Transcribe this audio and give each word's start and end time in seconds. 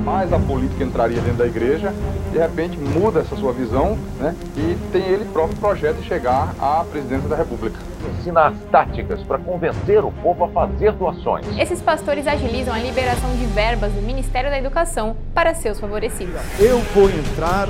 jamais 0.00 0.32
a 0.32 0.38
política 0.38 0.82
entraria 0.82 1.20
dentro 1.20 1.38
da 1.38 1.46
igreja, 1.46 1.92
de 2.32 2.38
repente 2.38 2.78
muda 2.78 3.20
essa 3.20 3.36
sua 3.36 3.52
visão 3.52 3.98
né, 4.18 4.34
e 4.56 4.76
tem 4.90 5.02
ele 5.02 5.26
próprio 5.26 5.56
projeto 5.58 5.96
de 5.96 6.08
chegar 6.08 6.54
à 6.58 6.84
presidência 6.90 7.28
da 7.28 7.36
República. 7.36 7.78
Ensina 8.18 8.48
as 8.48 8.54
táticas 8.70 9.22
para 9.22 9.38
convencer 9.38 10.02
o 10.02 10.10
povo 10.10 10.44
a 10.44 10.48
fazer 10.48 10.92
doações. 10.92 11.46
Esses 11.58 11.82
pastores 11.82 12.26
agilizam 12.26 12.74
a 12.74 12.78
liberação 12.78 13.30
de 13.36 13.44
verbas 13.46 13.92
do 13.92 14.00
Ministério 14.00 14.50
da 14.50 14.58
Educação 14.58 15.16
para 15.34 15.54
seus 15.54 15.78
favorecidos. 15.78 16.34
Eu 16.58 16.78
vou 16.94 17.10
entrar 17.10 17.68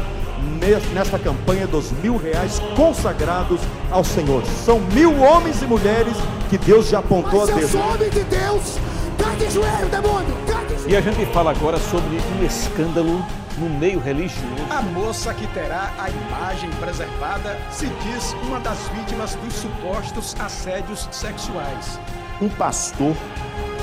nessa 0.94 1.18
campanha 1.18 1.66
dos 1.66 1.90
mil 1.92 2.16
reais 2.16 2.60
consagrados 2.76 3.60
ao 3.90 4.04
Senhor. 4.04 4.44
São 4.46 4.78
mil 4.78 5.20
homens 5.20 5.60
e 5.62 5.66
mulheres 5.66 6.16
que 6.48 6.56
Deus 6.56 6.88
já 6.88 7.00
apontou 7.00 7.40
Mas 7.40 7.50
a 7.50 7.54
Deus. 7.54 7.74
Eu 7.74 7.80
sou 7.80 7.94
homem 7.94 8.10
de 8.10 8.24
Deus. 8.24 8.78
Cai 9.18 9.36
de 9.36 9.50
joelho, 9.50 9.88
demônio. 9.90 10.49
E 10.88 10.96
a 10.96 11.00
gente 11.00 11.24
fala 11.26 11.52
agora 11.52 11.78
sobre 11.78 12.16
um 12.16 12.44
escândalo 12.44 13.24
no 13.58 13.68
meio 13.68 14.00
religioso. 14.00 14.46
A 14.70 14.82
moça 14.82 15.32
que 15.34 15.46
terá 15.48 15.92
a 15.98 16.10
imagem 16.10 16.70
preservada 16.80 17.56
se 17.70 17.86
diz 17.86 18.32
uma 18.44 18.58
das 18.58 18.88
vítimas 18.88 19.34
dos 19.36 19.54
supostos 19.54 20.34
assédios 20.40 21.08
sexuais. 21.12 22.00
Um 22.40 22.48
pastor 22.48 23.14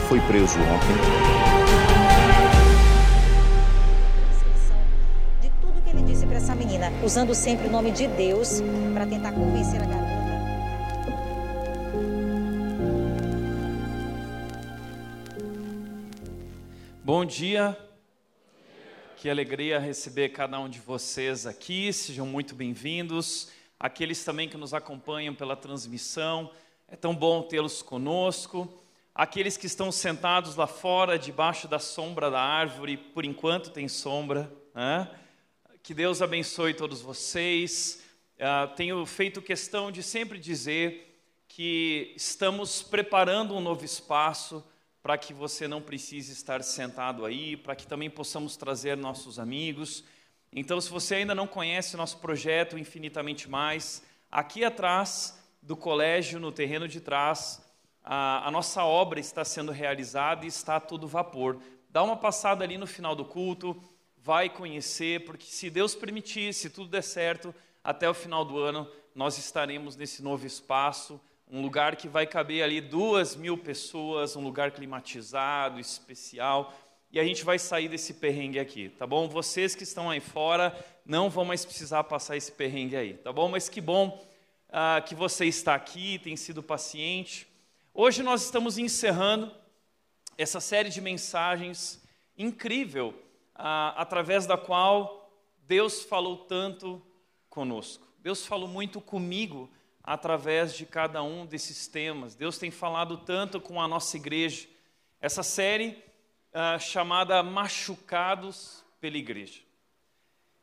foi 0.10 0.20
preso 0.22 0.60
ontem. 0.60 0.98
De 5.42 5.50
tudo 5.62 5.82
que 5.84 5.90
ele 5.92 6.02
disse 6.02 6.26
para 6.26 6.38
essa 6.38 6.56
menina, 6.56 6.92
usando 7.04 7.34
sempre 7.34 7.68
o 7.68 7.72
nome 7.72 7.92
de 7.92 8.08
Deus 8.08 8.62
para 8.94 9.06
tentar 9.06 9.32
convencer 9.32 9.82
a 9.82 9.86
garota. 9.86 10.07
Bom 17.08 17.24
dia. 17.24 17.78
Que 19.16 19.30
alegria 19.30 19.80
receber 19.80 20.28
cada 20.28 20.60
um 20.60 20.68
de 20.68 20.80
vocês 20.80 21.48
aqui. 21.48 21.94
Sejam 21.94 22.26
muito 22.26 22.54
bem-vindos. 22.54 23.50
Aqueles 23.80 24.26
também 24.26 24.50
que 24.50 24.58
nos 24.58 24.74
acompanham 24.74 25.34
pela 25.34 25.56
transmissão, 25.56 26.52
é 26.86 26.98
tão 26.98 27.16
bom 27.16 27.44
tê-los 27.44 27.82
conosco. 27.82 28.84
Aqueles 29.16 29.56
que 29.56 29.68
estão 29.68 29.90
sentados 29.90 30.58
lá 30.58 30.68
fora, 30.68 31.18
debaixo 31.18 31.66
da 31.66 31.80
sombra 31.80 32.30
da 32.30 32.42
árvore, 32.42 32.98
por 32.98 33.24
enquanto 33.24 33.72
tem 33.72 33.88
sombra. 33.88 34.52
Né? 34.76 35.10
Que 35.82 35.94
Deus 35.94 36.22
abençoe 36.22 36.74
todos 36.74 37.00
vocês. 37.00 38.04
Ah, 38.38 38.68
tenho 38.76 39.06
feito 39.06 39.42
questão 39.42 39.94
de 39.94 40.04
sempre 40.04 40.38
dizer 40.38 41.18
que 41.48 42.12
estamos 42.18 42.84
preparando 42.84 43.56
um 43.56 43.62
novo 43.62 43.86
espaço 43.86 44.62
para 45.08 45.18
que 45.18 45.34
você 45.34 45.70
não 45.70 45.82
precise 45.82 46.34
estar 46.34 46.62
sentado 46.62 47.24
aí, 47.24 47.56
para 47.56 47.78
que 47.78 47.88
também 47.88 48.10
possamos 48.10 48.58
trazer 48.58 48.98
nossos 48.98 49.40
amigos. 49.40 50.04
Então, 50.52 50.82
se 50.82 50.90
você 50.90 51.16
ainda 51.16 51.34
não 51.34 51.48
conhece 51.48 51.96
nosso 51.96 52.18
projeto 52.18 52.78
Infinitamente 52.78 53.50
Mais, 53.50 54.04
aqui 54.30 54.66
atrás 54.66 55.42
do 55.62 55.78
colégio, 55.78 56.42
no 56.42 56.52
terreno 56.52 56.90
de 56.90 57.00
trás, 57.00 57.66
a, 58.04 58.50
a 58.50 58.52
nossa 58.52 58.84
obra 58.84 59.18
está 59.18 59.46
sendo 59.46 59.72
realizada 59.72 60.44
e 60.44 60.50
está 60.50 60.76
a 60.76 60.82
todo 60.82 61.08
vapor. 61.08 61.58
Dá 61.90 62.04
uma 62.04 62.18
passada 62.18 62.66
ali 62.66 62.78
no 62.78 62.86
final 62.86 63.16
do 63.16 63.24
culto, 63.24 63.82
vai 64.18 64.50
conhecer, 64.50 65.24
porque 65.24 65.46
se 65.46 65.70
Deus 65.70 65.96
permitir, 65.96 66.54
se 66.54 66.70
tudo 66.70 66.90
der 66.90 67.02
certo, 67.02 67.56
até 67.82 68.10
o 68.10 68.14
final 68.14 68.44
do 68.44 68.60
ano 68.60 68.86
nós 69.16 69.38
estaremos 69.38 69.96
nesse 69.96 70.22
novo 70.22 70.46
espaço 70.46 71.18
um 71.50 71.62
lugar 71.62 71.96
que 71.96 72.08
vai 72.08 72.28
caber 72.28 72.64
ali 72.64 72.82
duas 72.82 73.36
mil 73.36 73.58
pessoas, 73.58 74.36
um 74.36 74.42
lugar 74.42 74.72
climatizado, 74.72 75.80
especial, 75.80 76.74
e 77.10 77.20
a 77.20 77.24
gente 77.24 77.46
vai 77.46 77.58
sair 77.58 77.88
desse 77.88 78.16
perrengue 78.16 78.60
aqui, 78.60 78.90
tá 78.90 79.08
bom? 79.08 79.30
Vocês 79.30 79.74
que 79.74 79.84
estão 79.84 80.10
aí 80.10 80.20
fora 80.20 80.78
não 81.06 81.30
vão 81.30 81.46
mais 81.46 81.64
precisar 81.64 82.04
passar 82.04 82.36
esse 82.36 82.52
perrengue 82.52 82.98
aí, 82.98 83.14
tá 83.14 83.32
bom? 83.32 83.48
Mas 83.48 83.70
que 83.70 83.80
bom 83.80 84.22
ah, 84.70 85.02
que 85.06 85.16
você 85.16 85.46
está 85.46 85.74
aqui, 85.74 86.20
tem 86.20 86.36
sido 86.36 86.62
paciente. 86.62 87.48
Hoje 87.94 88.22
nós 88.22 88.44
estamos 88.44 88.78
encerrando 88.78 89.50
essa 90.38 90.60
série 90.60 90.90
de 90.90 91.00
mensagens 91.00 92.04
incrível, 92.38 93.14
ah, 93.56 93.94
através 93.96 94.46
da 94.46 94.58
qual 94.58 95.32
Deus 95.66 96.04
falou 96.04 96.38
tanto 96.40 97.02
conosco. 97.50 98.06
Deus 98.20 98.46
falou 98.46 98.68
muito 98.68 99.00
comigo 99.00 99.70
através 100.08 100.74
de 100.74 100.86
cada 100.86 101.22
um 101.22 101.46
desses 101.46 101.86
temas. 101.86 102.34
Deus 102.34 102.58
tem 102.58 102.72
falado 102.72 103.18
tanto 103.18 103.60
com 103.60 103.82
a 103.82 103.90
nossa 103.90 104.16
igreja. 104.16 104.66
Essa 105.20 105.44
série 105.44 106.02
uh, 106.54 106.80
chamada 106.80 107.44
Machucados 107.44 108.86
pela 109.02 109.18
Igreja. 109.18 109.60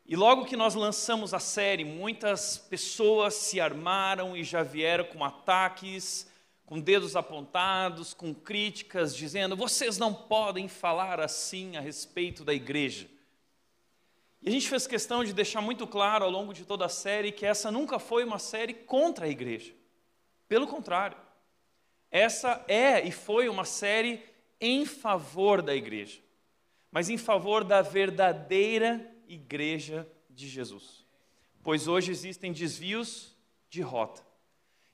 E 0.06 0.16
logo 0.16 0.47
que 0.47 0.56
nós 0.56 0.75
lançamos 0.75 1.34
a 1.34 1.38
série, 1.38 1.84
muitas 1.84 2.56
pessoas 2.56 3.34
se 3.34 3.60
armaram 3.60 4.34
e 4.34 4.43
já 4.43 4.62
vieram 4.62 5.04
com 5.04 5.22
ataques, 5.22 6.27
com 6.65 6.81
dedos 6.81 7.15
apontados, 7.15 8.15
com 8.15 8.33
críticas, 8.33 9.15
dizendo: 9.15 9.54
vocês 9.54 9.99
não 9.99 10.15
podem 10.15 10.69
falar 10.69 11.21
assim 11.21 11.77
a 11.77 11.81
respeito 11.81 12.44
da 12.44 12.54
igreja. 12.54 13.06
E 14.44 14.49
a 14.50 14.53
gente 14.53 14.69
fez 14.69 14.87
questão 14.87 15.25
de 15.25 15.32
deixar 15.32 15.62
muito 15.62 15.87
claro 15.87 16.22
ao 16.22 16.31
longo 16.31 16.53
de 16.53 16.66
toda 16.66 16.84
a 16.84 16.88
série 16.91 17.32
que 17.32 17.47
essa 17.47 17.72
nunca 17.72 17.99
foi 17.99 18.22
uma 18.22 18.38
série 18.38 18.75
contra 18.75 19.25
a 19.25 19.28
igreja. 19.28 19.72
Pelo 20.47 20.66
contrário, 20.66 21.16
essa 22.10 22.62
é 22.69 23.03
e 23.06 23.10
foi 23.10 23.49
uma 23.49 23.65
série 23.65 24.22
em 24.60 24.84
favor 24.84 25.62
da 25.62 25.75
igreja, 25.75 26.21
mas 26.91 27.09
em 27.09 27.16
favor 27.16 27.65
da 27.65 27.81
verdadeira 27.81 29.10
igreja 29.27 30.06
de 30.28 30.47
Jesus. 30.47 31.06
Pois 31.62 31.88
hoje 31.88 32.10
existem 32.10 32.53
desvios 32.53 33.34
de 33.71 33.81
rota. 33.81 34.22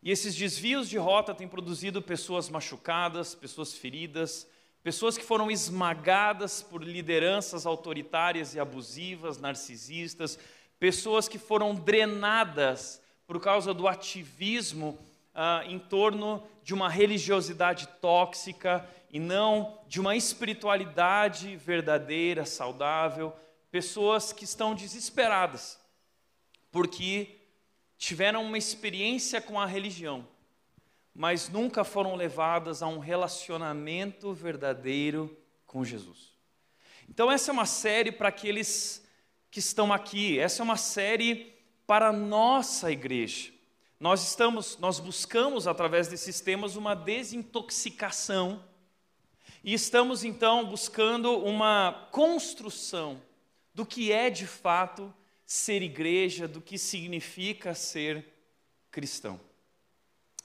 E 0.00 0.12
esses 0.12 0.36
desvios 0.36 0.88
de 0.88 0.96
rota 0.96 1.34
têm 1.34 1.48
produzido 1.48 2.00
pessoas 2.00 2.48
machucadas, 2.48 3.34
pessoas 3.34 3.74
feridas, 3.74 4.48
Pessoas 4.82 5.18
que 5.18 5.24
foram 5.24 5.50
esmagadas 5.50 6.62
por 6.62 6.82
lideranças 6.82 7.66
autoritárias 7.66 8.54
e 8.54 8.60
abusivas, 8.60 9.38
narcisistas, 9.38 10.38
pessoas 10.78 11.28
que 11.28 11.38
foram 11.38 11.74
drenadas 11.74 13.02
por 13.26 13.38
causa 13.40 13.74
do 13.74 13.86
ativismo 13.86 14.98
ah, 15.34 15.62
em 15.66 15.78
torno 15.78 16.42
de 16.64 16.72
uma 16.72 16.88
religiosidade 16.88 17.86
tóxica 18.00 18.88
e 19.10 19.20
não 19.20 19.78
de 19.86 20.00
uma 20.00 20.16
espiritualidade 20.16 21.56
verdadeira, 21.56 22.46
saudável. 22.46 23.34
Pessoas 23.70 24.32
que 24.32 24.44
estão 24.44 24.74
desesperadas 24.74 25.78
porque 26.72 27.36
tiveram 27.98 28.44
uma 28.44 28.56
experiência 28.56 29.42
com 29.42 29.60
a 29.60 29.66
religião 29.66 30.26
mas 31.14 31.48
nunca 31.48 31.84
foram 31.84 32.14
levadas 32.14 32.82
a 32.82 32.86
um 32.86 32.98
relacionamento 32.98 34.32
verdadeiro 34.32 35.36
com 35.66 35.84
Jesus. 35.84 36.30
Então, 37.08 37.30
essa 37.30 37.50
é 37.50 37.52
uma 37.52 37.66
série 37.66 38.12
para 38.12 38.28
aqueles 38.28 39.04
que 39.50 39.58
estão 39.58 39.92
aqui, 39.92 40.38
essa 40.38 40.62
é 40.62 40.64
uma 40.64 40.76
série 40.76 41.52
para 41.86 42.08
a 42.08 42.12
nossa 42.12 42.90
igreja. 42.90 43.52
Nós 43.98 44.22
estamos, 44.22 44.78
nós 44.78 45.00
buscamos 45.00 45.66
através 45.66 46.08
desses 46.08 46.40
temas 46.40 46.76
uma 46.76 46.94
desintoxicação 46.94 48.64
e 49.62 49.74
estamos 49.74 50.24
então 50.24 50.64
buscando 50.64 51.36
uma 51.38 52.08
construção 52.10 53.20
do 53.74 53.84
que 53.84 54.10
é 54.10 54.30
de 54.30 54.46
fato 54.46 55.12
ser 55.44 55.82
igreja, 55.82 56.48
do 56.48 56.60
que 56.60 56.78
significa 56.78 57.74
ser 57.74 58.24
cristão. 58.90 59.38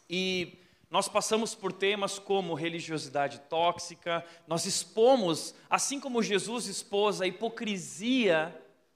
E 0.09 0.59
nós 0.89 1.09
passamos 1.09 1.53
por 1.55 1.73
temas 1.73 2.19
como 2.19 2.53
religiosidade 2.53 3.39
tóxica, 3.49 4.23
nós 4.47 4.65
expomos, 4.65 5.53
assim 5.69 5.99
como 5.99 6.23
Jesus 6.23 6.67
expôs 6.67 7.21
a 7.21 7.27
hipocrisia 7.27 8.55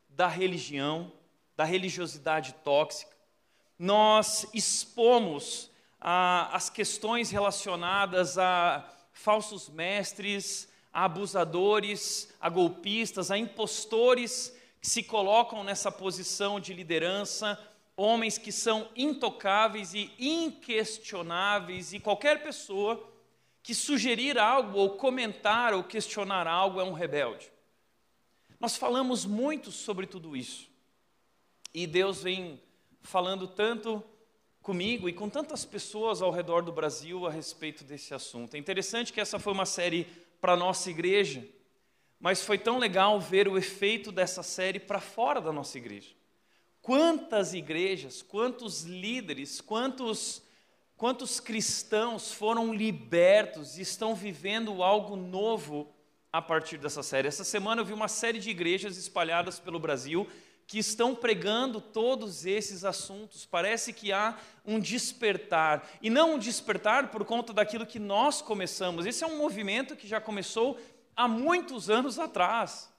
da 0.09 0.27
religião, 0.27 1.11
da 1.57 1.63
religiosidade 1.63 2.53
tóxica, 2.63 3.11
nós 3.77 4.47
expomos 4.53 5.69
as 5.99 6.69
questões 6.69 7.31
relacionadas 7.31 8.37
a 8.37 8.87
falsos 9.11 9.67
mestres, 9.67 10.69
a 10.93 11.05
abusadores, 11.05 12.33
a 12.39 12.49
golpistas, 12.49 13.31
a 13.31 13.37
impostores 13.37 14.55
que 14.81 14.87
se 14.87 15.03
colocam 15.03 15.63
nessa 15.63 15.91
posição 15.91 16.59
de 16.59 16.73
liderança 16.73 17.59
homens 17.99 18.37
que 18.37 18.51
são 18.51 18.87
intocáveis 18.95 19.93
e 19.93 20.09
inquestionáveis, 20.17 21.91
e 21.91 21.99
qualquer 21.99 22.41
pessoa 22.41 23.05
que 23.61 23.75
sugerir 23.75 24.37
algo, 24.39 24.79
ou 24.79 24.91
comentar, 24.91 25.73
ou 25.73 25.83
questionar 25.83 26.47
algo 26.47 26.79
é 26.79 26.83
um 26.83 26.93
rebelde. 26.93 27.51
Nós 28.57 28.77
falamos 28.77 29.25
muito 29.25 29.69
sobre 29.71 30.07
tudo 30.07 30.35
isso, 30.35 30.69
e 31.73 31.85
Deus 31.85 32.23
vem 32.23 32.61
falando 33.01 33.47
tanto 33.47 34.03
comigo 34.61 35.09
e 35.09 35.13
com 35.13 35.29
tantas 35.29 35.65
pessoas 35.65 36.21
ao 36.21 36.31
redor 36.31 36.61
do 36.61 36.71
Brasil 36.71 37.25
a 37.25 37.31
respeito 37.31 37.83
desse 37.83 38.13
assunto. 38.13 38.55
É 38.55 38.57
interessante 38.57 39.11
que 39.11 39.19
essa 39.19 39.39
foi 39.39 39.51
uma 39.51 39.65
série 39.65 40.07
para 40.39 40.53
a 40.53 40.57
nossa 40.57 40.89
igreja, 40.89 41.45
mas 42.19 42.43
foi 42.43 42.57
tão 42.57 42.77
legal 42.77 43.19
ver 43.19 43.47
o 43.47 43.57
efeito 43.57 44.11
dessa 44.11 44.43
série 44.43 44.79
para 44.79 44.99
fora 44.99 45.41
da 45.41 45.51
nossa 45.51 45.77
igreja. 45.77 46.18
Quantas 46.89 47.53
igrejas, 47.53 48.23
quantos 48.23 48.81
líderes, 48.81 49.61
quantos 49.61 50.41
quantos 50.97 51.39
cristãos 51.39 52.31
foram 52.31 52.73
libertos 52.73 53.77
e 53.77 53.83
estão 53.83 54.15
vivendo 54.15 54.81
algo 54.81 55.15
novo 55.15 55.93
a 56.33 56.41
partir 56.41 56.79
dessa 56.79 57.03
série. 57.03 57.27
Essa 57.27 57.43
semana 57.43 57.81
eu 57.81 57.85
vi 57.85 57.93
uma 57.93 58.07
série 58.07 58.39
de 58.39 58.49
igrejas 58.49 58.97
espalhadas 58.97 59.59
pelo 59.59 59.79
Brasil 59.79 60.27
que 60.65 60.79
estão 60.79 61.13
pregando 61.13 61.79
todos 61.79 62.43
esses 62.47 62.83
assuntos. 62.83 63.45
Parece 63.45 63.93
que 63.93 64.11
há 64.11 64.35
um 64.65 64.79
despertar, 64.79 65.87
e 66.01 66.09
não 66.09 66.33
um 66.33 66.39
despertar 66.39 67.11
por 67.11 67.23
conta 67.23 67.53
daquilo 67.53 67.85
que 67.85 67.99
nós 67.99 68.41
começamos. 68.41 69.05
Esse 69.05 69.23
é 69.23 69.27
um 69.27 69.37
movimento 69.37 69.95
que 69.95 70.07
já 70.07 70.19
começou 70.19 70.75
há 71.15 71.27
muitos 71.27 71.87
anos 71.87 72.17
atrás, 72.17 72.91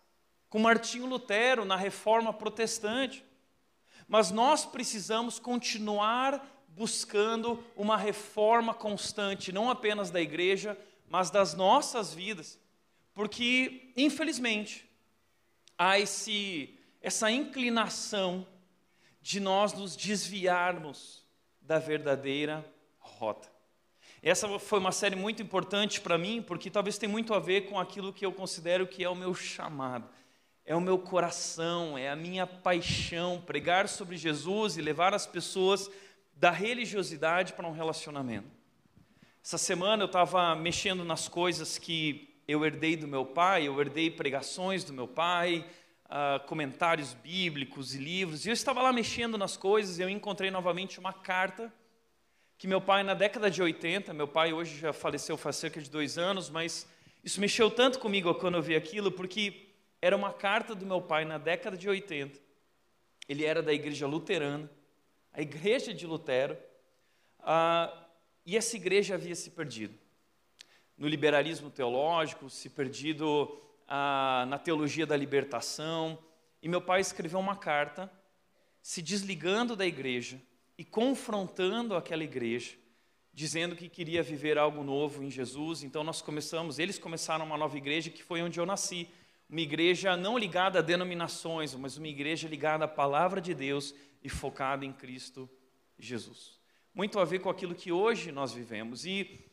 com 0.49 0.61
Martinho 0.61 1.07
Lutero 1.07 1.65
na 1.65 1.75
reforma 1.75 2.33
protestante. 2.33 3.29
Mas 4.11 4.33
nós 4.33 4.67
precisamos 4.67 5.39
continuar 5.39 6.45
buscando 6.71 7.63
uma 7.77 7.97
reforma 7.97 8.75
constante, 8.75 9.53
não 9.53 9.71
apenas 9.71 10.11
da 10.11 10.21
igreja, 10.21 10.77
mas 11.09 11.31
das 11.31 11.55
nossas 11.55 12.13
vidas. 12.13 12.59
Porque, 13.15 13.93
infelizmente, 13.97 14.85
há 15.79 15.97
esse, 15.97 16.77
essa 17.01 17.31
inclinação 17.31 18.45
de 19.23 19.39
nós 19.39 19.75
nos 19.75 19.95
desviarmos 19.95 21.25
da 21.61 21.79
verdadeira 21.79 22.69
rota. 22.99 23.49
Essa 24.21 24.59
foi 24.59 24.81
uma 24.81 24.91
série 24.91 25.15
muito 25.15 25.41
importante 25.41 26.01
para 26.01 26.19
mim, 26.19 26.43
porque 26.43 26.69
talvez 26.69 26.99
tenha 26.99 27.13
muito 27.13 27.33
a 27.33 27.39
ver 27.39 27.69
com 27.69 27.79
aquilo 27.79 28.13
que 28.13 28.27
eu 28.27 28.33
considero 28.33 28.89
que 28.89 29.05
é 29.05 29.09
o 29.09 29.15
meu 29.15 29.33
chamado, 29.37 30.11
é 30.71 30.77
o 30.77 30.81
meu 30.81 30.97
coração, 30.97 31.99
é 31.99 32.09
a 32.09 32.15
minha 32.15 32.47
paixão, 32.47 33.43
pregar 33.45 33.89
sobre 33.89 34.17
Jesus 34.17 34.77
e 34.77 34.81
levar 34.81 35.13
as 35.13 35.27
pessoas 35.27 35.91
da 36.37 36.53
religiosidade 36.53 37.55
para 37.55 37.67
um 37.67 37.73
relacionamento. 37.73 38.47
Essa 39.45 39.59
semana 39.59 40.05
eu 40.05 40.07
estava 40.07 40.55
mexendo 40.55 41.05
nas 41.05 41.27
coisas 41.27 41.77
que 41.77 42.41
eu 42.47 42.65
herdei 42.65 42.95
do 42.95 43.09
meu 43.09 43.27
pai, 43.27 43.67
eu 43.67 43.81
herdei 43.81 44.13
pregações 44.13 44.85
do 44.85 44.93
meu 44.93 45.09
pai, 45.09 45.67
uh, 46.05 46.47
comentários 46.47 47.15
bíblicos 47.15 47.97
e 47.97 47.99
livros, 47.99 48.47
e 48.47 48.51
eu 48.51 48.53
estava 48.53 48.81
lá 48.81 48.93
mexendo 48.93 49.37
nas 49.37 49.57
coisas 49.57 49.99
e 49.99 50.03
eu 50.03 50.09
encontrei 50.09 50.53
novamente 50.53 51.01
uma 51.01 51.13
carta 51.13 51.73
que 52.57 52.69
meu 52.69 52.81
pai, 52.81 53.03
na 53.03 53.15
década 53.15 53.51
de 53.51 53.61
80, 53.61 54.15
meu 54.15 54.29
pai 54.29 54.53
hoje 54.53 54.79
já 54.79 54.93
faleceu 54.93 55.37
faz 55.37 55.57
cerca 55.57 55.83
de 55.83 55.91
dois 55.91 56.17
anos, 56.17 56.49
mas 56.49 56.87
isso 57.25 57.41
mexeu 57.41 57.73
tanto 57.73 57.99
comigo 57.99 58.33
quando 58.37 58.55
eu 58.55 58.63
vi 58.63 58.77
aquilo, 58.77 59.11
porque 59.11 59.70
era 60.01 60.17
uma 60.17 60.33
carta 60.33 60.75
do 60.75 60.87
meu 60.87 61.01
pai 61.03 61.25
na 61.25 61.39
década 61.39 61.77
de 61.77 61.89
80. 61.89 62.39
Ele 63.29 63.45
era 63.45 63.63
da 63.63 63.73
igreja 63.73 64.07
luterana 64.07 64.71
a 65.33 65.41
igreja 65.41 65.95
de 65.95 66.07
Lutero, 66.07 66.57
ah, 67.41 68.07
e 68.45 68.57
essa 68.57 68.77
igreja 68.77 69.15
havia 69.15 69.35
se 69.35 69.51
perdido. 69.51 69.95
No 70.97 71.09
liberalismo 71.09 71.71
teológico, 71.71 72.51
se 72.51 72.69
perdido 72.69 73.61
ah, 73.87 74.45
na 74.49 74.59
teologia 74.59 75.07
da 75.07 75.17
libertação, 75.17 76.19
e 76.63 76.69
meu 76.69 76.81
pai 76.81 77.01
escreveu 77.01 77.39
uma 77.39 77.57
carta 77.57 78.11
se 78.83 79.01
desligando 79.01 79.77
da 79.77 79.87
igreja 79.87 80.41
e 80.77 80.85
confrontando 80.85 81.95
aquela 81.95 82.25
igreja, 82.25 82.75
dizendo 83.33 83.77
que 83.77 83.89
queria 83.89 84.23
viver 84.23 84.59
algo 84.59 84.83
novo 84.83 85.23
em 85.23 85.31
Jesus. 85.31 85.83
Então 85.83 86.03
nós 86.03 86.21
começamos, 86.21 86.79
eles 86.79 86.99
começaram 86.99 87.45
uma 87.45 87.57
nova 87.57 87.77
igreja 87.77 88.11
que 88.11 88.23
foi 88.23 88.43
onde 88.43 88.59
eu 88.59 88.67
nasci, 88.67 89.09
uma 89.51 89.61
igreja 89.61 90.17
não 90.17 90.39
ligada 90.39 90.79
a 90.79 90.83
denominações, 90.83 91.75
mas 91.75 91.97
uma 91.97 92.07
igreja 92.07 92.47
ligada 92.47 92.85
à 92.85 92.89
palavra 92.89 93.41
de 93.41 93.53
Deus 93.53 93.93
e 94.23 94.29
focada 94.29 94.85
em 94.85 94.93
Cristo 94.93 95.51
Jesus. 95.99 96.61
Muito 96.95 97.19
a 97.19 97.25
ver 97.25 97.41
com 97.41 97.51
aquilo 97.51 97.75
que 97.75 97.91
hoje 97.91 98.31
nós 98.31 98.53
vivemos. 98.53 99.05
E, 99.05 99.45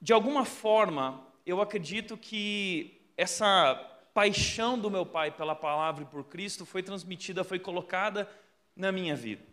de 0.00 0.12
alguma 0.12 0.44
forma, 0.44 1.26
eu 1.44 1.60
acredito 1.60 2.16
que 2.16 3.12
essa 3.16 3.74
paixão 4.14 4.78
do 4.78 4.88
meu 4.88 5.04
pai 5.04 5.32
pela 5.32 5.54
palavra 5.54 6.04
e 6.04 6.06
por 6.06 6.22
Cristo 6.24 6.64
foi 6.64 6.82
transmitida, 6.82 7.42
foi 7.42 7.58
colocada 7.58 8.30
na 8.76 8.92
minha 8.92 9.16
vida. 9.16 9.44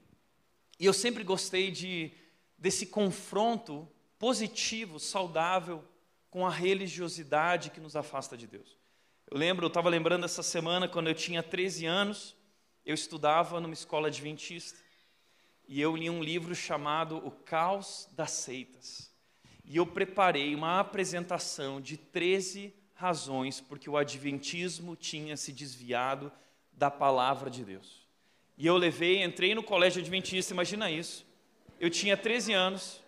E 0.79 0.85
eu 0.85 0.93
sempre 0.93 1.23
gostei 1.23 1.71
de, 1.71 2.11
desse 2.55 2.85
confronto 2.85 3.87
positivo, 4.19 4.99
saudável, 4.99 5.83
com 6.29 6.45
a 6.45 6.51
religiosidade 6.51 7.71
que 7.71 7.79
nos 7.79 7.95
afasta 7.95 8.37
de 8.37 8.45
Deus. 8.45 8.84
Eu 9.31 9.39
lembro, 9.39 9.65
eu 9.65 9.69
estava 9.69 9.89
lembrando 9.89 10.23
essa 10.23 10.43
semana, 10.43 10.87
quando 10.87 11.07
eu 11.07 11.15
tinha 11.15 11.41
13 11.41 11.87
anos, 11.87 12.35
eu 12.85 12.93
estudava 12.93 13.59
numa 13.59 13.73
escola 13.73 14.07
adventista 14.07 14.79
e 15.67 15.81
eu 15.81 15.95
li 15.95 16.11
um 16.11 16.23
livro 16.23 16.53
chamado 16.53 17.17
O 17.17 17.31
Caos 17.31 18.07
das 18.11 18.29
Seitas. 18.31 19.11
E 19.63 19.77
eu 19.77 19.87
preparei 19.87 20.53
uma 20.53 20.79
apresentação 20.79 21.81
de 21.81 21.97
13 21.97 22.71
razões 22.93 23.59
porque 23.59 23.89
o 23.89 23.97
adventismo 23.97 24.95
tinha 24.95 25.35
se 25.35 25.51
desviado 25.51 26.31
da 26.71 26.91
palavra 26.91 27.49
de 27.49 27.65
Deus. 27.65 28.05
E 28.55 28.67
eu 28.67 28.77
levei, 28.77 29.23
entrei 29.23 29.55
no 29.55 29.63
colégio 29.63 30.03
adventista, 30.03 30.53
imagina 30.53 30.91
isso. 30.91 31.25
Eu 31.79 31.89
tinha 31.89 32.15
13 32.15 32.53
anos, 32.53 33.01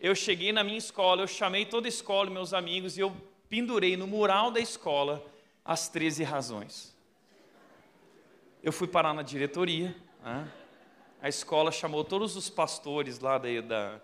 eu 0.00 0.14
cheguei 0.14 0.50
na 0.50 0.64
minha 0.64 0.76
escola, 0.76 1.22
eu 1.22 1.28
chamei 1.28 1.64
toda 1.64 1.86
a 1.86 1.88
escola, 1.88 2.28
meus 2.28 2.52
amigos, 2.52 2.98
e 2.98 3.00
eu 3.00 3.16
pendurei 3.48 3.96
no 3.96 4.08
mural 4.08 4.50
da 4.50 4.58
escola 4.58 5.24
as 5.66 5.88
13 5.88 6.22
razões. 6.22 6.96
Eu 8.62 8.72
fui 8.72 8.86
parar 8.86 9.12
na 9.12 9.22
diretoria, 9.22 9.94
né? 10.22 10.50
a 11.20 11.28
escola 11.28 11.72
chamou 11.72 12.04
todos 12.04 12.36
os 12.36 12.48
pastores 12.48 13.18
lá 13.18 13.36
da, 13.36 13.60
da, 13.60 14.00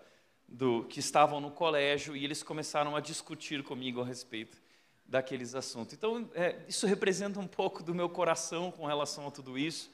do, 0.47 0.83
que 0.85 0.99
estavam 0.99 1.39
no 1.39 1.49
colégio 1.49 2.17
e 2.17 2.23
eles 2.25 2.43
começaram 2.43 2.95
a 2.97 2.99
discutir 2.99 3.63
comigo 3.63 4.01
a 4.01 4.05
respeito 4.05 4.61
daqueles 5.05 5.55
assuntos. 5.55 5.93
Então, 5.93 6.29
é, 6.33 6.57
isso 6.67 6.85
representa 6.85 7.39
um 7.39 7.47
pouco 7.47 7.81
do 7.81 7.95
meu 7.95 8.09
coração 8.09 8.69
com 8.69 8.85
relação 8.85 9.27
a 9.27 9.31
tudo 9.31 9.57
isso. 9.57 9.89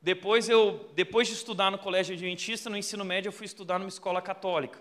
Depois, 0.00 0.48
eu, 0.48 0.88
depois 0.94 1.26
de 1.26 1.34
estudar 1.34 1.70
no 1.72 1.78
colégio 1.78 2.14
adventista, 2.14 2.70
no 2.70 2.76
ensino 2.76 3.04
médio, 3.04 3.28
eu 3.28 3.32
fui 3.32 3.46
estudar 3.46 3.78
numa 3.78 3.88
escola 3.88 4.22
católica. 4.22 4.80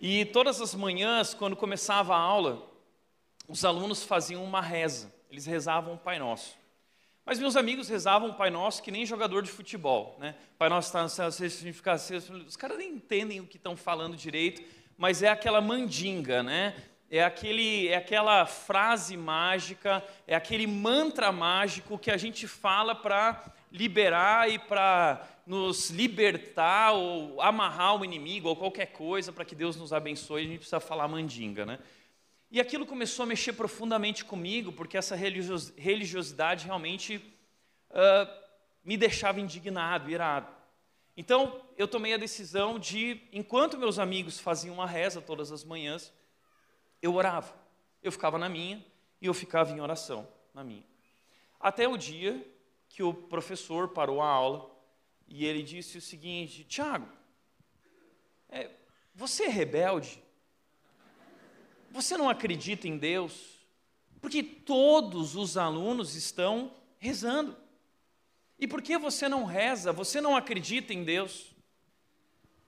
E 0.00 0.24
todas 0.24 0.60
as 0.60 0.74
manhãs, 0.74 1.34
quando 1.34 1.54
começava 1.54 2.16
a 2.16 2.18
aula, 2.18 2.69
os 3.50 3.64
alunos 3.64 4.04
faziam 4.04 4.44
uma 4.44 4.60
reza. 4.60 5.12
Eles 5.28 5.44
rezavam 5.44 5.94
o 5.94 5.98
Pai 5.98 6.18
Nosso. 6.18 6.56
Mas 7.26 7.38
meus 7.38 7.56
amigos 7.56 7.88
rezavam 7.88 8.30
o 8.30 8.34
Pai 8.34 8.48
Nosso 8.48 8.82
que 8.82 8.90
nem 8.90 9.04
jogador 9.04 9.42
de 9.42 9.50
futebol. 9.50 10.16
Né? 10.20 10.36
Pai 10.56 10.68
Nosso 10.68 10.88
está 10.88 11.02
no 11.02 11.08
céu, 11.08 11.30
significa 11.32 11.94
Os 12.46 12.56
caras 12.56 12.78
nem 12.78 12.92
entendem 12.92 13.40
o 13.40 13.46
que 13.46 13.56
estão 13.56 13.76
falando 13.76 14.16
direito, 14.16 14.62
mas 14.96 15.22
é 15.22 15.28
aquela 15.28 15.60
mandinga, 15.60 16.42
né? 16.42 16.74
É, 17.10 17.24
aquele, 17.24 17.88
é 17.88 17.96
aquela 17.96 18.46
frase 18.46 19.16
mágica, 19.16 20.00
é 20.28 20.36
aquele 20.36 20.64
mantra 20.64 21.32
mágico 21.32 21.98
que 21.98 22.08
a 22.08 22.16
gente 22.16 22.46
fala 22.46 22.94
para 22.94 23.52
liberar 23.72 24.48
e 24.48 24.60
para 24.60 25.26
nos 25.44 25.90
libertar 25.90 26.92
ou 26.92 27.42
amarrar 27.42 28.00
o 28.00 28.04
inimigo 28.04 28.48
ou 28.48 28.54
qualquer 28.54 28.86
coisa 28.86 29.32
para 29.32 29.44
que 29.44 29.56
Deus 29.56 29.74
nos 29.74 29.92
abençoe, 29.92 30.42
a 30.42 30.44
gente 30.44 30.58
precisa 30.58 30.78
falar 30.78 31.08
mandinga, 31.08 31.66
né? 31.66 31.80
E 32.50 32.60
aquilo 32.60 32.84
começou 32.84 33.22
a 33.22 33.26
mexer 33.26 33.52
profundamente 33.52 34.24
comigo, 34.24 34.72
porque 34.72 34.98
essa 34.98 35.14
religiosidade 35.14 36.66
realmente 36.66 37.16
uh, 37.90 38.40
me 38.82 38.96
deixava 38.96 39.40
indignado, 39.40 40.10
irado. 40.10 40.52
Então, 41.16 41.64
eu 41.76 41.86
tomei 41.86 42.12
a 42.12 42.16
decisão 42.16 42.78
de, 42.78 43.20
enquanto 43.32 43.78
meus 43.78 44.00
amigos 44.00 44.40
faziam 44.40 44.74
uma 44.74 44.86
reza 44.86 45.20
todas 45.20 45.52
as 45.52 45.62
manhãs, 45.62 46.12
eu 47.00 47.14
orava. 47.14 47.54
Eu 48.02 48.10
ficava 48.10 48.36
na 48.36 48.48
minha 48.48 48.84
e 49.20 49.26
eu 49.26 49.34
ficava 49.34 49.70
em 49.70 49.80
oração 49.80 50.26
na 50.52 50.64
minha. 50.64 50.84
Até 51.60 51.86
o 51.86 51.96
dia 51.96 52.44
que 52.88 53.02
o 53.02 53.14
professor 53.14 53.90
parou 53.90 54.20
a 54.20 54.26
aula 54.26 54.70
e 55.28 55.44
ele 55.44 55.62
disse 55.62 55.98
o 55.98 56.00
seguinte: 56.00 56.64
Tiago, 56.64 57.08
é, 58.48 58.70
você 59.14 59.44
é 59.44 59.48
rebelde? 59.48 60.20
Você 61.90 62.16
não 62.16 62.28
acredita 62.28 62.86
em 62.86 62.96
Deus? 62.96 63.58
Porque 64.20 64.42
todos 64.42 65.34
os 65.34 65.56
alunos 65.56 66.14
estão 66.14 66.72
rezando. 66.98 67.56
E 68.58 68.68
por 68.68 68.82
que 68.82 68.96
você 68.98 69.28
não 69.28 69.44
reza? 69.44 69.92
Você 69.92 70.20
não 70.20 70.36
acredita 70.36 70.92
em 70.92 71.02
Deus? 71.02 71.50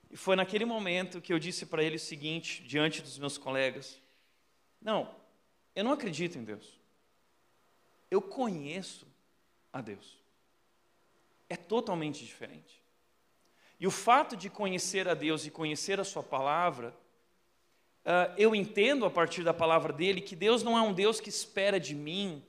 E 0.09 0.17
foi 0.17 0.35
naquele 0.35 0.65
momento 0.65 1.21
que 1.21 1.31
eu 1.31 1.39
disse 1.39 1.65
para 1.65 1.83
ele 1.83 1.95
o 1.95 1.99
seguinte, 1.99 2.63
diante 2.63 3.01
dos 3.01 3.17
meus 3.17 3.37
colegas: 3.37 3.99
Não, 4.81 5.15
eu 5.75 5.83
não 5.83 5.91
acredito 5.91 6.37
em 6.37 6.43
Deus. 6.43 6.79
Eu 8.11 8.21
conheço 8.21 9.07
a 9.71 9.81
Deus. 9.81 10.19
É 11.49 11.55
totalmente 11.55 12.25
diferente. 12.25 12.83
E 13.79 13.87
o 13.87 13.91
fato 13.91 14.35
de 14.35 14.49
conhecer 14.49 15.07
a 15.07 15.13
Deus 15.13 15.45
e 15.45 15.51
conhecer 15.51 15.99
a 15.99 16.03
Sua 16.03 16.23
palavra 16.23 16.95
uh, 18.05 18.33
eu 18.37 18.55
entendo 18.55 19.05
a 19.05 19.09
partir 19.09 19.43
da 19.43 19.53
palavra 19.53 19.91
dele 19.91 20.21
que 20.21 20.35
Deus 20.35 20.63
não 20.63 20.77
é 20.77 20.81
um 20.81 20.93
Deus 20.93 21.19
que 21.19 21.29
espera 21.29 21.79
de 21.79 21.95
mim 21.95 22.43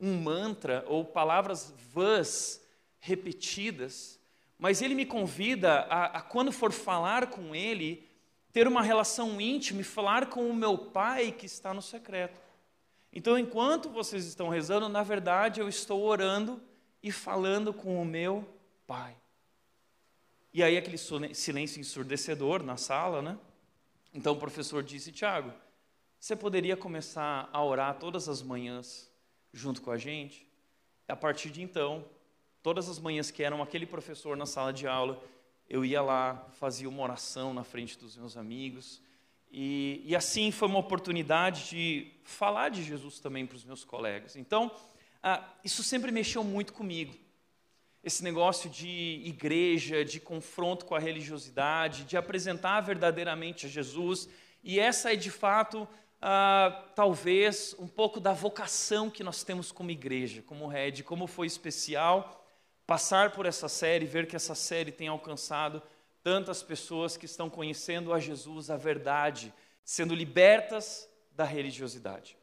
um 0.00 0.14
mantra 0.14 0.84
ou 0.86 1.04
palavras 1.04 1.74
vãs 1.92 2.60
repetidas, 3.00 4.18
mas 4.58 4.82
ele 4.82 4.94
me 4.94 5.06
convida 5.06 5.80
a, 5.82 6.18
a, 6.18 6.22
quando 6.22 6.52
for 6.52 6.72
falar 6.72 7.28
com 7.28 7.54
ele, 7.54 8.08
ter 8.52 8.66
uma 8.66 8.82
relação 8.82 9.40
íntima 9.40 9.80
e 9.80 9.84
falar 9.84 10.26
com 10.26 10.48
o 10.48 10.54
meu 10.54 10.76
pai 10.76 11.32
que 11.32 11.46
está 11.46 11.74
no 11.74 11.82
secreto. 11.82 12.40
Então, 13.12 13.38
enquanto 13.38 13.88
vocês 13.88 14.26
estão 14.26 14.48
rezando, 14.48 14.88
na 14.88 15.02
verdade 15.02 15.60
eu 15.60 15.68
estou 15.68 16.02
orando 16.02 16.60
e 17.02 17.10
falando 17.10 17.72
com 17.72 18.00
o 18.00 18.04
meu 18.04 18.46
pai. 18.86 19.16
E 20.52 20.62
aí 20.62 20.76
aquele 20.76 20.98
silêncio 20.98 21.80
ensurdecedor 21.80 22.62
na 22.62 22.76
sala, 22.76 23.22
né? 23.22 23.38
Então 24.18 24.32
o 24.32 24.36
professor 24.36 24.82
disse, 24.82 25.12
Tiago, 25.12 25.52
você 26.18 26.34
poderia 26.34 26.76
começar 26.76 27.48
a 27.52 27.64
orar 27.64 28.00
todas 28.00 28.28
as 28.28 28.42
manhãs 28.42 29.08
junto 29.52 29.80
com 29.80 29.92
a 29.92 29.96
gente? 29.96 30.44
A 31.06 31.14
partir 31.14 31.50
de 31.50 31.62
então, 31.62 32.04
todas 32.60 32.88
as 32.88 32.98
manhãs 32.98 33.30
que 33.30 33.44
eram 33.44 33.62
aquele 33.62 33.86
professor 33.86 34.36
na 34.36 34.44
sala 34.44 34.72
de 34.72 34.88
aula, 34.88 35.22
eu 35.68 35.84
ia 35.84 36.02
lá, 36.02 36.48
fazia 36.54 36.88
uma 36.88 37.00
oração 37.00 37.54
na 37.54 37.62
frente 37.62 37.96
dos 37.96 38.16
meus 38.16 38.36
amigos. 38.36 39.00
E, 39.52 40.02
e 40.04 40.16
assim 40.16 40.50
foi 40.50 40.66
uma 40.66 40.80
oportunidade 40.80 41.68
de 41.68 42.10
falar 42.24 42.70
de 42.70 42.82
Jesus 42.82 43.20
também 43.20 43.46
para 43.46 43.54
os 43.54 43.62
meus 43.62 43.84
colegas. 43.84 44.34
Então, 44.34 44.68
ah, 45.22 45.48
isso 45.62 45.84
sempre 45.84 46.10
mexeu 46.10 46.42
muito 46.42 46.72
comigo. 46.72 47.14
Esse 48.02 48.22
negócio 48.22 48.70
de 48.70 49.22
igreja, 49.24 50.04
de 50.04 50.20
confronto 50.20 50.86
com 50.86 50.94
a 50.94 51.00
religiosidade, 51.00 52.04
de 52.04 52.16
apresentar 52.16 52.80
verdadeiramente 52.80 53.66
a 53.66 53.68
Jesus. 53.68 54.28
E 54.62 54.78
essa 54.78 55.12
é 55.12 55.16
de 55.16 55.30
fato, 55.30 55.86
talvez, 56.94 57.74
um 57.78 57.88
pouco 57.88 58.20
da 58.20 58.32
vocação 58.32 59.10
que 59.10 59.24
nós 59.24 59.42
temos 59.42 59.72
como 59.72 59.90
igreja, 59.90 60.42
como 60.42 60.66
Red, 60.66 61.02
como 61.02 61.26
foi 61.26 61.46
especial 61.46 62.34
passar 62.86 63.32
por 63.32 63.44
essa 63.44 63.68
série, 63.68 64.06
ver 64.06 64.26
que 64.26 64.34
essa 64.34 64.54
série 64.54 64.90
tem 64.90 65.08
alcançado 65.08 65.82
tantas 66.22 66.62
pessoas 66.62 67.18
que 67.18 67.26
estão 67.26 67.50
conhecendo 67.50 68.14
a 68.14 68.18
Jesus, 68.18 68.70
a 68.70 68.78
verdade, 68.78 69.52
sendo 69.84 70.14
libertas 70.14 71.06
da 71.32 71.44
religiosidade. 71.44 72.36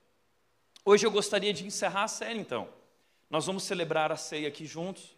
Hoje 0.83 1.05
eu 1.05 1.09
gostaria 1.09 1.51
de 1.51 1.65
encerrar 1.65 2.03
a 2.03 2.07
série, 2.07 2.39
então. 2.39 2.69
Nós 3.27 3.47
vamos 3.47 3.63
celebrar 3.63 4.11
a 4.11 4.15
ceia 4.15 4.47
aqui 4.47 4.67
juntos, 4.67 5.14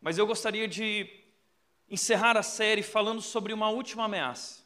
mas 0.00 0.18
eu 0.18 0.26
gostaria 0.26 0.66
de 0.66 1.08
encerrar 1.88 2.36
a 2.36 2.42
série 2.42 2.82
falando 2.82 3.20
sobre 3.20 3.52
uma 3.52 3.68
última 3.68 4.04
ameaça. 4.04 4.60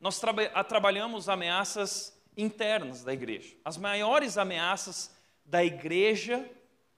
Nós 0.00 0.18
tra 0.18 0.32
trabalhamos 0.64 1.28
ameaças 1.28 2.16
internas 2.36 3.02
da 3.02 3.12
igreja. 3.12 3.56
As 3.64 3.76
maiores 3.76 4.38
ameaças 4.38 5.10
da 5.44 5.64
igreja 5.64 6.48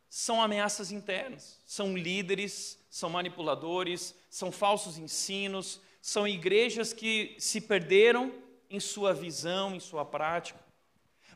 são 0.09 0.43
ameaças 0.43 0.91
internas, 0.91 1.61
são 1.67 1.97
líderes, 1.97 2.79
são 2.91 3.11
manipuladores, 3.11 4.15
são 4.31 4.51
falsos 4.51 4.99
ensinos, 4.99 5.81
são 6.01 6.27
igrejas 6.27 6.93
que 6.93 7.37
se 7.39 7.61
perderam 7.61 8.33
em 8.71 8.81
sua 8.81 9.13
visão, 9.13 9.75
em 9.75 9.81
sua 9.81 10.05
prática. 10.05 10.59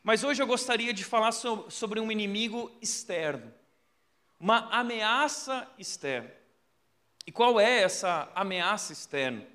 Mas 0.03 0.23
hoje 0.23 0.41
eu 0.41 0.47
gostaria 0.47 0.93
de 0.93 1.03
falar 1.03 1.31
sobre 1.31 1.99
um 1.99 2.11
inimigo 2.11 2.71
externo, 2.81 3.53
uma 4.43 4.67
ameaça 4.77 5.65
externa. 5.79 6.29
E 7.25 7.31
qual 7.31 7.61
é 7.61 7.81
essa 7.81 8.29
ameaça 8.35 8.91
externa? 8.91 9.47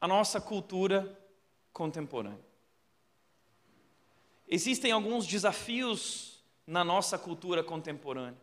A 0.00 0.06
nossa 0.06 0.40
cultura 0.40 1.18
contemporânea. 1.72 2.38
Existem 4.46 4.92
alguns 4.92 5.26
desafios 5.26 6.40
na 6.64 6.84
nossa 6.84 7.18
cultura 7.18 7.64
contemporânea. 7.64 8.40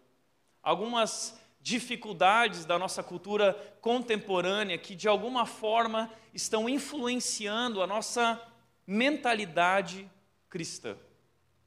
Algumas 0.62 1.40
dificuldades 1.62 2.66
da 2.66 2.78
nossa 2.78 3.02
cultura 3.02 3.54
contemporânea 3.80 4.78
que, 4.78 4.94
de 4.94 5.08
alguma 5.08 5.46
forma, 5.46 6.12
estão 6.34 6.68
influenciando 6.68 7.82
a 7.82 7.88
nossa 7.88 8.38
mentalidade 8.86 10.12
cristã 10.50 10.98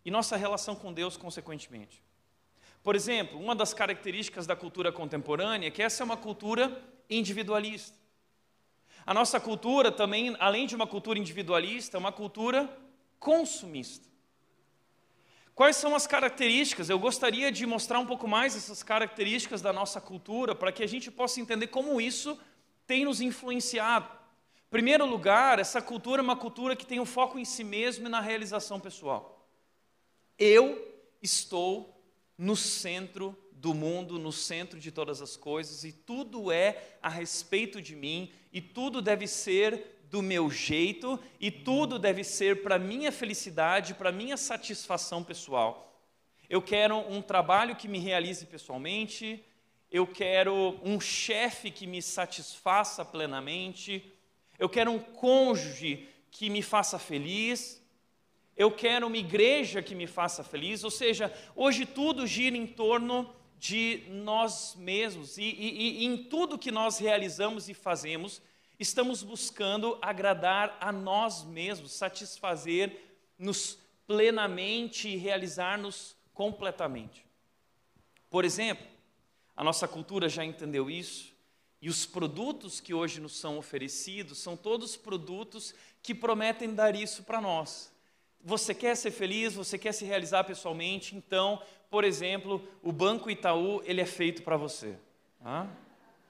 e 0.05 0.11
nossa 0.11 0.37
relação 0.37 0.77
com 0.77 0.93
Deus, 0.93 1.17
consequentemente. 1.17 2.06
Por 2.87 2.95
exemplo, 2.95 3.41
uma 3.41 3.53
das 3.53 3.75
características 3.75 4.47
da 4.47 4.55
cultura 4.55 4.93
contemporânea 4.93 5.67
é 5.67 5.71
que 5.73 5.83
essa 5.83 6.05
é 6.05 6.07
uma 6.07 6.17
cultura 6.17 6.81
individualista. 7.11 7.99
A 9.05 9.13
nossa 9.13 9.41
cultura 9.41 9.91
também, 9.91 10.37
além 10.39 10.69
de 10.69 10.77
uma 10.77 10.87
cultura 10.87 11.19
individualista, 11.19 11.97
é 11.97 11.99
uma 11.99 12.13
cultura 12.13 12.71
consumista. 13.19 14.09
Quais 15.53 15.75
são 15.75 15.97
as 15.97 16.07
características? 16.07 16.89
Eu 16.89 16.97
gostaria 16.97 17.51
de 17.51 17.67
mostrar 17.67 17.99
um 17.99 18.07
pouco 18.07 18.29
mais 18.29 18.55
essas 18.55 18.85
características 18.85 19.61
da 19.61 19.73
nossa 19.73 20.01
cultura 20.01 20.55
para 20.55 20.71
que 20.71 20.85
a 20.85 20.87
gente 20.87 21.11
possa 21.11 21.41
entender 21.41 21.67
como 21.67 22.01
isso 22.01 22.39
tem 22.87 23.05
nos 23.05 23.21
influenciado. 23.21 24.09
Em 24.59 24.71
primeiro 24.71 25.05
lugar, 25.05 25.59
essa 25.59 25.83
cultura 25.83 26.23
é 26.23 26.23
uma 26.23 26.37
cultura 26.37 26.77
que 26.77 26.87
tem 26.87 27.01
um 27.01 27.05
foco 27.05 27.37
em 27.37 27.45
si 27.45 27.65
mesmo 27.65 28.07
e 28.07 28.09
na 28.09 28.21
realização 28.21 28.79
pessoal. 28.79 29.45
Eu 30.39 31.05
estou 31.21 31.96
no 32.39 32.57
centro 32.57 33.37
do 33.53 33.73
mundo, 33.73 34.19
no 34.19 34.33
centro 34.33 34.79
de 34.79 34.93
todas 34.93 35.23
as 35.23 35.37
coisas, 35.37 35.85
e 35.85 35.93
tudo 35.93 36.53
é 36.53 36.97
a 37.03 37.09
respeito 37.09 37.81
de 37.81 37.97
mim, 37.97 38.31
e 38.53 38.61
tudo 38.61 39.01
deve 39.01 39.27
ser 39.27 39.97
do 40.11 40.23
meu 40.23 40.51
jeito 40.51 41.19
e 41.41 41.51
tudo 41.51 41.99
deve 41.99 42.23
ser 42.23 42.63
para 42.63 42.79
minha 42.79 43.11
felicidade, 43.11 43.95
para 43.95 44.13
minha 44.13 44.37
satisfação 44.37 45.23
pessoal. 45.23 46.01
Eu 46.49 46.63
quero 46.63 46.97
um 46.97 47.21
trabalho 47.21 47.75
que 47.75 47.89
me 47.89 47.99
realize 47.99 48.47
pessoalmente, 48.47 49.45
eu 49.91 50.07
quero 50.07 50.79
um 50.83 51.01
chefe 51.01 51.71
que 51.71 51.87
me 51.87 52.01
satisfaça 52.01 53.05
plenamente, 53.05 54.13
eu 54.59 54.69
quero 54.69 54.93
um 54.93 54.99
cônjuge 54.99 56.09
que 56.31 56.49
me 56.49 56.63
faça 56.63 56.99
feliz, 56.99 57.83
eu 58.57 58.71
quero 58.71 59.07
uma 59.07 59.17
igreja 59.17 59.83
que 59.83 59.95
me 59.95 60.07
faça 60.07 60.43
feliz, 60.43 60.83
ou 60.83 60.91
seja, 60.91 61.33
hoje 61.55 61.85
tudo 61.85 62.27
gira 62.27 62.57
em 62.57 62.67
torno 62.67 63.31
de 63.59 64.05
nós 64.09 64.75
mesmos 64.77 65.37
e, 65.37 65.43
e, 65.43 66.03
e 66.03 66.05
em 66.07 66.25
tudo 66.25 66.59
que 66.59 66.71
nós 66.71 66.99
realizamos 66.99 67.69
e 67.69 67.75
fazemos, 67.75 68.41
estamos 68.79 69.23
buscando 69.23 69.99
agradar 70.01 70.77
a 70.81 70.91
nós 70.91 71.45
mesmos, 71.45 71.93
satisfazer-nos 71.93 73.79
plenamente 74.07 75.09
e 75.09 75.17
realizar-nos 75.17 76.17
completamente. 76.33 77.27
Por 78.31 78.45
exemplo, 78.45 78.87
a 79.55 79.65
nossa 79.65 79.87
cultura 79.89 80.29
já 80.29 80.45
entendeu 80.45 80.91
isso, 80.91 81.35
e 81.81 81.89
os 81.89 82.07
produtos 82.07 82.81
que 82.81 82.95
hoje 82.95 83.21
nos 83.21 83.37
são 83.37 83.59
oferecidos 83.59 84.39
são 84.39 84.57
todos 84.57 84.97
produtos 84.97 85.75
que 86.03 86.15
prometem 86.15 86.75
dar 86.75 86.97
isso 86.97 87.23
para 87.23 87.41
nós. 87.41 87.95
Você 88.47 88.73
quer 88.73 88.97
ser 88.97 89.11
feliz, 89.11 89.55
você 89.55 89.77
quer 89.77 89.91
se 89.91 90.05
realizar 90.05 90.45
pessoalmente, 90.45 91.17
então, 91.17 91.61
por 91.91 92.05
exemplo, 92.05 92.63
o 92.81 92.93
Banco 92.93 93.29
Itaú, 93.29 93.83
ele 93.85 94.01
é 94.01 94.07
feito 94.07 94.45
para 94.45 94.57
você. 94.57 94.97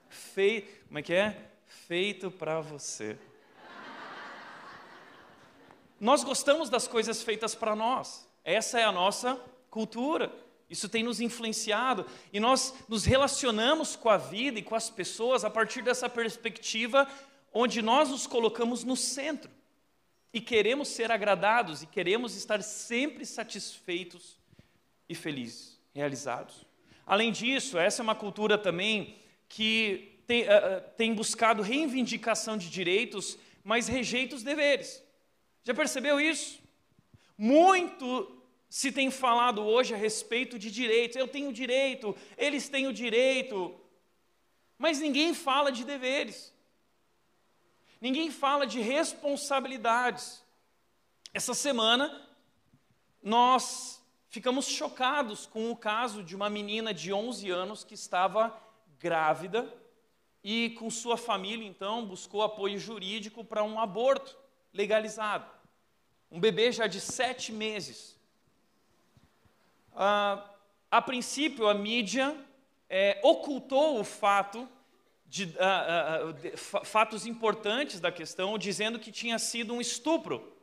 Feito, 0.09 0.87
como 0.87 0.97
é 0.97 1.03
que 1.03 1.13
é? 1.13 1.37
feito 1.67 2.31
para 2.31 2.59
você. 2.59 3.15
Nós 5.99 6.23
gostamos 6.23 6.71
das 6.71 6.87
coisas 6.87 7.21
feitas 7.21 7.53
para 7.53 7.75
nós. 7.75 8.27
Essa 8.43 8.79
é 8.79 8.83
a 8.83 8.91
nossa 8.91 9.39
cultura. 9.69 10.33
Isso 10.67 10.89
tem 10.89 11.03
nos 11.03 11.21
influenciado 11.21 12.03
e 12.33 12.39
nós 12.39 12.73
nos 12.89 13.05
relacionamos 13.05 13.95
com 13.95 14.09
a 14.09 14.17
vida 14.17 14.57
e 14.57 14.63
com 14.63 14.73
as 14.73 14.89
pessoas 14.89 15.45
a 15.45 15.51
partir 15.51 15.83
dessa 15.83 16.09
perspectiva 16.09 17.07
onde 17.53 17.79
nós 17.83 18.09
nos 18.09 18.25
colocamos 18.25 18.83
no 18.83 18.95
centro 18.95 19.51
e 20.37 20.41
queremos 20.41 20.89
ser 20.89 21.11
agradados 21.11 21.81
e 21.81 21.87
queremos 21.87 22.35
estar 22.35 22.61
sempre 22.61 23.25
satisfeitos 23.25 24.37
e 25.09 25.15
felizes, 25.15 25.81
realizados. 25.95 26.63
Além 27.07 27.31
disso, 27.31 27.75
essa 27.75 28.01
é 28.01 28.03
uma 28.03 28.13
cultura 28.13 28.55
também 28.55 29.17
que 29.49 30.21
tem, 30.27 30.43
uh, 30.43 30.47
tem 30.95 31.11
buscado 31.11 31.63
reivindicação 31.63 32.55
de 32.55 32.69
direitos, 32.69 33.35
mas 33.63 33.87
rejeita 33.87 34.35
os 34.35 34.43
deveres. 34.43 35.03
Já 35.63 35.73
percebeu 35.73 36.21
isso? 36.21 36.59
Muito 37.35 38.39
se 38.69 38.91
tem 38.91 39.09
falado 39.09 39.63
hoje 39.63 39.95
a 39.95 39.97
respeito 39.97 40.59
de 40.59 40.69
direitos. 40.69 41.17
Eu 41.17 41.27
tenho 41.27 41.51
direito, 41.51 42.15
eles 42.37 42.69
têm 42.69 42.85
o 42.85 42.93
direito, 42.93 43.75
mas 44.77 44.99
ninguém 44.99 45.33
fala 45.33 45.71
de 45.71 45.83
deveres. 45.83 46.53
Ninguém 47.99 48.29
fala 48.29 48.67
de 48.67 48.79
responsabilidades. 48.79 50.43
Essa 51.33 51.53
semana, 51.53 52.21
nós 53.23 54.03
ficamos 54.29 54.67
chocados 54.67 55.47
com 55.47 55.71
o 55.71 55.75
caso 55.75 56.23
de 56.23 56.35
uma 56.35 56.49
menina 56.49 56.93
de 56.93 57.11
11 57.11 57.49
anos 57.49 57.83
que 57.83 57.95
estava 57.95 58.55
grávida 58.99 59.73
e, 60.43 60.71
com 60.71 60.89
sua 60.91 61.17
família, 61.17 61.67
então, 61.67 62.05
buscou 62.05 62.43
apoio 62.43 62.77
jurídico 62.77 63.43
para 63.43 63.63
um 63.63 63.79
aborto 63.79 64.37
legalizado. 64.71 65.49
um 66.29 66.39
bebê 66.39 66.71
já 66.71 66.87
de 66.87 66.99
sete 66.99 67.51
meses. 67.51 68.19
Ah, 69.95 70.51
a 70.91 71.01
princípio, 71.01 71.67
a 71.67 71.73
mídia 71.73 72.35
é, 72.89 73.19
ocultou 73.23 73.99
o 73.99 74.03
fato 74.03 74.67
de, 75.27 75.53
ah, 75.59 76.21
ah, 76.29 76.31
de, 76.31 76.53
fatos 76.55 77.25
importantes 77.25 77.99
da 77.99 78.11
questão, 78.11 78.57
dizendo 78.57 78.97
que 78.97 79.11
tinha 79.11 79.37
sido 79.37 79.73
um 79.73 79.81
estupro. 79.81 80.53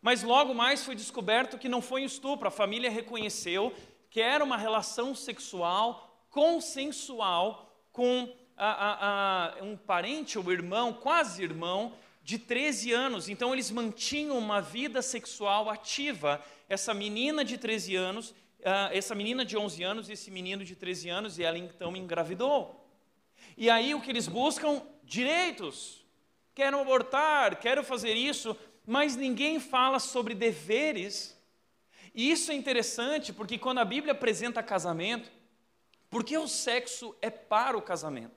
Mas 0.00 0.22
logo 0.22 0.52
mais 0.52 0.84
foi 0.84 0.94
descoberto 0.94 1.58
que 1.58 1.68
não 1.68 1.80
foi 1.80 2.02
um 2.02 2.06
estupro. 2.06 2.48
A 2.48 2.50
família 2.50 2.90
reconheceu 2.90 3.72
que 4.10 4.20
era 4.20 4.42
uma 4.42 4.56
relação 4.56 5.14
sexual 5.14 6.26
consensual 6.30 7.72
com 7.92 8.32
um 9.62 9.76
parente 9.76 10.38
ou 10.38 10.52
irmão, 10.52 10.92
quase 10.92 11.42
irmão, 11.42 11.94
de 12.22 12.38
13 12.38 12.92
anos. 12.92 13.28
Então 13.28 13.52
eles 13.52 13.70
mantinham 13.70 14.36
uma 14.36 14.60
vida 14.60 15.00
sexual 15.00 15.70
ativa. 15.70 16.42
Essa 16.68 16.92
menina 16.92 17.44
de 17.44 17.56
13 17.56 17.96
anos, 17.96 18.30
uh, 18.30 18.92
essa 18.92 19.14
menina 19.14 19.44
de 19.44 19.56
11 19.56 19.82
anos 19.82 20.10
esse 20.10 20.30
menino 20.30 20.64
de 20.64 20.76
13 20.76 21.08
anos, 21.08 21.38
e 21.38 21.44
ela 21.44 21.56
então 21.56 21.96
engravidou. 21.96 22.87
E 23.60 23.68
aí 23.68 23.92
o 23.92 24.00
que 24.00 24.08
eles 24.08 24.28
buscam? 24.28 24.80
Direitos. 25.02 26.06
Quero 26.54 26.78
abortar, 26.78 27.58
quero 27.58 27.82
fazer 27.82 28.14
isso, 28.14 28.56
mas 28.86 29.16
ninguém 29.16 29.58
fala 29.58 29.98
sobre 29.98 30.32
deveres. 30.32 31.36
E 32.14 32.30
isso 32.30 32.52
é 32.52 32.54
interessante 32.54 33.32
porque 33.32 33.58
quando 33.58 33.78
a 33.78 33.84
Bíblia 33.84 34.12
apresenta 34.12 34.62
casamento, 34.62 35.28
porque 36.08 36.38
o 36.38 36.46
sexo 36.46 37.16
é 37.20 37.30
para 37.30 37.76
o 37.76 37.82
casamento? 37.82 38.36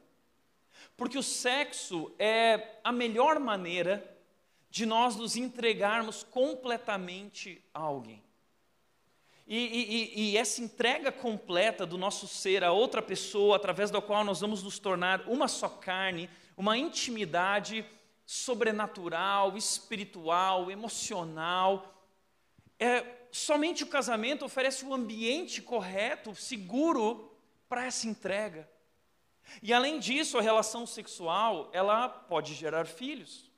Porque 0.98 1.20
o 1.20 1.24
sexo 1.24 2.12
é 2.18 2.80
a 2.84 2.92
melhor 2.92 3.40
maneira 3.40 4.18
de 4.72 4.88
nós 4.88 5.16
nos 5.16 5.36
entregarmos 5.36 6.24
completamente 6.24 7.64
a 7.72 7.80
alguém. 7.80 8.24
E, 9.48 9.58
e, 9.58 10.32
e, 10.32 10.38
essa 10.38 10.62
entrega 10.62 11.12
completa 11.12 11.86
do 11.86 11.98
nosso 11.98 12.28
ser 12.28 12.64
a 12.64 12.72
outra 12.72 13.02
pessoa, 13.02 13.56
através 13.56 13.92
da 13.92 14.02
qual 14.02 14.24
nós 14.24 14.40
vamos 14.40 14.64
nos 14.64 14.80
tornar 14.80 15.28
uma 15.28 15.48
só 15.48 15.68
carne, 15.68 16.30
uma 16.56 16.78
intimidade 16.78 17.86
sobrenatural, 18.26 19.58
espiritual, 19.58 20.72
emocional. 20.72 21.94
É, 22.80 23.06
somente 23.32 23.84
o 23.84 23.88
casamento 23.88 24.46
oferece 24.46 24.86
um 24.86 24.94
ambiente 24.94 25.62
correto, 25.62 26.34
seguro 26.34 27.36
para 27.68 27.86
essa 27.86 28.08
entrega. 28.08 28.70
E 29.62 29.74
além 29.74 30.00
disso, 30.00 30.38
a 30.38 30.42
relação 30.42 30.86
sexual, 30.86 31.70
ela 31.74 32.08
pode 32.08 32.54
gerar 32.54 32.86
filhos. 32.86 33.51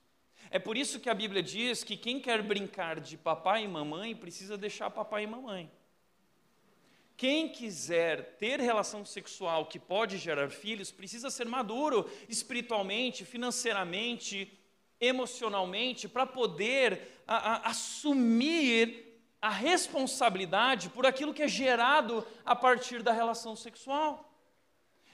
É 0.54 0.60
por 0.60 0.78
isso 0.78 1.00
que 1.00 1.10
a 1.10 1.16
Bíblia 1.16 1.42
diz 1.42 1.84
que 1.84 1.98
quem 1.98 2.20
quer 2.20 2.44
brincar 2.44 3.00
de 3.00 3.18
papai 3.18 3.64
e 3.64 3.68
mamãe 3.68 4.16
precisa 4.16 4.56
deixar 4.56 4.88
papai 4.92 5.24
e 5.24 5.28
mamãe. 5.28 5.72
Quem 7.18 7.50
quiser 7.50 8.38
ter 8.38 8.60
relação 8.60 9.04
sexual 9.04 9.66
que 9.66 9.80
pode 9.80 10.20
gerar 10.20 10.52
filhos 10.52 10.92
precisa 10.92 11.32
ser 11.32 11.48
maduro 11.48 12.08
espiritualmente, 12.30 13.26
financeiramente, 13.26 14.54
emocionalmente, 15.02 16.08
para 16.08 16.28
poder 16.28 17.24
a, 17.26 17.36
a, 17.36 17.70
assumir 17.72 19.24
a 19.42 19.50
responsabilidade 19.50 20.88
por 20.92 21.08
aquilo 21.08 21.34
que 21.34 21.42
é 21.42 21.48
gerado 21.48 22.24
a 22.46 22.56
partir 22.56 23.02
da 23.02 23.12
relação 23.12 23.56
sexual. 23.56 24.30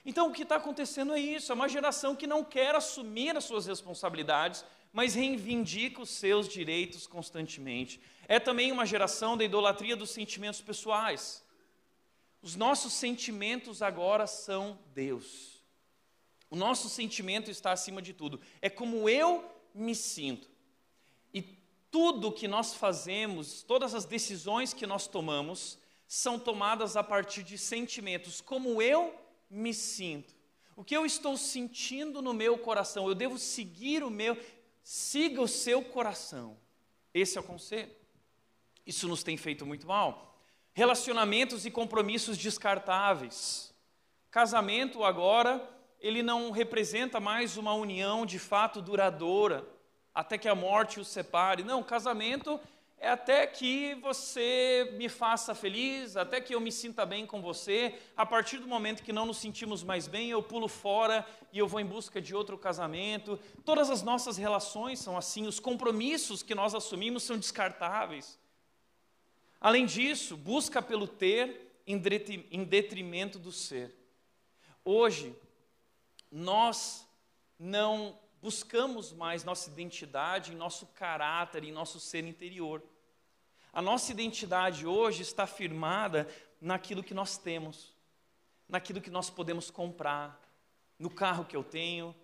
Então, 0.05 0.27
o 0.27 0.33
que 0.33 0.43
está 0.43 0.55
acontecendo 0.57 1.13
é 1.13 1.19
isso: 1.19 1.51
é 1.51 1.55
uma 1.55 1.69
geração 1.69 2.13
que 2.13 2.27
não 2.27 2.43
quer 2.43 2.75
assumir 2.75 3.37
as 3.37 3.45
suas 3.45 3.67
responsabilidades, 3.67 4.65
mas 4.91 5.15
reivindica 5.15 6.01
os 6.01 6.09
seus 6.09 6.47
direitos 6.47 7.05
constantemente. 7.05 7.99
É 8.27 8.39
também 8.39 8.71
uma 8.71 8.85
geração 8.85 9.37
da 9.37 9.43
idolatria 9.43 9.95
dos 9.95 10.09
sentimentos 10.09 10.61
pessoais. 10.61 11.43
Os 12.41 12.55
nossos 12.55 12.93
sentimentos 12.93 13.81
agora 13.81 14.25
são 14.25 14.79
Deus. 14.93 15.63
O 16.49 16.55
nosso 16.55 16.89
sentimento 16.89 17.51
está 17.51 17.71
acima 17.71 18.01
de 18.01 18.13
tudo. 18.13 18.39
É 18.61 18.69
como 18.69 19.07
eu 19.07 19.45
me 19.73 19.93
sinto. 19.93 20.49
E 21.33 21.41
tudo 21.91 22.31
que 22.31 22.47
nós 22.47 22.73
fazemos, 22.73 23.61
todas 23.61 23.93
as 23.93 24.05
decisões 24.05 24.73
que 24.73 24.87
nós 24.87 25.07
tomamos, 25.07 25.77
são 26.07 26.39
tomadas 26.39 26.97
a 26.97 27.03
partir 27.03 27.43
de 27.43 27.57
sentimentos. 27.57 28.41
Como 28.41 28.81
eu 28.81 29.13
me 29.49 29.73
sinto. 29.73 30.33
O 30.75 30.83
que 30.83 30.95
eu 30.95 31.05
estou 31.05 31.35
sentindo 31.35 32.21
no 32.21 32.33
meu 32.33 32.57
coração? 32.57 33.07
Eu 33.07 33.13
devo 33.13 33.37
seguir 33.37 34.01
o 34.01 34.09
meu. 34.09 34.37
Siga 34.83 35.41
o 35.41 35.47
seu 35.47 35.83
coração. 35.83 36.57
Esse 37.13 37.37
é 37.37 37.41
o 37.41 37.43
conselho. 37.43 37.91
Isso 38.85 39.07
nos 39.07 39.23
tem 39.23 39.37
feito 39.37 39.65
muito 39.65 39.87
mal. 39.87 40.37
Relacionamentos 40.73 41.65
e 41.65 41.71
compromissos 41.71 42.37
descartáveis. 42.37 43.73
Casamento 44.31 45.03
agora, 45.03 45.67
ele 45.99 46.23
não 46.23 46.51
representa 46.51 47.19
mais 47.19 47.57
uma 47.57 47.73
união 47.73 48.25
de 48.25 48.39
fato 48.39 48.81
duradoura, 48.81 49.67
até 50.13 50.37
que 50.37 50.47
a 50.47 50.55
morte 50.55 50.99
os 50.99 51.07
separe. 51.07 51.63
Não, 51.63 51.83
casamento 51.83 52.59
é 53.01 53.09
até 53.09 53.47
que 53.47 53.95
você 53.95 54.93
me 54.97 55.07
faça 55.07 55.55
feliz, 55.55 56.17
até 56.17 56.41
que 56.41 56.53
eu 56.53 56.59
me 56.59 56.71
sinta 56.71 57.05
bem 57.05 57.25
com 57.25 57.41
você. 57.41 57.97
A 58.15 58.25
partir 58.25 58.57
do 58.57 58.67
momento 58.67 59.03
que 59.03 59.13
não 59.13 59.25
nos 59.25 59.37
sentimos 59.37 59.83
mais 59.83 60.05
bem, 60.05 60.29
eu 60.29 60.43
pulo 60.43 60.67
fora 60.67 61.25
e 61.53 61.59
eu 61.59 61.67
vou 61.67 61.79
em 61.79 61.85
busca 61.85 62.21
de 62.21 62.35
outro 62.35 62.57
casamento. 62.57 63.39
Todas 63.63 63.89
as 63.89 64.03
nossas 64.03 64.35
relações 64.35 64.99
são 64.99 65.17
assim, 65.17 65.47
os 65.47 65.59
compromissos 65.59 66.43
que 66.43 66.53
nós 66.53 66.75
assumimos 66.75 67.23
são 67.23 67.37
descartáveis. 67.37 68.37
Além 69.61 69.85
disso, 69.85 70.35
busca 70.35 70.81
pelo 70.81 71.07
ter 71.07 71.81
em 71.87 72.63
detrimento 72.65 73.39
do 73.39 73.51
ser. 73.51 73.95
Hoje, 74.83 75.33
nós 76.29 77.07
não 77.57 78.17
buscamos 78.41 79.11
mais 79.11 79.43
nossa 79.43 79.69
identidade 79.69 80.53
em 80.53 80.55
nosso 80.55 80.85
caráter, 80.87 81.63
em 81.63 81.71
nosso 81.71 81.99
ser 81.99 82.23
interior. 82.23 82.81
A 83.71 83.81
nossa 83.81 84.11
identidade 84.11 84.85
hoje 84.85 85.21
está 85.21 85.45
firmada 85.45 86.27
naquilo 86.59 87.03
que 87.03 87.13
nós 87.13 87.37
temos, 87.37 87.93
naquilo 88.67 89.01
que 89.01 89.09
nós 89.09 89.29
podemos 89.29 89.69
comprar, 89.69 90.39
no 90.97 91.09
carro 91.09 91.45
que 91.45 91.55
eu 91.55 91.63
tenho, 91.63 92.15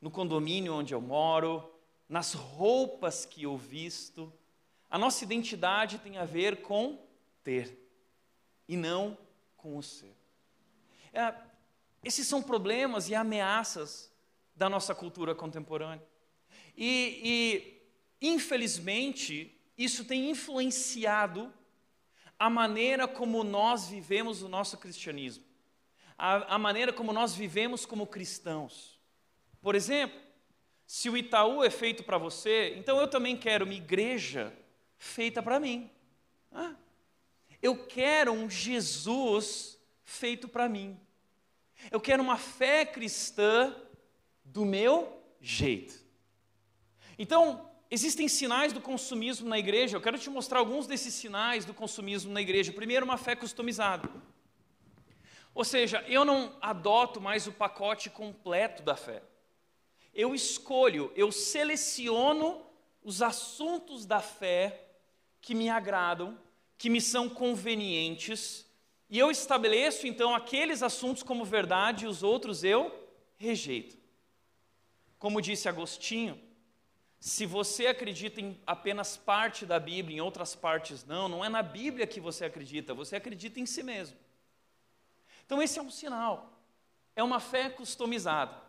no 0.00 0.10
condomínio 0.10 0.74
onde 0.74 0.94
eu 0.94 1.00
moro, 1.00 1.72
nas 2.08 2.34
roupas 2.34 3.24
que 3.24 3.44
eu 3.44 3.56
visto. 3.56 4.32
A 4.90 4.98
nossa 4.98 5.24
identidade 5.24 5.98
tem 5.98 6.18
a 6.18 6.24
ver 6.24 6.62
com 6.62 6.98
ter 7.42 7.78
e 8.68 8.76
não 8.76 9.16
com 9.56 9.76
o 9.76 9.82
ser. 9.82 10.14
É, 11.12 11.34
esses 12.04 12.26
são 12.26 12.42
problemas 12.42 13.08
e 13.08 13.14
ameaças 13.14 14.11
da 14.54 14.68
nossa 14.68 14.94
cultura 14.94 15.34
contemporânea. 15.34 16.06
E, 16.76 17.20
e, 18.20 18.26
infelizmente, 18.28 19.58
isso 19.76 20.04
tem 20.04 20.30
influenciado 20.30 21.52
a 22.38 22.50
maneira 22.50 23.06
como 23.06 23.44
nós 23.44 23.86
vivemos 23.86 24.42
o 24.42 24.48
nosso 24.48 24.76
cristianismo, 24.76 25.44
a, 26.18 26.54
a 26.54 26.58
maneira 26.58 26.92
como 26.92 27.12
nós 27.12 27.34
vivemos 27.34 27.86
como 27.86 28.06
cristãos. 28.06 29.00
Por 29.60 29.74
exemplo, 29.74 30.20
se 30.86 31.08
o 31.08 31.16
Itaú 31.16 31.62
é 31.62 31.70
feito 31.70 32.02
para 32.02 32.18
você, 32.18 32.74
então 32.76 33.00
eu 33.00 33.08
também 33.08 33.36
quero 33.36 33.64
uma 33.64 33.74
igreja 33.74 34.52
feita 34.98 35.42
para 35.42 35.58
mim. 35.58 35.90
Eu 37.62 37.86
quero 37.86 38.32
um 38.32 38.50
Jesus 38.50 39.78
feito 40.04 40.48
para 40.48 40.68
mim. 40.68 40.98
Eu 41.90 42.00
quero 42.00 42.22
uma 42.22 42.36
fé 42.36 42.84
cristã 42.84 43.74
do 44.44 44.64
meu 44.64 45.22
jeito. 45.40 45.94
Então, 47.18 47.70
existem 47.90 48.28
sinais 48.28 48.72
do 48.72 48.80
consumismo 48.80 49.48
na 49.48 49.58
igreja. 49.58 49.96
Eu 49.96 50.00
quero 50.00 50.18
te 50.18 50.30
mostrar 50.30 50.58
alguns 50.58 50.86
desses 50.86 51.14
sinais 51.14 51.64
do 51.64 51.74
consumismo 51.74 52.32
na 52.32 52.40
igreja. 52.40 52.72
Primeiro, 52.72 53.04
uma 53.04 53.18
fé 53.18 53.36
customizada. 53.36 54.08
Ou 55.54 55.64
seja, 55.64 56.02
eu 56.08 56.24
não 56.24 56.56
adoto 56.60 57.20
mais 57.20 57.46
o 57.46 57.52
pacote 57.52 58.08
completo 58.08 58.82
da 58.82 58.96
fé. 58.96 59.22
Eu 60.14 60.34
escolho, 60.34 61.12
eu 61.14 61.30
seleciono 61.30 62.64
os 63.02 63.22
assuntos 63.22 64.06
da 64.06 64.20
fé 64.20 64.88
que 65.40 65.54
me 65.54 65.68
agradam, 65.68 66.38
que 66.78 66.88
me 66.88 67.00
são 67.00 67.28
convenientes, 67.28 68.66
e 69.08 69.18
eu 69.18 69.30
estabeleço 69.30 70.06
então 70.06 70.34
aqueles 70.34 70.82
assuntos 70.82 71.22
como 71.22 71.44
verdade 71.44 72.04
e 72.04 72.08
os 72.08 72.22
outros 72.22 72.64
eu 72.64 72.90
rejeito. 73.36 74.01
Como 75.22 75.40
disse 75.40 75.68
Agostinho, 75.68 76.36
se 77.20 77.46
você 77.46 77.86
acredita 77.86 78.40
em 78.40 78.60
apenas 78.66 79.16
parte 79.16 79.64
da 79.64 79.78
Bíblia, 79.78 80.16
em 80.16 80.20
outras 80.20 80.56
partes 80.56 81.04
não, 81.04 81.28
não 81.28 81.44
é 81.44 81.48
na 81.48 81.62
Bíblia 81.62 82.08
que 82.08 82.18
você 82.18 82.44
acredita, 82.44 82.92
você 82.92 83.14
acredita 83.14 83.60
em 83.60 83.64
si 83.64 83.84
mesmo. 83.84 84.18
Então, 85.46 85.62
esse 85.62 85.78
é 85.78 85.82
um 85.82 85.92
sinal, 85.92 86.52
é 87.14 87.22
uma 87.22 87.38
fé 87.38 87.70
customizada. 87.70 88.60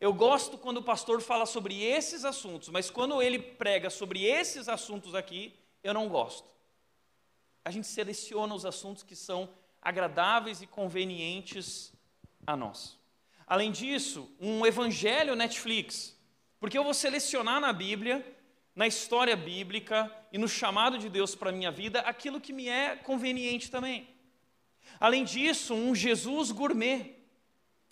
Eu 0.00 0.14
gosto 0.14 0.56
quando 0.56 0.78
o 0.78 0.82
pastor 0.82 1.20
fala 1.20 1.44
sobre 1.44 1.84
esses 1.84 2.24
assuntos, 2.24 2.70
mas 2.70 2.88
quando 2.88 3.20
ele 3.20 3.38
prega 3.38 3.90
sobre 3.90 4.24
esses 4.24 4.70
assuntos 4.70 5.14
aqui, 5.14 5.54
eu 5.84 5.92
não 5.92 6.08
gosto. 6.08 6.48
A 7.62 7.70
gente 7.70 7.86
seleciona 7.86 8.54
os 8.54 8.64
assuntos 8.64 9.02
que 9.02 9.14
são 9.14 9.50
agradáveis 9.82 10.62
e 10.62 10.66
convenientes 10.66 11.92
a 12.46 12.56
nós. 12.56 12.98
Além 13.50 13.72
disso, 13.72 14.32
um 14.38 14.64
evangelho 14.64 15.34
Netflix, 15.34 16.16
porque 16.60 16.78
eu 16.78 16.84
vou 16.84 16.94
selecionar 16.94 17.60
na 17.60 17.72
Bíblia, 17.72 18.24
na 18.76 18.86
história 18.86 19.34
bíblica 19.34 20.08
e 20.32 20.38
no 20.38 20.46
chamado 20.46 20.96
de 20.96 21.08
Deus 21.08 21.34
para 21.34 21.50
a 21.50 21.52
minha 21.52 21.72
vida 21.72 21.98
aquilo 22.02 22.40
que 22.40 22.52
me 22.52 22.68
é 22.68 22.94
conveniente 22.94 23.68
também. 23.68 24.08
Além 25.00 25.24
disso, 25.24 25.74
um 25.74 25.96
Jesus 25.96 26.52
gourmet. 26.52 27.16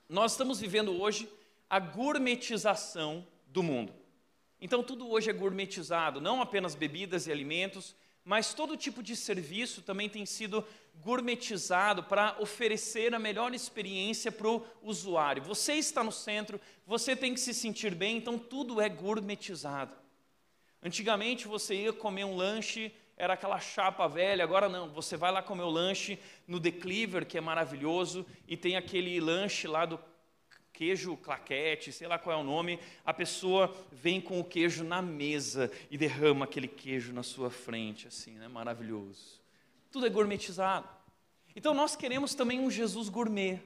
Nós 0.08 0.30
estamos 0.30 0.60
vivendo 0.60 0.92
hoje 0.92 1.28
a 1.68 1.80
gourmetização 1.80 3.26
do 3.48 3.60
mundo. 3.60 3.92
Então, 4.60 4.80
tudo 4.80 5.10
hoje 5.10 5.28
é 5.28 5.32
gourmetizado, 5.32 6.20
não 6.20 6.40
apenas 6.40 6.76
bebidas 6.76 7.26
e 7.26 7.32
alimentos, 7.32 7.96
mas 8.24 8.54
todo 8.54 8.76
tipo 8.76 9.02
de 9.02 9.16
serviço 9.16 9.82
também 9.82 10.08
tem 10.08 10.24
sido 10.24 10.64
gourmetizado 11.02 12.02
para 12.02 12.36
oferecer 12.40 13.14
a 13.14 13.18
melhor 13.18 13.54
experiência 13.54 14.32
para 14.32 14.48
o 14.48 14.64
usuário. 14.82 15.42
Você 15.42 15.74
está 15.74 16.02
no 16.02 16.12
centro, 16.12 16.60
você 16.86 17.14
tem 17.14 17.34
que 17.34 17.40
se 17.40 17.54
sentir 17.54 17.94
bem, 17.94 18.16
então 18.16 18.38
tudo 18.38 18.80
é 18.80 18.88
gourmetizado. 18.88 19.94
Antigamente 20.82 21.48
você 21.48 21.74
ia 21.74 21.92
comer 21.92 22.24
um 22.24 22.36
lanche, 22.36 22.92
era 23.16 23.34
aquela 23.34 23.58
chapa 23.58 24.06
velha, 24.06 24.44
agora 24.44 24.68
não, 24.68 24.88
você 24.90 25.16
vai 25.16 25.32
lá 25.32 25.42
comer 25.42 25.62
o 25.62 25.70
lanche 25.70 26.18
no 26.46 26.60
The 26.60 26.70
Cleaver, 26.70 27.26
que 27.26 27.36
é 27.36 27.40
maravilhoso, 27.40 28.24
e 28.46 28.56
tem 28.56 28.76
aquele 28.76 29.20
lanche 29.20 29.66
lá 29.66 29.84
do 29.84 29.98
queijo 30.72 31.16
claquete, 31.16 31.90
sei 31.90 32.06
lá 32.06 32.20
qual 32.20 32.38
é 32.38 32.40
o 32.40 32.44
nome, 32.44 32.78
a 33.04 33.12
pessoa 33.12 33.74
vem 33.90 34.20
com 34.20 34.38
o 34.38 34.44
queijo 34.44 34.84
na 34.84 35.02
mesa 35.02 35.68
e 35.90 35.98
derrama 35.98 36.44
aquele 36.44 36.68
queijo 36.68 37.12
na 37.12 37.24
sua 37.24 37.50
frente, 37.50 38.06
assim, 38.06 38.32
né? 38.32 38.46
Maravilhoso. 38.46 39.37
Tudo 39.90 40.06
é 40.06 40.10
gourmetizado. 40.10 40.88
Então 41.54 41.74
nós 41.74 41.96
queremos 41.96 42.34
também 42.34 42.60
um 42.60 42.70
Jesus 42.70 43.08
gourmet. 43.08 43.60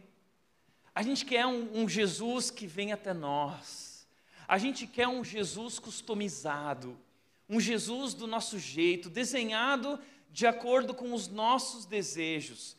A 0.94 1.02
gente 1.02 1.24
quer 1.24 1.46
um, 1.46 1.82
um 1.82 1.88
Jesus 1.88 2.50
que 2.50 2.66
vem 2.66 2.92
até 2.92 3.12
nós. 3.12 4.06
A 4.46 4.58
gente 4.58 4.86
quer 4.86 5.08
um 5.08 5.24
Jesus 5.24 5.78
customizado, 5.78 6.98
um 7.48 7.58
Jesus 7.58 8.14
do 8.14 8.26
nosso 8.26 8.58
jeito, 8.58 9.08
desenhado 9.08 9.98
de 10.30 10.46
acordo 10.46 10.94
com 10.94 11.12
os 11.12 11.28
nossos 11.28 11.86
desejos. 11.86 12.76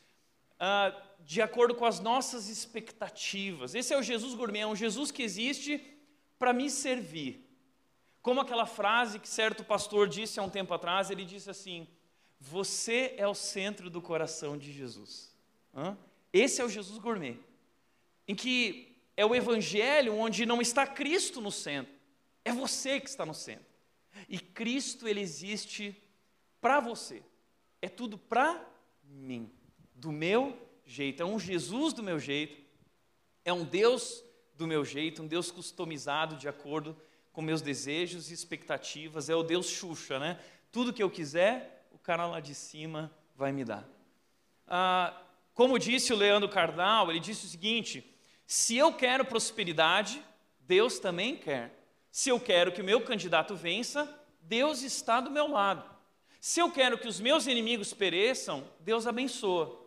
Uh, 0.56 1.13
de 1.25 1.41
acordo 1.41 1.73
com 1.73 1.86
as 1.86 1.99
nossas 1.99 2.49
expectativas. 2.49 3.73
Esse 3.73 3.93
é 3.93 3.97
o 3.97 4.03
Jesus 4.03 4.34
gourmet, 4.34 4.62
é 4.62 4.67
um 4.67 4.75
Jesus 4.75 5.10
que 5.12 5.23
existe 5.23 5.82
para 6.38 6.53
me 6.53 6.69
servir. 6.69 7.49
Como 8.21 8.41
aquela 8.41 8.65
frase 8.65 9.19
que 9.19 9.27
certo 9.27 9.63
pastor 9.63 10.08
disse 10.08 10.39
há 10.39 10.43
um 10.43 10.49
tempo 10.49 10.73
atrás, 10.73 11.10
ele 11.10 11.25
disse 11.25 11.49
assim: 11.49 11.88
Você 12.49 13.13
é 13.15 13.25
o 13.25 13.34
centro 13.34 13.89
do 13.89 14.01
coração 14.01 14.58
de 14.58 14.73
Jesus. 14.73 15.34
Esse 16.32 16.62
é 16.62 16.65
o 16.65 16.69
Jesus 16.69 16.97
gourmet, 16.99 17.39
em 18.27 18.36
que 18.36 18.97
é 19.15 19.25
o 19.25 19.34
evangelho 19.34 20.15
onde 20.15 20.45
não 20.45 20.62
está 20.62 20.86
Cristo 20.86 21.39
no 21.39 21.51
centro, 21.51 21.93
é 22.43 22.51
você 22.51 22.99
que 22.99 23.08
está 23.08 23.25
no 23.25 23.34
centro. 23.34 23.65
E 24.27 24.38
Cristo 24.38 25.08
ele 25.08 25.21
existe 25.21 25.95
para 26.60 26.82
você. 26.82 27.23
É 27.82 27.88
tudo 27.88 28.17
para 28.17 28.62
mim, 29.06 29.49
do 29.95 30.12
meu 30.12 30.58
jeito, 30.86 31.23
é 31.23 31.25
um 31.25 31.39
Jesus 31.39 31.93
do 31.93 32.03
meu 32.03 32.19
jeito, 32.19 32.62
é 33.45 33.53
um 33.53 33.63
Deus 33.63 34.21
do 34.56 34.67
meu 34.67 34.84
jeito, 34.84 35.23
um 35.23 35.27
Deus 35.27 35.49
customizado 35.49 36.36
de 36.36 36.49
acordo 36.49 36.95
com 37.32 37.41
meus 37.41 37.62
desejos 37.62 38.29
e 38.29 38.34
expectativas, 38.34 39.29
é 39.29 39.36
o 39.36 39.43
Deus 39.43 39.67
Xuxa, 39.67 40.19
né? 40.19 40.39
Tudo 40.71 40.93
que 40.93 41.01
eu 41.01 41.10
quiser, 41.10 41.83
cara 42.04 42.28
lá 42.28 42.42
de 42.42 42.54
cima 42.54 43.10
vai 43.34 43.54
me 43.54 43.63
dar. 43.63 43.88
Ah, 44.68 45.18
como 45.54 45.80
disse 45.80 46.12
o 46.12 46.18
Leandro 46.18 46.50
Cardal, 46.50 47.10
ele 47.10 47.20
disse 47.20 47.46
o 47.46 47.50
seguinte: 47.50 48.06
se 48.46 48.76
eu 48.76 48.94
quero 48.94 49.24
prosperidade, 49.24 50.24
Deus 50.60 51.00
também 51.00 51.36
quer. 51.36 51.72
Se 52.12 52.30
eu 52.30 52.39
quero 52.39 52.72
que 52.72 52.82
o 52.82 52.84
meu 52.84 53.02
candidato 53.02 53.56
vença, 53.56 54.08
Deus 54.42 54.84
está 54.84 55.22
do 55.22 55.32
meu 55.32 55.48
lado. 55.48 55.89
Se 56.42 56.60
eu 56.60 56.70
quero 56.70 56.98
que 56.98 57.08
os 57.08 57.22
meus 57.22 57.48
inimigos 57.48 57.94
pereçam, 57.94 58.68
Deus 58.82 59.08
abençoa. 59.08 59.82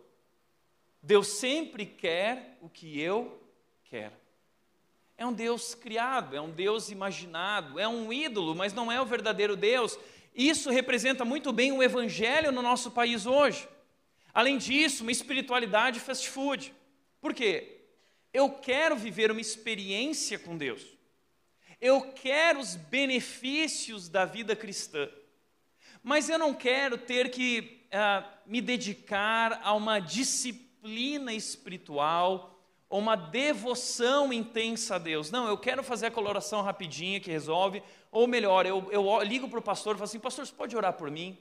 Deus 1.01 1.27
sempre 1.27 1.85
quer 1.85 2.57
o 2.61 2.67
que 2.67 2.99
eu 2.99 3.39
quero. 3.83 4.15
É 5.15 5.25
um 5.25 5.33
Deus 5.33 5.75
criado, 5.75 6.35
é 6.35 6.41
um 6.41 6.49
Deus 6.49 6.89
imaginado, 6.89 7.79
é 7.79 7.87
um 7.87 8.11
ídolo, 8.11 8.55
mas 8.55 8.73
não 8.73 8.91
é 8.91 8.99
o 8.99 9.05
verdadeiro 9.05 9.55
Deus. 9.55 9.97
Isso 10.37 10.69
representa 10.69 11.25
muito 11.25 11.51
bem 11.51 11.71
o 11.71 11.81
evangelho 11.81 12.51
no 12.51 12.61
nosso 12.61 12.91
país 12.91 13.25
hoje. 13.25 13.67
Além 14.31 14.59
disso, 14.59 15.01
uma 15.01 15.11
espiritualidade 15.11 15.99
fast 15.99 16.29
food. 16.29 16.71
Por 17.19 17.33
quê? 17.33 17.81
Eu 18.31 18.51
quero 18.51 18.95
viver 18.95 19.31
uma 19.31 19.41
experiência 19.41 20.37
com 20.37 20.55
Deus. 20.55 20.85
Eu 21.81 22.13
quero 22.13 22.59
os 22.59 22.75
benefícios 22.75 24.09
da 24.09 24.25
vida 24.25 24.55
cristã. 24.55 25.09
Mas 26.03 26.29
eu 26.29 26.37
não 26.37 26.53
quero 26.53 26.99
ter 26.99 27.31
que 27.31 27.81
uh, 27.87 28.23
me 28.45 28.61
dedicar 28.61 29.59
a 29.63 29.73
uma 29.73 29.97
disciplina 29.99 31.33
espiritual 31.33 32.56
ou 32.89 32.99
uma 32.99 33.15
devoção 33.15 34.31
intensa 34.31 34.95
a 34.95 34.97
Deus. 34.97 35.29
Não, 35.29 35.47
eu 35.47 35.57
quero 35.57 35.83
fazer 35.83 36.07
a 36.07 36.11
coloração 36.11 36.61
rapidinha 36.61 37.19
que 37.19 37.29
resolve, 37.29 37.83
ou 38.11 38.27
melhor, 38.27 38.65
eu, 38.65 38.87
eu 38.91 39.21
ligo 39.21 39.49
para 39.49 39.59
o 39.59 39.61
pastor 39.61 39.95
e 39.95 39.97
falo 39.97 40.05
assim: 40.05 40.19
Pastor, 40.19 40.45
você 40.45 40.53
pode 40.53 40.75
orar 40.75 40.93
por 40.93 41.11
mim? 41.11 41.37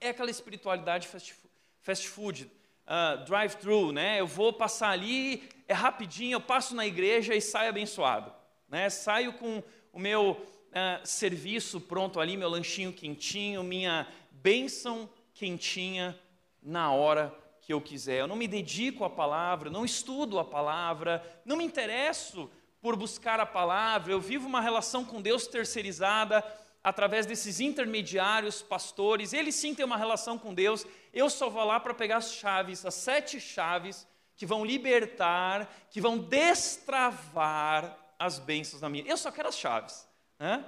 É 0.00 0.10
aquela 0.10 0.30
espiritualidade 0.30 1.06
fast, 1.06 1.34
fast 1.80 2.08
food, 2.08 2.50
uh, 2.86 3.24
drive-thru, 3.24 3.92
né? 3.92 4.20
Eu 4.20 4.26
vou 4.26 4.52
passar 4.52 4.90
ali, 4.90 5.48
é 5.68 5.74
rapidinho, 5.74 6.36
eu 6.36 6.40
passo 6.40 6.74
na 6.74 6.86
igreja 6.86 7.34
e 7.34 7.40
saio 7.40 7.68
abençoado, 7.68 8.32
né? 8.68 8.88
Saio 8.88 9.34
com 9.34 9.62
o 9.92 9.98
meu 9.98 10.30
uh, 10.32 11.06
serviço 11.06 11.80
pronto 11.80 12.18
ali, 12.18 12.36
meu 12.36 12.48
lanchinho 12.48 12.92
quentinho, 12.92 13.62
minha 13.62 14.08
bênção 14.30 15.08
quentinha 15.34 16.18
na 16.62 16.90
hora 16.90 17.34
que 17.64 17.72
eu 17.72 17.80
quiser. 17.80 18.20
Eu 18.20 18.26
não 18.26 18.36
me 18.36 18.46
dedico 18.46 19.04
à 19.04 19.10
palavra, 19.10 19.70
não 19.70 19.84
estudo 19.84 20.38
a 20.38 20.44
palavra, 20.44 21.22
não 21.44 21.56
me 21.56 21.64
interesso 21.64 22.50
por 22.80 22.96
buscar 22.96 23.40
a 23.40 23.46
palavra. 23.46 24.12
Eu 24.12 24.20
vivo 24.20 24.46
uma 24.46 24.60
relação 24.60 25.04
com 25.04 25.22
Deus 25.22 25.46
terceirizada 25.46 26.44
através 26.82 27.24
desses 27.24 27.60
intermediários, 27.60 28.60
pastores. 28.60 29.32
Eles 29.32 29.54
sim 29.54 29.74
têm 29.74 29.86
uma 29.86 29.96
relação 29.96 30.38
com 30.38 30.52
Deus. 30.52 30.86
Eu 31.12 31.30
só 31.30 31.48
vou 31.48 31.64
lá 31.64 31.80
para 31.80 31.94
pegar 31.94 32.18
as 32.18 32.34
chaves, 32.34 32.84
as 32.84 32.94
sete 32.94 33.40
chaves 33.40 34.06
que 34.36 34.44
vão 34.44 34.64
libertar, 34.64 35.72
que 35.90 36.00
vão 36.00 36.18
destravar 36.18 37.96
as 38.18 38.38
bênçãos 38.38 38.82
na 38.82 38.88
minha. 38.90 39.06
Eu 39.06 39.16
só 39.16 39.30
quero 39.30 39.48
as 39.48 39.56
chaves. 39.56 40.06
Né? 40.38 40.62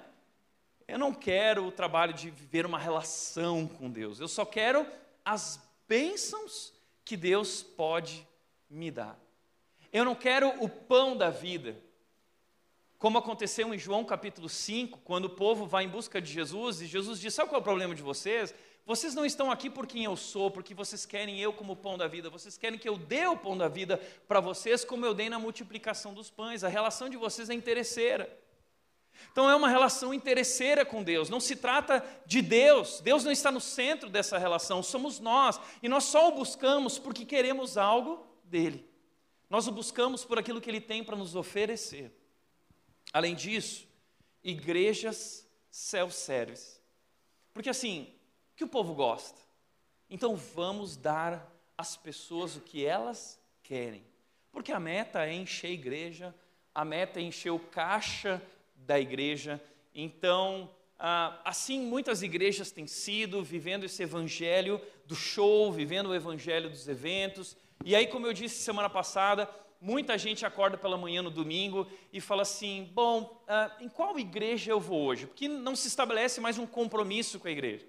Eu 0.89 0.99
não 0.99 1.13
quero 1.13 1.67
o 1.67 1.73
trabalho 1.73 2.15
de 2.15 2.31
viver 2.31 2.65
uma 2.65 2.79
relação 2.79 3.67
com 3.67 3.91
Deus. 3.91 4.21
Eu 4.21 4.29
só 4.29 4.45
quero 4.47 4.87
as 5.25 5.61
bênçãos 5.87 6.73
que 7.07 7.17
Deus 7.17 7.63
pode 7.63 8.27
me 8.69 8.91
dar. 8.91 9.17
Eu 9.93 10.05
não 10.05 10.15
quero 10.17 10.49
o 10.63 10.69
pão 10.69 11.17
da 11.17 11.31
vida, 11.31 11.81
como 12.99 13.17
aconteceu 13.17 13.73
em 13.73 13.79
João 13.79 14.05
capítulo 14.05 14.49
5, 14.49 14.99
quando 15.05 15.27
o 15.27 15.31
povo 15.31 15.67
vai 15.67 15.85
em 15.85 15.89
busca 15.89 16.21
de 16.21 16.31
Jesus 16.31 16.83
e 16.83 16.87
Jesus 16.87 17.21
diz: 17.21 17.33
Sabe 17.33 17.49
qual 17.49 17.61
é 17.61 17.63
o 17.63 17.65
problema 17.65 17.95
de 17.95 18.03
vocês? 18.03 18.53
Vocês 18.85 19.15
não 19.15 19.25
estão 19.25 19.51
aqui 19.53 19.71
por 19.71 19.87
quem 19.87 20.05
eu 20.05 20.17
sou, 20.17 20.51
porque 20.51 20.75
vocês 20.75 21.07
querem 21.07 21.41
eu 21.41 21.53
como 21.53 21.77
pão 21.77 21.97
da 21.97 22.09
vida, 22.09 22.29
vocês 22.29 22.59
querem 22.59 22.79
que 22.79 22.89
eu 22.89 22.97
dê 22.97 23.25
o 23.27 23.37
pão 23.37 23.57
da 23.57 23.69
vida 23.69 23.99
para 24.27 24.41
vocês, 24.41 24.85
como 24.85 25.07
eu 25.07 25.15
dei 25.15 25.31
na 25.31 25.39
multiplicação 25.39 26.13
dos 26.13 26.29
pães. 26.29 26.65
A 26.65 26.69
relação 26.69 27.09
de 27.09 27.17
vocês 27.17 27.49
é 27.49 27.55
interesseira. 27.55 28.29
Então 29.33 29.51
é 29.51 29.55
uma 29.55 29.69
relação 29.69 30.15
interesseira 30.15 30.85
com 30.85 31.03
Deus, 31.03 31.29
não 31.29 31.41
se 31.41 31.57
trata 31.57 32.05
de 32.25 32.41
Deus, 32.41 33.01
Deus 33.01 33.23
não 33.25 33.31
está 33.31 33.51
no 33.51 33.61
centro 33.61 34.09
dessa 34.09 34.39
relação, 34.39 34.83
somos 34.83 35.21
nós, 35.21 35.61
e 35.83 35.89
nós 35.89 36.05
só 36.05 36.29
o 36.29 36.33
buscamos 36.33 36.99
porque 36.99 37.25
queremos 37.25 37.77
algo 37.77 38.27
dele. 38.45 38.89
Nós 39.49 39.67
o 39.67 39.73
buscamos 39.73 40.25
por 40.25 40.39
aquilo 40.39 40.61
que 40.61 40.71
ele 40.71 40.81
tem 40.81 41.05
para 41.05 41.17
nos 41.17 41.37
oferecer. 41.37 42.13
Além 43.13 43.35
disso, 43.35 43.87
igrejas 44.43 45.49
self-service. 45.71 46.81
Porque 47.53 47.71
assim, 47.71 48.13
o 48.53 48.57
que 48.57 48.65
o 48.65 48.69
povo 48.69 48.95
gosta? 48.95 49.41
Então 50.09 50.37
vamos 50.37 50.97
dar 50.97 51.51
às 51.77 51.97
pessoas 51.97 52.57
o 52.57 52.61
que 52.61 52.85
elas 52.85 53.41
querem. 53.63 54.05
Porque 54.51 54.73
a 54.73 54.81
meta 54.81 55.27
é 55.27 55.35
encher 55.35 55.69
a 55.69 55.71
igreja, 55.71 56.35
a 56.75 56.85
meta 56.85 57.21
é 57.21 57.23
encher 57.23 57.51
o 57.51 57.59
caixa 57.59 58.43
da 58.77 58.99
igreja. 58.99 59.63
Então, 59.95 60.71
ah, 60.99 61.41
assim 61.45 61.81
muitas 61.81 62.23
igrejas 62.23 62.71
têm 62.71 62.87
sido, 62.87 63.43
vivendo 63.43 63.85
esse 63.85 64.03
evangelho 64.03 64.81
do 65.07 65.15
show, 65.15 65.73
vivendo 65.73 66.09
o 66.09 66.15
evangelho 66.15 66.71
dos 66.71 66.89
eventos. 66.89 67.57
E 67.85 67.95
aí, 67.95 68.07
como 68.07 68.27
eu 68.27 68.33
disse 68.33 68.63
semana 68.63 68.89
passada, 68.89 69.49
muita 69.81 70.17
gente 70.17 70.47
acorda 70.47 70.77
pela 70.77 70.97
manhã 70.97 71.23
no 71.23 71.31
domingo 71.31 71.87
e 72.13 72.21
fala 72.21 72.43
assim: 72.43 72.91
bom, 72.93 73.43
ah, 73.47 73.77
em 73.81 73.89
qual 73.89 74.19
igreja 74.19 74.71
eu 74.71 74.81
vou 74.81 75.05
hoje? 75.05 75.27
Porque 75.27 75.49
não 75.49 75.77
se 75.77 75.89
estabelece 75.89 76.41
mais 76.41 76.59
um 76.59 76.67
compromisso 76.67 77.39
com 77.39 77.49
a 77.49 77.51
igreja. 77.51 77.87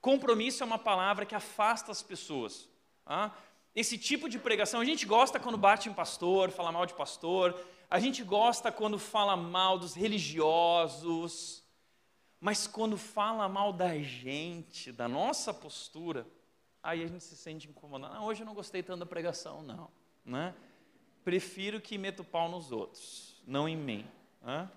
Compromisso 0.00 0.62
é 0.62 0.66
uma 0.66 0.78
palavra 0.78 1.26
que 1.26 1.34
afasta 1.34 1.92
as 1.92 2.02
pessoas. 2.02 2.68
Tá? 3.04 3.36
Esse 3.74 3.96
tipo 3.98 4.28
de 4.28 4.38
pregação, 4.38 4.80
a 4.80 4.84
gente 4.84 5.06
gosta 5.06 5.38
quando 5.38 5.58
bate 5.58 5.88
em 5.88 5.92
pastor, 5.92 6.50
fala 6.50 6.72
mal 6.72 6.86
de 6.86 6.94
pastor, 6.94 7.58
a 7.90 7.98
gente 7.98 8.22
gosta 8.22 8.70
quando 8.70 9.00
fala 9.00 9.36
mal 9.36 9.76
dos 9.76 9.94
religiosos, 9.94 11.64
mas 12.38 12.68
quando 12.68 12.96
fala 12.96 13.48
mal 13.48 13.72
da 13.72 13.98
gente, 13.98 14.92
da 14.92 15.08
nossa 15.08 15.52
postura, 15.52 16.24
aí 16.80 17.02
a 17.02 17.08
gente 17.08 17.24
se 17.24 17.36
sente 17.36 17.68
incomodado. 17.68 18.14
Ah, 18.14 18.22
hoje 18.22 18.42
eu 18.42 18.46
não 18.46 18.54
gostei 18.54 18.80
tanto 18.80 19.00
da 19.00 19.06
pregação, 19.06 19.60
não. 19.62 19.90
Né? 20.24 20.54
Prefiro 21.24 21.80
que 21.80 21.98
meta 21.98 22.22
o 22.22 22.24
pau 22.24 22.48
nos 22.48 22.70
outros, 22.70 23.42
não 23.44 23.68
em 23.68 23.76
mim. 23.76 24.06
Né? 24.40 24.70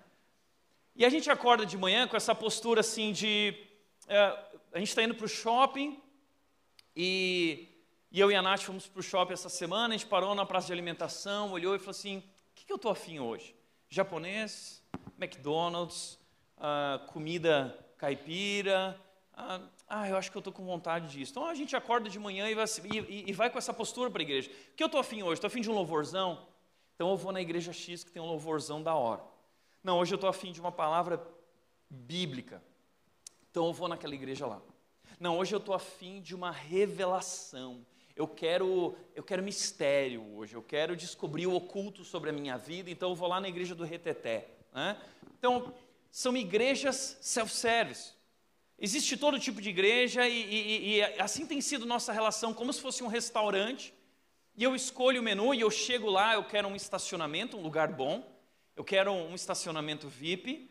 E 0.96 1.04
a 1.04 1.08
gente 1.08 1.30
acorda 1.30 1.64
de 1.64 1.78
manhã 1.78 2.08
com 2.08 2.16
essa 2.16 2.34
postura 2.34 2.80
assim 2.80 3.12
de. 3.12 3.54
É, 4.08 4.18
a 4.72 4.78
gente 4.80 4.88
está 4.88 5.04
indo 5.04 5.14
para 5.14 5.24
o 5.24 5.28
shopping 5.28 6.02
e, 6.96 7.68
e, 8.10 8.18
eu 8.18 8.30
e 8.30 8.34
a 8.34 8.42
Nath 8.42 8.62
fomos 8.62 8.88
para 8.88 8.98
o 8.98 9.02
shopping 9.02 9.32
essa 9.32 9.48
semana, 9.48 9.94
a 9.94 9.96
gente 9.96 10.08
parou 10.08 10.34
na 10.34 10.44
praça 10.44 10.66
de 10.66 10.72
alimentação, 10.72 11.52
olhou 11.52 11.76
e 11.76 11.78
falou 11.78 11.92
assim: 11.92 12.22
que, 12.64 12.68
que 12.68 12.72
eu 12.72 12.76
estou 12.76 12.90
afim 12.90 13.20
hoje? 13.20 13.54
Japonês, 13.88 14.82
McDonald's, 15.18 16.18
uh, 16.56 17.06
comida 17.12 17.78
caipira. 17.98 18.98
Uh, 19.34 19.68
ah, 19.86 20.08
eu 20.08 20.16
acho 20.16 20.30
que 20.30 20.36
eu 20.36 20.40
estou 20.40 20.52
com 20.52 20.64
vontade 20.64 21.08
disso. 21.08 21.32
Então 21.32 21.46
a 21.46 21.54
gente 21.54 21.76
acorda 21.76 22.08
de 22.08 22.18
manhã 22.18 22.48
e 22.48 22.54
vai, 22.54 22.64
e, 23.08 23.30
e 23.30 23.32
vai 23.32 23.50
com 23.50 23.58
essa 23.58 23.72
postura 23.72 24.10
para 24.10 24.22
a 24.22 24.24
igreja. 24.24 24.50
O 24.72 24.74
que 24.74 24.82
eu 24.82 24.86
estou 24.86 25.00
afim 25.00 25.22
hoje? 25.22 25.34
Estou 25.34 25.48
afim 25.48 25.60
de 25.60 25.70
um 25.70 25.74
louvorzão? 25.74 26.46
Então 26.94 27.10
eu 27.10 27.16
vou 27.16 27.32
na 27.32 27.40
igreja 27.40 27.72
X 27.72 28.02
que 28.02 28.10
tem 28.10 28.22
um 28.22 28.26
louvorzão 28.26 28.82
da 28.82 28.94
hora. 28.94 29.22
Não, 29.82 29.98
hoje 29.98 30.14
eu 30.14 30.16
estou 30.16 30.30
afim 30.30 30.50
de 30.50 30.60
uma 30.60 30.72
palavra 30.72 31.22
bíblica. 31.90 32.62
Então 33.50 33.66
eu 33.66 33.72
vou 33.72 33.88
naquela 33.88 34.14
igreja 34.14 34.46
lá. 34.46 34.62
Não, 35.20 35.38
hoje 35.38 35.54
eu 35.54 35.58
estou 35.58 35.74
afim 35.74 36.20
de 36.22 36.34
uma 36.34 36.50
revelação. 36.50 37.84
Eu 38.16 38.28
quero, 38.28 38.96
eu 39.14 39.22
quero 39.22 39.42
mistério 39.42 40.22
hoje. 40.36 40.54
Eu 40.54 40.62
quero 40.62 40.94
descobrir 40.94 41.46
o 41.46 41.54
oculto 41.54 42.04
sobre 42.04 42.30
a 42.30 42.32
minha 42.32 42.56
vida. 42.56 42.90
Então 42.90 43.10
eu 43.10 43.16
vou 43.16 43.28
lá 43.28 43.40
na 43.40 43.48
igreja 43.48 43.74
do 43.74 43.84
Reteté. 43.84 44.48
Né? 44.72 44.96
Então 45.38 45.74
são 46.10 46.36
igrejas 46.36 47.18
self-service. 47.20 48.12
Existe 48.78 49.16
todo 49.16 49.38
tipo 49.38 49.60
de 49.60 49.70
igreja 49.70 50.28
e, 50.28 50.42
e, 50.42 50.96
e, 50.96 51.02
assim 51.20 51.46
tem 51.46 51.60
sido 51.60 51.86
nossa 51.86 52.12
relação, 52.12 52.52
como 52.52 52.72
se 52.72 52.80
fosse 52.80 53.02
um 53.02 53.08
restaurante. 53.08 53.92
E 54.56 54.62
eu 54.62 54.76
escolho 54.76 55.20
o 55.20 55.24
menu 55.24 55.52
e 55.52 55.60
eu 55.60 55.70
chego 55.70 56.08
lá, 56.08 56.34
eu 56.34 56.44
quero 56.44 56.68
um 56.68 56.76
estacionamento, 56.76 57.56
um 57.56 57.62
lugar 57.62 57.88
bom. 57.92 58.24
Eu 58.76 58.84
quero 58.84 59.12
um 59.12 59.34
estacionamento 59.34 60.08
VIP, 60.08 60.70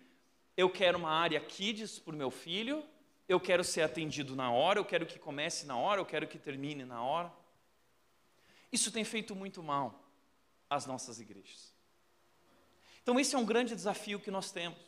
eu 0.55 0.69
quero 0.69 0.97
uma 0.97 1.11
área 1.11 1.39
kids 1.39 1.99
para 1.99 2.13
o 2.13 2.17
meu 2.17 2.31
filho, 2.31 2.83
eu 3.33 3.39
quero 3.39 3.63
ser 3.63 3.81
atendido 3.81 4.35
na 4.35 4.51
hora, 4.51 4.79
eu 4.79 4.85
quero 4.85 5.05
que 5.05 5.19
comece 5.19 5.65
na 5.65 5.77
hora, 5.77 5.99
eu 5.99 6.05
quero 6.05 6.27
que 6.27 6.37
termine 6.37 6.85
na 6.85 7.03
hora. 7.03 7.31
Isso 8.71 8.91
tem 8.91 9.03
feito 9.03 9.35
muito 9.35 9.61
mal 9.61 10.07
às 10.69 10.85
nossas 10.85 11.19
igrejas. 11.19 11.73
Então, 13.01 13.19
esse 13.19 13.35
é 13.35 13.37
um 13.37 13.45
grande 13.45 13.75
desafio 13.75 14.19
que 14.19 14.31
nós 14.31 14.51
temos. 14.51 14.79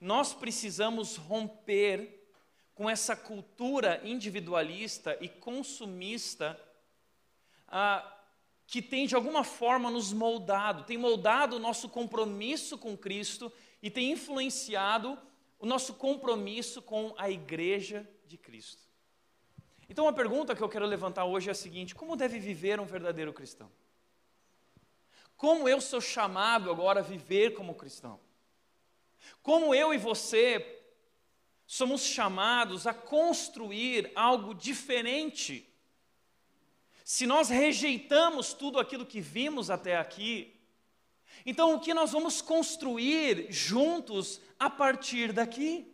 Nós 0.00 0.32
precisamos 0.32 1.16
romper 1.16 2.20
com 2.74 2.88
essa 2.88 3.16
cultura 3.16 4.00
individualista 4.04 5.16
e 5.20 5.28
consumista 5.28 6.58
ah, 7.68 8.18
que 8.66 8.80
tem 8.80 9.06
de 9.06 9.14
alguma 9.14 9.44
forma 9.44 9.90
nos 9.90 10.12
moldado, 10.12 10.84
tem 10.84 10.96
moldado 10.96 11.56
o 11.56 11.58
nosso 11.58 11.88
compromisso 11.88 12.78
com 12.78 12.96
Cristo 12.96 13.52
e 13.82 13.90
tem 13.90 14.12
influenciado 14.12 15.18
o 15.60 15.66
nosso 15.66 15.94
compromisso 15.94 16.82
com 16.82 17.14
a 17.16 17.30
igreja 17.30 18.08
de 18.26 18.36
Cristo. 18.36 18.82
Então, 19.88 20.06
uma 20.06 20.12
pergunta 20.12 20.56
que 20.56 20.62
eu 20.62 20.68
quero 20.68 20.86
levantar 20.86 21.24
hoje 21.24 21.48
é 21.48 21.52
a 21.52 21.54
seguinte: 21.54 21.94
como 21.94 22.16
deve 22.16 22.40
viver 22.40 22.80
um 22.80 22.84
verdadeiro 22.84 23.32
cristão? 23.32 23.70
Como 25.36 25.68
eu 25.68 25.80
sou 25.80 26.00
chamado 26.00 26.70
agora 26.70 26.98
a 26.98 27.04
viver 27.04 27.54
como 27.54 27.74
cristão? 27.74 28.18
Como 29.42 29.72
eu 29.72 29.94
e 29.94 29.98
você 29.98 30.82
somos 31.66 32.02
chamados 32.02 32.86
a 32.86 32.92
construir 32.92 34.10
algo 34.16 34.52
diferente 34.54 35.70
se 37.10 37.26
nós 37.26 37.48
rejeitamos 37.48 38.52
tudo 38.52 38.78
aquilo 38.78 39.04
que 39.04 39.20
vimos 39.20 39.68
até 39.68 39.96
aqui, 39.96 40.59
então 41.44 41.74
o 41.74 41.80
que 41.80 41.94
nós 41.94 42.12
vamos 42.12 42.42
construir 42.42 43.46
juntos 43.50 44.40
a 44.58 44.68
partir 44.68 45.32
daqui? 45.32 45.86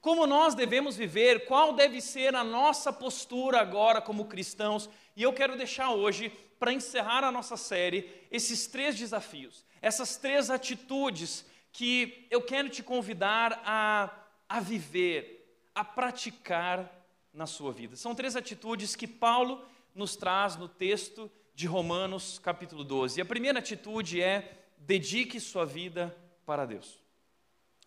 Como 0.00 0.26
nós 0.26 0.54
devemos 0.54 0.96
viver, 0.96 1.46
qual 1.46 1.72
deve 1.72 2.00
ser 2.00 2.34
a 2.34 2.44
nossa 2.44 2.92
postura 2.92 3.60
agora 3.60 4.02
como 4.02 4.26
cristãos? 4.26 4.88
E 5.16 5.22
eu 5.22 5.32
quero 5.32 5.56
deixar 5.56 5.92
hoje, 5.92 6.30
para 6.58 6.72
encerrar 6.72 7.24
a 7.24 7.32
nossa 7.32 7.56
série, 7.56 8.10
esses 8.30 8.66
três 8.66 8.98
desafios, 8.98 9.64
essas 9.80 10.16
três 10.16 10.50
atitudes 10.50 11.46
que 11.72 12.26
eu 12.30 12.42
quero 12.42 12.68
te 12.68 12.82
convidar 12.82 13.62
a, 13.64 14.10
a 14.48 14.60
viver, 14.60 15.58
a 15.74 15.82
praticar 15.82 16.90
na 17.32 17.46
sua 17.46 17.72
vida. 17.72 17.96
São 17.96 18.14
três 18.14 18.36
atitudes 18.36 18.94
que 18.94 19.06
Paulo 19.06 19.66
nos 19.94 20.16
traz 20.16 20.56
no 20.56 20.68
texto 20.68 21.30
de 21.54 21.66
Romanos, 21.66 22.38
capítulo 22.38 22.82
12. 22.82 23.18
E 23.18 23.22
a 23.22 23.24
primeira 23.24 23.58
atitude 23.58 24.20
é: 24.20 24.66
dedique 24.78 25.38
sua 25.38 25.64
vida 25.64 26.14
para 26.44 26.66
Deus. 26.66 27.02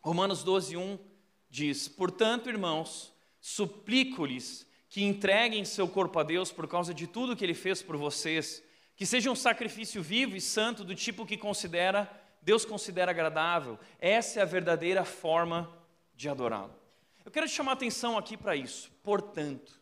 Romanos 0.02 0.44
12, 0.44 0.78
1 0.78 1.00
diz: 1.50 1.88
Portanto, 1.88 2.50
irmãos, 2.50 3.14
suplico-lhes 3.40 4.66
que 4.90 5.04
entreguem 5.04 5.66
seu 5.66 5.88
corpo 5.88 6.18
a 6.20 6.24
Deus 6.24 6.52
por 6.52 6.68
causa 6.68 6.94
de 6.94 7.08
tudo 7.08 7.36
que 7.36 7.44
ele 7.44 7.54
fez 7.54 7.82
por 7.82 7.98
vocês, 7.98 8.64
que 8.96 9.06
seja 9.06 9.30
um 9.30 9.36
sacrifício 9.36 10.02
vivo 10.02 10.36
e 10.36 10.42
santo 10.42 10.84
do 10.84 10.96
tipo 10.96 11.26
que 11.26 11.38
considera 11.38 12.10
Deus 12.48 12.64
considera 12.64 13.12
agradável. 13.12 13.78
Essa 14.00 14.40
é 14.40 14.42
a 14.42 14.46
verdadeira 14.46 15.04
forma 15.04 15.70
de 16.16 16.30
adorá-lo. 16.30 16.74
Eu 17.26 17.30
quero 17.30 17.46
te 17.46 17.52
chamar 17.52 17.72
a 17.72 17.74
atenção 17.74 18.18
aqui 18.18 18.38
para 18.38 18.56
isso. 18.56 18.90
Portanto, 19.04 19.78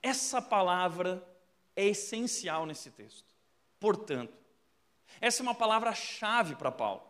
essa 0.00 0.40
palavra 0.40 1.20
é 1.78 1.84
essencial 1.84 2.66
nesse 2.66 2.90
texto. 2.90 3.32
Portanto, 3.78 4.36
essa 5.20 5.40
é 5.40 5.44
uma 5.44 5.54
palavra-chave 5.54 6.56
para 6.56 6.72
Paulo. 6.72 7.08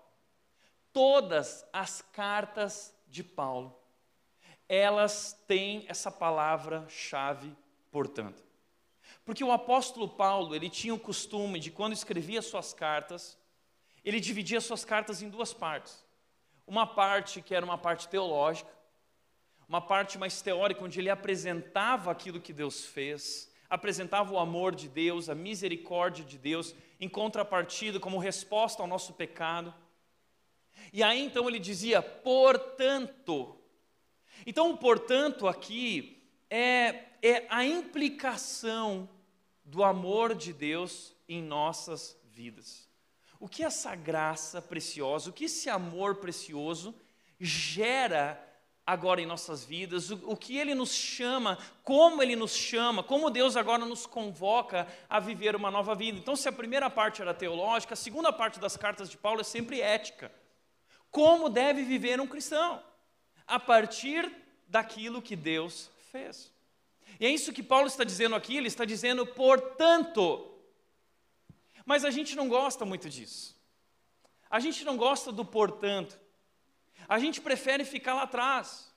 Todas 0.92 1.66
as 1.72 2.02
cartas 2.12 2.94
de 3.06 3.24
Paulo, 3.24 3.74
elas 4.68 5.32
têm 5.46 5.86
essa 5.88 6.10
palavra-chave, 6.10 7.56
portanto. 7.90 8.44
Porque 9.24 9.42
o 9.42 9.52
apóstolo 9.52 10.06
Paulo, 10.06 10.54
ele 10.54 10.68
tinha 10.68 10.92
o 10.92 11.00
costume 11.00 11.58
de, 11.58 11.70
quando 11.70 11.94
escrevia 11.94 12.42
suas 12.42 12.74
cartas, 12.74 13.38
ele 14.04 14.20
dividia 14.20 14.60
suas 14.60 14.84
cartas 14.84 15.22
em 15.22 15.30
duas 15.30 15.54
partes. 15.54 16.04
Uma 16.66 16.86
parte 16.86 17.40
que 17.40 17.54
era 17.54 17.64
uma 17.64 17.78
parte 17.78 18.06
teológica, 18.06 18.70
uma 19.66 19.80
parte 19.80 20.18
mais 20.18 20.42
teórica, 20.42 20.84
onde 20.84 21.00
ele 21.00 21.08
apresentava 21.08 22.10
aquilo 22.10 22.38
que 22.38 22.52
Deus 22.52 22.84
fez, 22.84 23.47
apresentava 23.68 24.32
o 24.32 24.38
amor 24.38 24.74
de 24.74 24.88
Deus, 24.88 25.28
a 25.28 25.34
misericórdia 25.34 26.24
de 26.24 26.38
Deus, 26.38 26.74
em 27.00 27.08
contrapartida, 27.08 28.00
como 28.00 28.18
resposta 28.18 28.82
ao 28.82 28.88
nosso 28.88 29.12
pecado. 29.12 29.74
E 30.92 31.02
aí 31.02 31.20
então 31.20 31.48
ele 31.48 31.58
dizia, 31.58 32.00
portanto. 32.00 33.56
Então, 34.46 34.70
o 34.70 34.78
portanto 34.78 35.46
aqui 35.46 36.22
é, 36.48 37.04
é 37.22 37.46
a 37.50 37.64
implicação 37.64 39.08
do 39.64 39.84
amor 39.84 40.34
de 40.34 40.52
Deus 40.52 41.14
em 41.28 41.42
nossas 41.42 42.18
vidas. 42.24 42.88
O 43.38 43.48
que 43.48 43.62
essa 43.62 43.94
graça 43.94 44.62
preciosa, 44.62 45.30
o 45.30 45.32
que 45.32 45.44
esse 45.44 45.68
amor 45.68 46.16
precioso 46.16 46.94
gera 47.38 48.42
agora 48.88 49.20
em 49.20 49.26
nossas 49.26 49.66
vidas, 49.66 50.08
o, 50.08 50.14
o, 50.30 50.34
que 50.34 50.56
Ele 50.56 50.74
nos 50.74 50.94
chama, 50.94 51.58
como 51.84 52.22
Ele 52.22 52.34
nos 52.34 52.56
chama, 52.56 53.02
como 53.02 53.28
Deus 53.28 53.54
agora 53.54 53.84
nos 53.84 54.06
convoca 54.06 54.88
a 55.10 55.20
viver 55.20 55.54
uma 55.54 55.70
nova 55.70 55.94
vida. 55.94 56.18
Então, 56.18 56.34
se 56.34 56.48
a 56.48 56.52
primeira 56.52 56.88
parte 56.88 57.20
era 57.20 57.34
teológica, 57.34 57.92
a 57.92 57.96
segunda 57.96 58.32
parte 58.32 58.58
das 58.58 58.78
cartas 58.78 59.10
de 59.10 59.18
Paulo 59.18 59.42
é 59.42 59.44
sempre 59.44 59.82
ética. 59.82 60.32
Como 61.10 61.50
deve 61.50 61.82
viver 61.82 62.18
um 62.18 62.26
cristão? 62.26 62.82
A 63.46 63.60
partir 63.60 64.32
daquilo 64.66 65.20
que 65.20 65.36
Deus 65.36 65.90
fez. 66.10 66.50
E 67.20 67.26
é 67.26 67.28
isso 67.28 67.52
que 67.52 67.62
Paulo 67.62 67.88
está 67.88 68.04
dizendo 68.04 68.36
aqui, 68.36 68.56
ele 68.56 68.68
está 68.68 68.86
dizendo, 68.86 69.26
portanto. 69.26 70.50
Mas 71.84 72.06
a 72.06 72.10
gente 72.10 72.34
não 72.34 72.48
gosta 72.48 72.86
muito 72.86 73.10
disso. 73.10 73.54
A 74.48 74.58
gente 74.60 74.82
não 74.82 74.96
gosta 74.96 75.30
do 75.30 75.44
portanto. 75.44 76.18
A 77.08 77.18
gente 77.18 77.40
prefere 77.40 77.84
ficar 77.84 78.14
lá 78.14 78.22
atrás. 78.22 78.92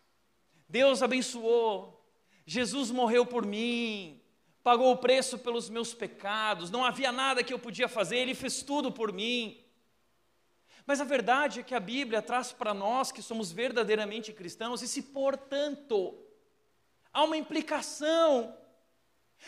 Deus 0.67 1.02
abençoou, 1.02 2.06
Jesus 2.45 2.91
morreu 2.91 3.26
por 3.26 3.45
mim, 3.45 4.21
pagou 4.63 4.91
o 4.91 4.97
preço 4.97 5.39
pelos 5.39 5.69
meus 5.69 5.93
pecados, 5.93 6.69
não 6.69 6.86
havia 6.86 7.12
nada 7.12 7.43
que 7.43 7.54
eu 7.54 7.60
podia 7.60 7.88
fazer, 7.88 8.17
Ele 8.17 8.36
fez 8.36 8.62
tudo 8.62 8.91
por 8.91 9.12
mim. 9.12 9.63
Mas 10.86 11.00
a 11.00 11.04
verdade 11.04 11.60
é 11.60 11.63
que 11.63 11.76
a 11.76 11.80
Bíblia 11.80 12.21
traz 12.21 12.52
para 12.52 12.74
nós 12.74 13.12
que 13.12 13.21
somos 13.21 13.52
verdadeiramente 13.52 14.34
cristãos 14.34 14.82
esse 14.82 15.02
portanto. 15.04 16.17
Há 17.13 17.24
uma 17.24 17.38
implicação. 17.38 18.58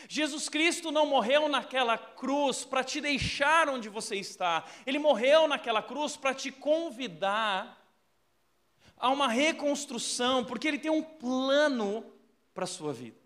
Jesus 0.08 0.48
Cristo 0.48 0.90
não 0.90 1.06
morreu 1.06 1.48
naquela 1.48 1.96
cruz 1.96 2.64
para 2.64 2.84
te 2.84 3.00
deixar 3.00 3.68
onde 3.68 3.88
você 3.88 4.16
está. 4.16 4.64
Ele 4.86 4.98
morreu 4.98 5.48
naquela 5.48 5.82
cruz 5.82 6.16
para 6.16 6.34
te 6.34 6.50
convidar 6.50 7.83
a 8.96 9.10
uma 9.10 9.28
reconstrução, 9.28 10.44
porque 10.44 10.68
ele 10.68 10.78
tem 10.78 10.90
um 10.90 11.02
plano 11.02 12.04
para 12.52 12.64
a 12.64 12.68
sua 12.68 12.92
vida. 12.92 13.24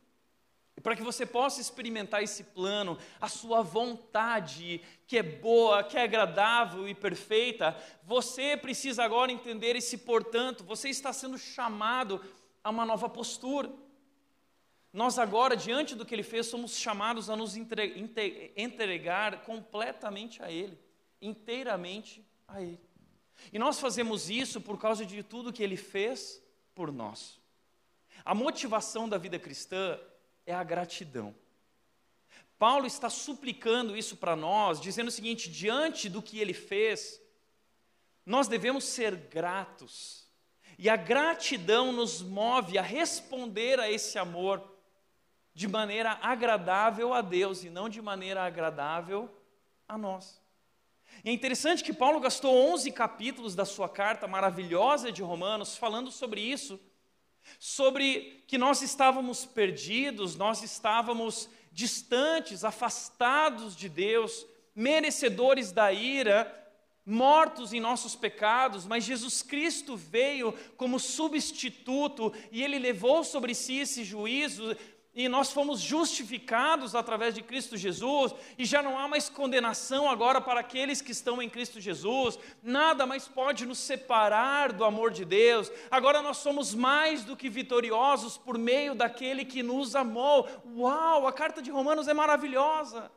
E 0.77 0.81
para 0.81 0.95
que 0.95 1.03
você 1.03 1.27
possa 1.27 1.61
experimentar 1.61 2.23
esse 2.23 2.45
plano, 2.45 2.97
a 3.21 3.29
sua 3.29 3.63
vontade, 3.63 4.81
que 5.09 5.19
é 5.19 5.23
boa, 5.25 5.83
que 5.83 5.97
é 5.97 6.05
agradável 6.05 6.89
e 6.89 6.95
perfeita, 6.95 7.77
você 8.05 8.57
precisa 8.57 9.03
agora 9.03 9.33
entender 9.33 9.75
esse 9.75 9.99
portanto, 9.99 10.63
você 10.63 10.89
está 10.89 11.13
sendo 11.13 11.37
chamado 11.37 12.25
a 12.63 12.71
uma 12.71 12.87
nova 12.87 13.09
postura. 13.09 13.69
Nós 14.93 15.19
agora, 15.19 15.57
diante 15.57 15.97
do 15.97 16.07
que 16.07 16.15
ele 16.15 16.23
fez, 16.23 16.47
somos 16.47 16.77
chamados 16.77 17.29
a 17.29 17.35
nos 17.35 17.57
entregar 17.57 19.43
completamente 19.43 20.41
a 20.43 20.51
ele, 20.51 20.79
inteiramente 21.21 22.25
a 22.47 22.63
ele. 22.63 22.88
E 23.53 23.59
nós 23.59 23.81
fazemos 23.81 24.29
isso 24.29 24.61
por 24.61 24.79
causa 24.79 25.05
de 25.05 25.23
tudo 25.23 25.53
que 25.53 25.63
ele 25.63 25.77
fez 25.77 26.43
por 26.75 26.93
nós. 26.93 27.41
A 28.25 28.35
motivação 28.35 29.09
da 29.09 29.19
vida 29.19 29.39
cristã 29.39 29.99
é 30.45 30.55
a 30.55 30.65
gratidão. 30.65 31.35
Paulo 32.59 32.87
está 32.87 33.09
suplicando 33.09 33.97
isso 33.97 34.17
para 34.17 34.35
nós, 34.35 34.81
dizendo 34.81 35.09
o 35.09 35.13
seguinte: 35.13 35.49
diante 35.49 36.09
do 36.09 36.21
que 36.21 36.39
ele 36.39 36.53
fez, 36.53 37.21
nós 38.27 38.49
devemos 38.49 38.85
ser 38.85 39.15
gratos. 39.15 40.27
E 40.77 40.89
a 40.89 40.97
gratidão 40.97 41.93
nos 41.93 42.23
move 42.23 42.79
a 42.79 42.83
responder 42.83 43.81
a 43.81 43.91
esse 43.91 44.19
amor 44.19 44.63
de 45.55 45.67
maneira 45.67 46.19
agradável 46.23 47.13
a 47.13 47.21
Deus 47.21 47.65
e 47.65 47.71
não 47.71 47.89
de 47.89 48.01
maneira 48.01 48.45
agradável 48.45 49.29
a 49.89 49.99
nós. 49.99 50.41
E 51.25 51.31
é 51.31 51.33
interessante 51.33 51.83
que 51.83 51.93
Paulo 51.93 52.21
gastou 52.21 52.55
11 52.73 52.91
capítulos 52.93 53.55
da 53.55 53.65
sua 53.65 53.89
carta 53.89 54.27
maravilhosa 54.27 55.11
de 55.11 55.23
Romanos 55.23 55.77
falando 55.77 56.11
sobre 56.11 56.41
isso, 56.41 56.81
sobre 57.59 58.45
que 58.47 58.59
nós 58.59 58.83
estávamos 58.83 59.45
perdidos, 59.45 60.37
nós 60.37 60.63
estávamos 60.63 61.49
distantes, 61.73 62.65
afastados 62.65 63.77
de 63.77 63.89
Deus, 63.89 64.47
merecedores 64.75 65.73
da 65.73 65.93
ira, 65.93 66.55
mortos 67.05 67.73
em 67.73 67.81
nossos 67.81 68.15
pecados, 68.15 68.87
mas 68.87 69.03
Jesus 69.03 69.43
Cristo 69.43 69.97
veio 69.97 70.53
como 70.77 71.01
substituto 71.01 72.33
e 72.53 72.63
ele 72.63 72.79
levou 72.79 73.25
sobre 73.25 73.55
si 73.55 73.79
esse 73.79 74.05
juízo 74.05 74.77
e 75.19 75.29
nós 75.29 75.53
fomos 75.53 75.81
justificados 75.81 76.95
através 76.95 77.35
de 77.35 77.43
Cristo 77.43 77.77
Jesus, 77.77 78.33
e 78.57 78.65
já 78.65 78.81
não 78.81 78.97
há 78.97 79.09
mais 79.09 79.29
condenação 79.29 80.09
agora 80.09 80.41
para 80.41 80.61
aqueles 80.61 81.03
que 81.03 81.11
estão 81.11 81.43
em 81.43 81.51
Cristo 81.51 81.81
Jesus, 81.81 82.39
nada 82.63 83.05
mais 83.05 83.27
pode 83.27 83.67
nos 83.67 83.79
separar 83.79 84.73
do 84.73 84.85
amor 84.85 85.11
de 85.11 85.25
Deus, 85.25 85.73
agora 85.91 86.23
nós 86.23 86.37
somos 86.37 86.73
mais 86.73 87.25
do 87.25 87.37
que 87.37 87.49
vitoriosos 87.49 88.39
por 88.39 88.57
meio 88.57 88.95
daquele 88.95 89.45
que 89.45 89.61
nos 89.61 89.97
amou. 89.97 90.49
Uau, 90.77 91.27
a 91.27 91.33
carta 91.33 91.61
de 91.61 91.73
Romanos 91.73 92.07
é 92.07 92.15
maravilhosa, 92.15 93.11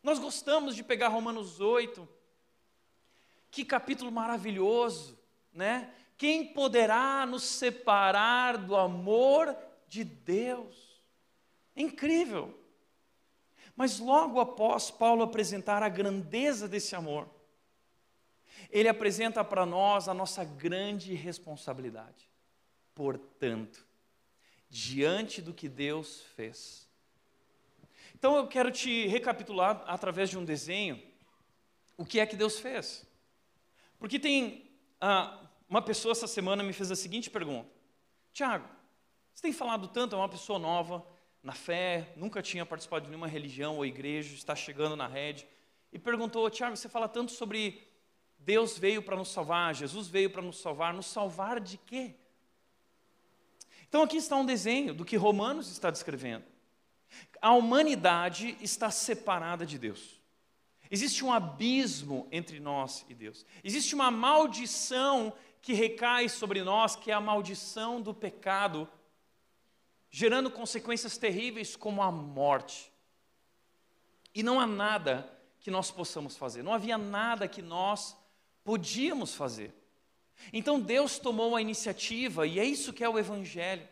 nós 0.00 0.20
gostamos 0.20 0.76
de 0.76 0.84
pegar 0.84 1.08
Romanos 1.08 1.60
8, 1.60 2.08
que 3.50 3.64
capítulo 3.64 4.12
maravilhoso, 4.12 5.18
né? 5.52 5.92
Quem 6.16 6.46
poderá 6.46 7.26
nos 7.26 7.42
separar 7.42 8.56
do 8.58 8.76
amor 8.76 9.56
de 9.88 10.04
Deus? 10.04 10.91
É 11.74 11.82
incrível. 11.82 12.58
Mas 13.74 13.98
logo 13.98 14.38
após 14.40 14.90
Paulo 14.90 15.22
apresentar 15.22 15.82
a 15.82 15.88
grandeza 15.88 16.68
desse 16.68 16.94
amor, 16.94 17.28
ele 18.70 18.88
apresenta 18.88 19.44
para 19.44 19.64
nós 19.64 20.08
a 20.08 20.14
nossa 20.14 20.44
grande 20.44 21.14
responsabilidade. 21.14 22.28
Portanto, 22.94 23.86
diante 24.68 25.40
do 25.40 25.52
que 25.52 25.68
Deus 25.68 26.22
fez. 26.34 26.88
Então 28.14 28.36
eu 28.36 28.46
quero 28.46 28.70
te 28.70 29.06
recapitular 29.06 29.82
através 29.86 30.30
de 30.30 30.38
um 30.38 30.44
desenho 30.44 31.02
o 31.96 32.04
que 32.04 32.20
é 32.20 32.26
que 32.26 32.36
Deus 32.36 32.58
fez. 32.58 33.06
Porque 33.98 34.18
tem 34.18 34.70
ah, 35.00 35.40
uma 35.68 35.82
pessoa 35.82 36.12
essa 36.12 36.26
semana 36.26 36.62
me 36.62 36.72
fez 36.72 36.90
a 36.90 36.96
seguinte 36.96 37.30
pergunta: 37.30 37.68
Tiago, 38.32 38.68
você 39.34 39.42
tem 39.42 39.52
falado 39.52 39.88
tanto, 39.88 40.14
é 40.14 40.18
uma 40.18 40.28
pessoa 40.28 40.58
nova, 40.58 41.04
na 41.42 41.52
fé, 41.52 42.12
nunca 42.16 42.40
tinha 42.40 42.64
participado 42.64 43.04
de 43.04 43.10
nenhuma 43.10 43.26
religião 43.26 43.76
ou 43.76 43.84
igreja, 43.84 44.34
está 44.34 44.54
chegando 44.54 44.94
na 44.94 45.06
rede, 45.06 45.46
e 45.92 45.98
perguntou: 45.98 46.48
Tiago, 46.48 46.76
você 46.76 46.88
fala 46.88 47.08
tanto 47.08 47.32
sobre 47.32 47.82
Deus 48.38 48.78
veio 48.78 49.02
para 49.02 49.16
nos 49.16 49.28
salvar, 49.28 49.74
Jesus 49.74 50.08
veio 50.08 50.30
para 50.30 50.42
nos 50.42 50.60
salvar, 50.60 50.92
nos 50.94 51.06
salvar 51.06 51.60
de 51.60 51.78
quê? 51.78 52.14
Então 53.88 54.02
aqui 54.02 54.16
está 54.16 54.36
um 54.36 54.46
desenho 54.46 54.94
do 54.94 55.04
que 55.04 55.16
Romanos 55.16 55.70
está 55.70 55.90
descrevendo. 55.90 56.44
A 57.40 57.52
humanidade 57.52 58.56
está 58.60 58.90
separada 58.90 59.66
de 59.66 59.78
Deus. 59.78 60.20
Existe 60.90 61.24
um 61.24 61.32
abismo 61.32 62.26
entre 62.30 62.58
nós 62.58 63.04
e 63.08 63.14
Deus. 63.14 63.44
Existe 63.62 63.94
uma 63.94 64.10
maldição 64.10 65.32
que 65.60 65.72
recai 65.72 66.28
sobre 66.28 66.62
nós, 66.62 66.96
que 66.96 67.10
é 67.10 67.14
a 67.14 67.20
maldição 67.20 68.00
do 68.00 68.12
pecado 68.12 68.88
gerando 70.14 70.50
consequências 70.50 71.16
terríveis 71.16 71.74
como 71.74 72.02
a 72.02 72.12
morte. 72.12 72.92
E 74.34 74.42
não 74.42 74.60
há 74.60 74.66
nada 74.66 75.28
que 75.58 75.70
nós 75.70 75.90
possamos 75.90 76.36
fazer, 76.36 76.62
não 76.62 76.74
havia 76.74 76.98
nada 76.98 77.48
que 77.48 77.62
nós 77.62 78.14
podíamos 78.62 79.34
fazer. 79.34 79.74
Então 80.52 80.78
Deus 80.78 81.18
tomou 81.18 81.56
a 81.56 81.62
iniciativa, 81.62 82.46
e 82.46 82.60
é 82.60 82.64
isso 82.64 82.92
que 82.92 83.02
é 83.02 83.08
o 83.08 83.18
Evangelho. 83.18 83.88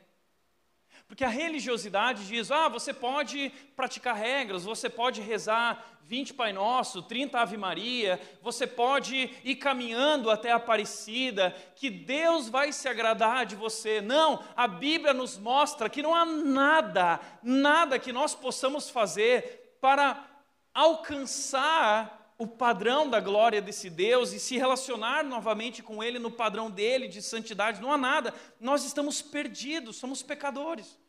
Porque 1.11 1.25
a 1.25 1.29
religiosidade 1.29 2.25
diz: 2.25 2.53
ah, 2.53 2.69
você 2.69 2.95
pode 2.95 3.51
praticar 3.75 4.15
regras, 4.15 4.63
você 4.63 4.89
pode 4.89 5.21
rezar 5.21 5.85
20 6.05 6.35
Pai 6.35 6.53
Nosso, 6.53 7.03
30 7.03 7.37
Ave 7.37 7.57
Maria, 7.57 8.21
você 8.41 8.65
pode 8.65 9.29
ir 9.43 9.57
caminhando 9.57 10.31
até 10.31 10.53
a 10.53 10.57
Aparecida, 10.57 11.53
que 11.75 11.91
Deus 11.91 12.49
vai 12.49 12.73
se 12.73 12.89
agradar 12.89 13.45
de 13.45 13.57
você. 13.57 14.01
Não, 14.01 14.45
a 14.55 14.69
Bíblia 14.69 15.13
nos 15.13 15.37
mostra 15.37 15.91
que 15.91 16.01
não 16.01 16.15
há 16.15 16.25
nada, 16.25 17.19
nada 17.43 17.99
que 17.99 18.13
nós 18.13 18.33
possamos 18.33 18.89
fazer 18.89 19.79
para 19.81 20.25
alcançar 20.73 22.35
o 22.39 22.47
padrão 22.47 23.11
da 23.11 23.19
glória 23.19 23.61
desse 23.61 23.91
Deus 23.91 24.33
e 24.33 24.39
se 24.39 24.57
relacionar 24.57 25.25
novamente 25.25 25.83
com 25.83 26.05
Ele 26.05 26.21
no 26.21 26.31
padrão 26.31 26.71
dele 26.71 27.09
de 27.09 27.21
santidade, 27.21 27.83
não 27.83 27.93
há 27.93 27.99
nada, 27.99 28.33
nós 28.61 28.85
estamos 28.85 29.21
perdidos, 29.21 29.97
somos 29.97 30.23
pecadores. 30.23 31.00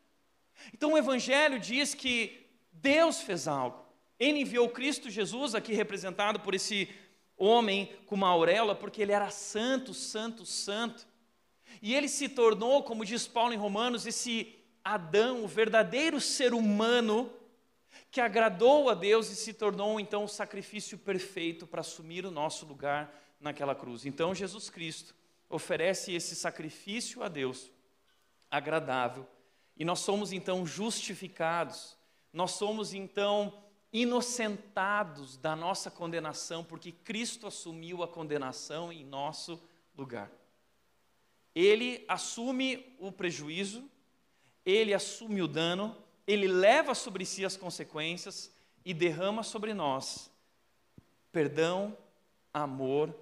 Então 0.72 0.92
o 0.92 0.98
Evangelho 0.98 1.58
diz 1.58 1.94
que 1.94 2.46
Deus 2.72 3.20
fez 3.20 3.46
algo. 3.46 3.84
Ele 4.18 4.40
enviou 4.40 4.68
Cristo 4.68 5.10
Jesus, 5.10 5.54
aqui 5.54 5.72
representado 5.72 6.40
por 6.40 6.54
esse 6.54 6.88
homem 7.36 7.92
com 8.06 8.14
uma 8.14 8.28
auréola, 8.28 8.74
porque 8.74 9.02
ele 9.02 9.12
era 9.12 9.30
santo, 9.30 9.92
santo, 9.92 10.46
santo. 10.46 11.06
E 11.80 11.94
ele 11.94 12.08
se 12.08 12.28
tornou, 12.28 12.82
como 12.82 13.04
diz 13.04 13.26
Paulo 13.26 13.52
em 13.52 13.56
Romanos, 13.56 14.06
esse 14.06 14.54
Adão, 14.84 15.44
o 15.44 15.48
verdadeiro 15.48 16.20
ser 16.20 16.54
humano 16.54 17.32
que 18.10 18.20
agradou 18.20 18.90
a 18.90 18.94
Deus 18.94 19.30
e 19.30 19.36
se 19.36 19.52
tornou 19.52 19.98
então 19.98 20.24
o 20.24 20.28
sacrifício 20.28 20.98
perfeito 20.98 21.66
para 21.66 21.80
assumir 21.80 22.26
o 22.26 22.30
nosso 22.30 22.66
lugar 22.66 23.12
naquela 23.40 23.74
cruz. 23.74 24.04
Então 24.04 24.34
Jesus 24.34 24.68
Cristo 24.70 25.14
oferece 25.48 26.12
esse 26.12 26.34
sacrifício 26.34 27.22
a 27.22 27.28
Deus 27.28 27.70
agradável 28.50 29.26
e 29.82 29.84
nós 29.84 29.98
somos 29.98 30.32
então 30.32 30.64
justificados, 30.64 31.96
nós 32.32 32.52
somos 32.52 32.94
então 32.94 33.52
inocentados 33.92 35.36
da 35.36 35.56
nossa 35.56 35.90
condenação, 35.90 36.62
porque 36.62 36.92
Cristo 36.92 37.48
assumiu 37.48 38.00
a 38.00 38.06
condenação 38.06 38.92
em 38.92 39.04
nosso 39.04 39.60
lugar. 39.98 40.30
Ele 41.52 42.04
assume 42.06 42.94
o 43.00 43.10
prejuízo, 43.10 43.90
ele 44.64 44.94
assume 44.94 45.42
o 45.42 45.48
dano, 45.48 45.96
ele 46.28 46.46
leva 46.46 46.94
sobre 46.94 47.26
si 47.26 47.44
as 47.44 47.56
consequências 47.56 48.54
e 48.84 48.94
derrama 48.94 49.42
sobre 49.42 49.74
nós 49.74 50.30
perdão, 51.32 51.98
amor 52.52 53.12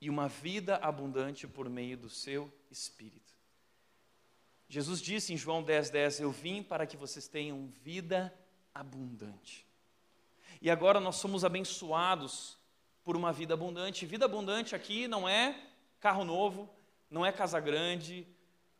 e 0.00 0.10
uma 0.10 0.28
vida 0.28 0.76
abundante 0.76 1.46
por 1.46 1.70
meio 1.70 1.96
do 1.96 2.10
seu 2.10 2.52
Espírito. 2.70 3.23
Jesus 4.74 5.00
disse 5.00 5.32
em 5.32 5.36
João 5.36 5.62
10,10: 5.62 5.90
10, 5.92 6.20
Eu 6.20 6.32
vim 6.32 6.60
para 6.60 6.84
que 6.84 6.96
vocês 6.96 7.28
tenham 7.28 7.68
vida 7.84 8.36
abundante. 8.74 9.64
E 10.60 10.68
agora 10.68 10.98
nós 10.98 11.14
somos 11.14 11.44
abençoados 11.44 12.58
por 13.04 13.16
uma 13.16 13.32
vida 13.32 13.54
abundante. 13.54 14.04
Vida 14.04 14.24
abundante 14.24 14.74
aqui 14.74 15.06
não 15.06 15.28
é 15.28 15.56
carro 16.00 16.24
novo, 16.24 16.68
não 17.08 17.24
é 17.24 17.30
casa 17.30 17.60
grande, 17.60 18.26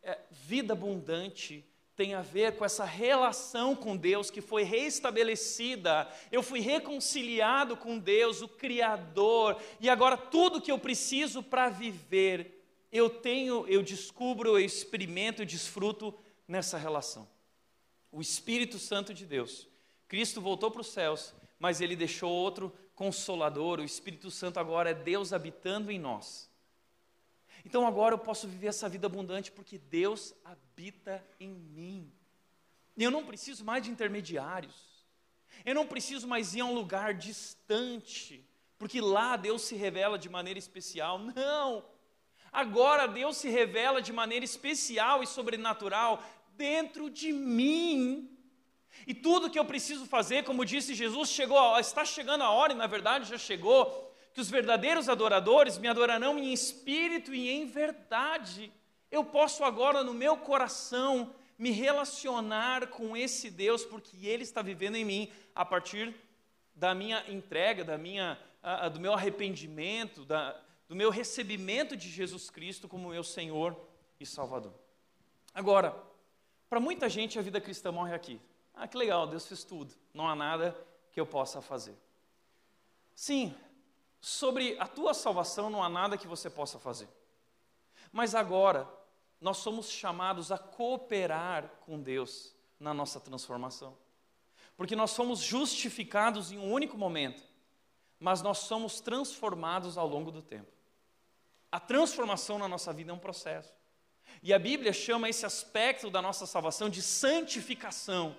é 0.02 0.18
vida 0.32 0.72
abundante 0.72 1.64
tem 1.96 2.14
a 2.14 2.22
ver 2.22 2.56
com 2.56 2.64
essa 2.64 2.84
relação 2.84 3.76
com 3.76 3.96
Deus 3.96 4.30
que 4.30 4.40
foi 4.40 4.64
reestabelecida. 4.64 6.08
Eu 6.32 6.42
fui 6.42 6.58
reconciliado 6.58 7.76
com 7.76 7.98
Deus, 7.98 8.42
o 8.42 8.48
Criador, 8.48 9.60
e 9.80 9.88
agora 9.88 10.16
tudo 10.16 10.60
que 10.60 10.72
eu 10.72 10.78
preciso 10.78 11.42
para 11.42 11.68
viver, 11.68 12.53
eu 12.94 13.10
tenho, 13.10 13.66
eu 13.66 13.82
descubro, 13.82 14.50
eu 14.50 14.64
experimento, 14.64 15.42
eu 15.42 15.46
desfruto 15.46 16.16
nessa 16.46 16.78
relação. 16.78 17.28
O 18.12 18.20
Espírito 18.20 18.78
Santo 18.78 19.12
de 19.12 19.26
Deus. 19.26 19.66
Cristo 20.06 20.40
voltou 20.40 20.70
para 20.70 20.80
os 20.80 20.92
céus, 20.92 21.34
mas 21.58 21.80
ele 21.80 21.96
deixou 21.96 22.30
outro 22.30 22.72
consolador. 22.94 23.80
O 23.80 23.84
Espírito 23.84 24.30
Santo 24.30 24.60
agora 24.60 24.90
é 24.90 24.94
Deus 24.94 25.32
habitando 25.32 25.90
em 25.90 25.98
nós. 25.98 26.48
Então 27.64 27.84
agora 27.84 28.14
eu 28.14 28.18
posso 28.18 28.46
viver 28.46 28.68
essa 28.68 28.88
vida 28.88 29.08
abundante 29.08 29.50
porque 29.50 29.76
Deus 29.76 30.32
habita 30.44 31.26
em 31.40 31.50
mim. 31.50 32.12
E 32.96 33.02
eu 33.02 33.10
não 33.10 33.26
preciso 33.26 33.64
mais 33.64 33.82
de 33.82 33.90
intermediários. 33.90 35.04
Eu 35.64 35.74
não 35.74 35.84
preciso 35.84 36.28
mais 36.28 36.54
ir 36.54 36.60
a 36.60 36.64
um 36.64 36.74
lugar 36.74 37.12
distante, 37.12 38.46
porque 38.78 39.00
lá 39.00 39.36
Deus 39.36 39.62
se 39.62 39.74
revela 39.74 40.16
de 40.16 40.28
maneira 40.28 40.60
especial. 40.60 41.18
Não! 41.18 41.93
Agora 42.54 43.08
Deus 43.08 43.36
se 43.36 43.48
revela 43.48 44.00
de 44.00 44.12
maneira 44.12 44.44
especial 44.44 45.24
e 45.24 45.26
sobrenatural 45.26 46.22
dentro 46.56 47.10
de 47.10 47.32
mim. 47.32 48.30
E 49.08 49.12
tudo 49.12 49.50
que 49.50 49.58
eu 49.58 49.64
preciso 49.64 50.06
fazer, 50.06 50.44
como 50.44 50.64
disse 50.64 50.94
Jesus, 50.94 51.30
chegou, 51.30 51.76
está 51.80 52.04
chegando 52.04 52.44
a 52.44 52.50
hora, 52.50 52.72
e 52.72 52.76
na 52.76 52.86
verdade 52.86 53.28
já 53.28 53.36
chegou, 53.36 54.14
que 54.32 54.40
os 54.40 54.48
verdadeiros 54.48 55.08
adoradores 55.08 55.78
me 55.78 55.88
adorarão 55.88 56.38
em 56.38 56.52
espírito 56.52 57.34
e 57.34 57.50
em 57.50 57.66
verdade. 57.66 58.72
Eu 59.10 59.24
posso 59.24 59.64
agora, 59.64 60.04
no 60.04 60.14
meu 60.14 60.36
coração, 60.36 61.34
me 61.58 61.72
relacionar 61.72 62.86
com 62.86 63.16
esse 63.16 63.50
Deus, 63.50 63.84
porque 63.84 64.26
Ele 64.28 64.44
está 64.44 64.62
vivendo 64.62 64.94
em 64.94 65.04
mim 65.04 65.32
a 65.56 65.64
partir 65.64 66.14
da 66.72 66.94
minha 66.94 67.24
entrega, 67.28 67.82
da 67.82 67.98
minha, 67.98 68.38
do 68.92 69.00
meu 69.00 69.12
arrependimento, 69.12 70.24
da, 70.24 70.56
do 70.94 70.96
meu 70.96 71.10
recebimento 71.10 71.96
de 71.96 72.08
Jesus 72.08 72.48
Cristo 72.48 72.86
como 72.86 73.08
meu 73.08 73.24
Senhor 73.24 73.76
e 74.20 74.24
Salvador. 74.24 74.72
Agora, 75.52 76.00
para 76.70 76.78
muita 76.78 77.08
gente 77.08 77.36
a 77.36 77.42
vida 77.42 77.60
cristã 77.60 77.90
morre 77.90 78.14
aqui. 78.14 78.40
Ah, 78.72 78.86
que 78.86 78.96
legal, 78.96 79.26
Deus 79.26 79.44
fez 79.44 79.64
tudo, 79.64 79.92
não 80.14 80.28
há 80.28 80.36
nada 80.36 80.76
que 81.10 81.20
eu 81.20 81.26
possa 81.26 81.60
fazer. 81.60 81.96
Sim, 83.12 83.52
sobre 84.20 84.78
a 84.78 84.86
tua 84.86 85.14
salvação 85.14 85.68
não 85.68 85.82
há 85.82 85.88
nada 85.88 86.16
que 86.16 86.28
você 86.28 86.48
possa 86.48 86.78
fazer. 86.78 87.08
Mas 88.12 88.32
agora, 88.32 88.88
nós 89.40 89.56
somos 89.56 89.90
chamados 89.90 90.52
a 90.52 90.58
cooperar 90.58 91.68
com 91.84 92.00
Deus 92.00 92.54
na 92.78 92.94
nossa 92.94 93.18
transformação. 93.18 93.98
Porque 94.76 94.94
nós 94.94 95.10
somos 95.10 95.40
justificados 95.40 96.52
em 96.52 96.58
um 96.58 96.72
único 96.72 96.96
momento, 96.96 97.42
mas 98.20 98.42
nós 98.42 98.58
somos 98.58 99.00
transformados 99.00 99.98
ao 99.98 100.06
longo 100.06 100.30
do 100.30 100.40
tempo. 100.40 100.72
A 101.74 101.80
transformação 101.80 102.56
na 102.56 102.68
nossa 102.68 102.92
vida 102.92 103.10
é 103.10 103.14
um 103.14 103.18
processo. 103.18 103.74
E 104.40 104.54
a 104.54 104.60
Bíblia 104.60 104.92
chama 104.92 105.28
esse 105.28 105.44
aspecto 105.44 106.08
da 106.08 106.22
nossa 106.22 106.46
salvação 106.46 106.88
de 106.88 107.02
santificação. 107.02 108.36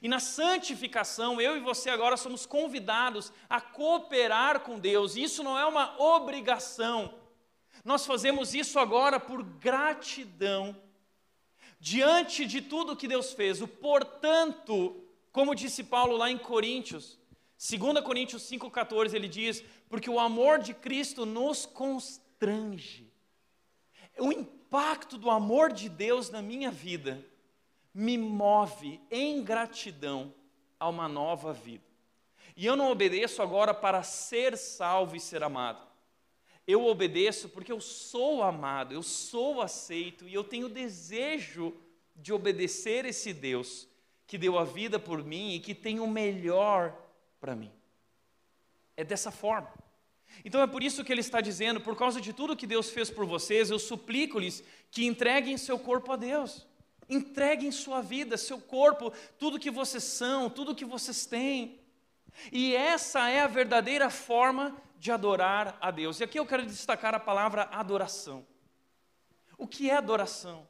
E 0.00 0.06
na 0.06 0.20
santificação, 0.20 1.40
eu 1.40 1.56
e 1.56 1.60
você 1.60 1.90
agora 1.90 2.16
somos 2.16 2.46
convidados 2.46 3.32
a 3.50 3.60
cooperar 3.60 4.60
com 4.60 4.78
Deus. 4.78 5.16
Isso 5.16 5.42
não 5.42 5.58
é 5.58 5.66
uma 5.66 6.00
obrigação. 6.00 7.12
Nós 7.84 8.06
fazemos 8.06 8.54
isso 8.54 8.78
agora 8.78 9.18
por 9.18 9.42
gratidão. 9.42 10.80
Diante 11.80 12.46
de 12.46 12.60
tudo 12.60 12.94
que 12.94 13.08
Deus 13.08 13.32
fez, 13.32 13.60
o 13.60 13.66
portanto, 13.66 15.04
como 15.32 15.56
disse 15.56 15.82
Paulo 15.82 16.16
lá 16.16 16.30
em 16.30 16.38
Coríntios, 16.38 17.18
2 17.58 18.00
Coríntios 18.04 18.48
5,14, 18.48 19.12
ele 19.12 19.26
diz: 19.26 19.64
Porque 19.88 20.08
o 20.08 20.20
amor 20.20 20.60
de 20.60 20.72
Cristo 20.72 21.26
nos 21.26 21.66
constrange. 21.66 22.23
O 24.18 24.32
impacto 24.32 25.18
do 25.18 25.30
amor 25.30 25.72
de 25.72 25.88
Deus 25.88 26.30
na 26.30 26.42
minha 26.42 26.70
vida 26.70 27.24
me 27.92 28.18
move 28.18 29.00
em 29.10 29.42
gratidão 29.42 30.34
a 30.78 30.88
uma 30.88 31.08
nova 31.08 31.52
vida. 31.52 31.84
E 32.56 32.66
eu 32.66 32.76
não 32.76 32.90
obedeço 32.90 33.42
agora 33.42 33.72
para 33.72 34.02
ser 34.02 34.56
salvo 34.56 35.16
e 35.16 35.20
ser 35.20 35.42
amado. 35.42 35.84
Eu 36.66 36.86
obedeço 36.86 37.48
porque 37.48 37.70
eu 37.70 37.80
sou 37.80 38.42
amado, 38.42 38.94
eu 38.94 39.02
sou 39.02 39.60
aceito 39.60 40.26
e 40.26 40.34
eu 40.34 40.42
tenho 40.42 40.68
desejo 40.68 41.76
de 42.16 42.32
obedecer 42.32 43.04
esse 43.04 43.32
Deus 43.32 43.88
que 44.26 44.38
deu 44.38 44.58
a 44.58 44.64
vida 44.64 44.98
por 44.98 45.22
mim 45.22 45.54
e 45.54 45.60
que 45.60 45.74
tem 45.74 46.00
o 46.00 46.06
melhor 46.06 46.96
para 47.40 47.54
mim. 47.54 47.72
É 48.96 49.04
dessa 49.04 49.30
forma. 49.30 49.83
Então 50.44 50.60
é 50.62 50.66
por 50.66 50.82
isso 50.82 51.04
que 51.04 51.12
ele 51.12 51.20
está 51.20 51.40
dizendo: 51.40 51.80
por 51.80 51.96
causa 51.96 52.20
de 52.20 52.32
tudo 52.32 52.56
que 52.56 52.66
Deus 52.66 52.90
fez 52.90 53.10
por 53.10 53.26
vocês, 53.26 53.70
eu 53.70 53.78
suplico-lhes 53.78 54.62
que 54.90 55.04
entreguem 55.04 55.58
seu 55.58 55.78
corpo 55.78 56.12
a 56.12 56.16
Deus. 56.16 56.66
Entreguem 57.08 57.70
sua 57.70 58.00
vida, 58.00 58.36
seu 58.36 58.58
corpo, 58.58 59.12
tudo 59.38 59.58
que 59.58 59.70
vocês 59.70 60.04
são, 60.04 60.48
tudo 60.48 60.74
que 60.74 60.84
vocês 60.84 61.26
têm. 61.26 61.78
E 62.50 62.74
essa 62.74 63.28
é 63.28 63.40
a 63.40 63.46
verdadeira 63.46 64.08
forma 64.08 64.76
de 64.98 65.12
adorar 65.12 65.76
a 65.80 65.90
Deus. 65.90 66.18
E 66.18 66.24
aqui 66.24 66.38
eu 66.38 66.46
quero 66.46 66.64
destacar 66.64 67.14
a 67.14 67.20
palavra 67.20 67.68
adoração. 67.70 68.46
O 69.58 69.66
que 69.66 69.90
é 69.90 69.96
adoração? 69.96 70.66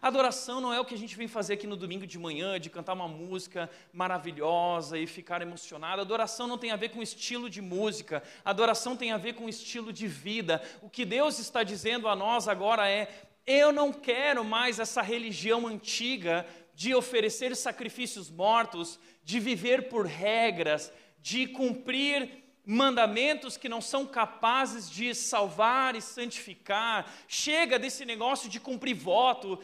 Adoração 0.00 0.60
não 0.60 0.72
é 0.72 0.78
o 0.78 0.84
que 0.84 0.94
a 0.94 0.98
gente 0.98 1.16
vem 1.16 1.26
fazer 1.26 1.54
aqui 1.54 1.66
no 1.66 1.76
domingo 1.76 2.06
de 2.06 2.18
manhã, 2.18 2.58
de 2.60 2.70
cantar 2.70 2.92
uma 2.92 3.08
música 3.08 3.70
maravilhosa 3.92 4.98
e 4.98 5.06
ficar 5.06 5.42
emocionado. 5.42 6.00
Adoração 6.00 6.46
não 6.46 6.58
tem 6.58 6.70
a 6.70 6.76
ver 6.76 6.90
com 6.90 7.02
estilo 7.02 7.50
de 7.50 7.60
música, 7.60 8.22
adoração 8.44 8.96
tem 8.96 9.12
a 9.12 9.16
ver 9.16 9.34
com 9.34 9.48
estilo 9.48 9.92
de 9.92 10.06
vida. 10.06 10.62
O 10.82 10.88
que 10.88 11.04
Deus 11.04 11.38
está 11.38 11.62
dizendo 11.62 12.06
a 12.06 12.14
nós 12.14 12.46
agora 12.46 12.88
é: 12.88 13.08
eu 13.46 13.72
não 13.72 13.92
quero 13.92 14.44
mais 14.44 14.78
essa 14.78 15.02
religião 15.02 15.66
antiga 15.66 16.46
de 16.74 16.94
oferecer 16.94 17.56
sacrifícios 17.56 18.30
mortos, 18.30 19.00
de 19.24 19.40
viver 19.40 19.88
por 19.88 20.06
regras, 20.06 20.92
de 21.20 21.46
cumprir 21.46 22.47
mandamentos 22.70 23.56
que 23.56 23.66
não 23.66 23.80
são 23.80 24.04
capazes 24.04 24.90
de 24.90 25.14
salvar 25.14 25.96
e 25.96 26.02
santificar. 26.02 27.10
Chega 27.26 27.78
desse 27.78 28.04
negócio 28.04 28.46
de 28.46 28.60
cumprir 28.60 28.94
voto, 28.94 29.58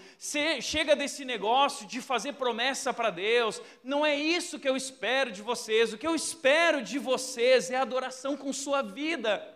chega 0.63 0.97
desse 0.97 1.23
negócio 1.23 1.87
de 1.87 2.01
fazer 2.01 2.33
promessa 2.33 2.95
para 2.95 3.11
Deus. 3.11 3.61
Não 3.83 4.07
é 4.07 4.17
isso 4.17 4.59
que 4.59 4.67
eu 4.67 4.75
espero 4.75 5.31
de 5.31 5.43
vocês. 5.43 5.93
O 5.93 5.99
que 5.99 6.07
eu 6.07 6.15
espero 6.15 6.83
de 6.83 6.99
vocês 6.99 7.71
é 7.71 7.77
adoração 7.77 8.39
com 8.39 8.51
sua 8.55 8.81
vida 8.81 9.51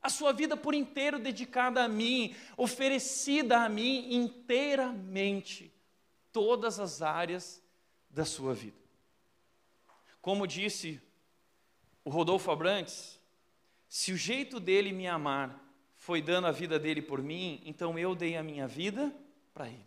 a 0.00 0.10
sua 0.10 0.34
vida 0.34 0.54
por 0.54 0.74
inteiro 0.74 1.18
dedicada 1.18 1.82
a 1.82 1.88
mim, 1.88 2.36
oferecida 2.58 3.62
a 3.62 3.70
mim 3.70 4.14
inteiramente, 4.14 5.72
todas 6.30 6.78
as 6.78 7.00
áreas 7.00 7.62
da 8.10 8.26
sua 8.26 8.52
vida. 8.52 8.76
Como 10.20 10.46
disse 10.46 11.00
o 12.04 12.10
Rodolfo 12.10 12.50
Abrantes, 12.50 13.18
se 13.88 14.12
o 14.12 14.16
jeito 14.16 14.60
dele 14.60 14.92
me 14.92 15.06
amar 15.06 15.60
foi 15.96 16.20
dando 16.20 16.46
a 16.46 16.52
vida 16.52 16.78
dele 16.78 17.00
por 17.00 17.22
mim, 17.22 17.62
então 17.64 17.98
eu 17.98 18.14
dei 18.14 18.36
a 18.36 18.42
minha 18.42 18.68
vida 18.68 19.14
para 19.52 19.68
ele. 19.68 19.86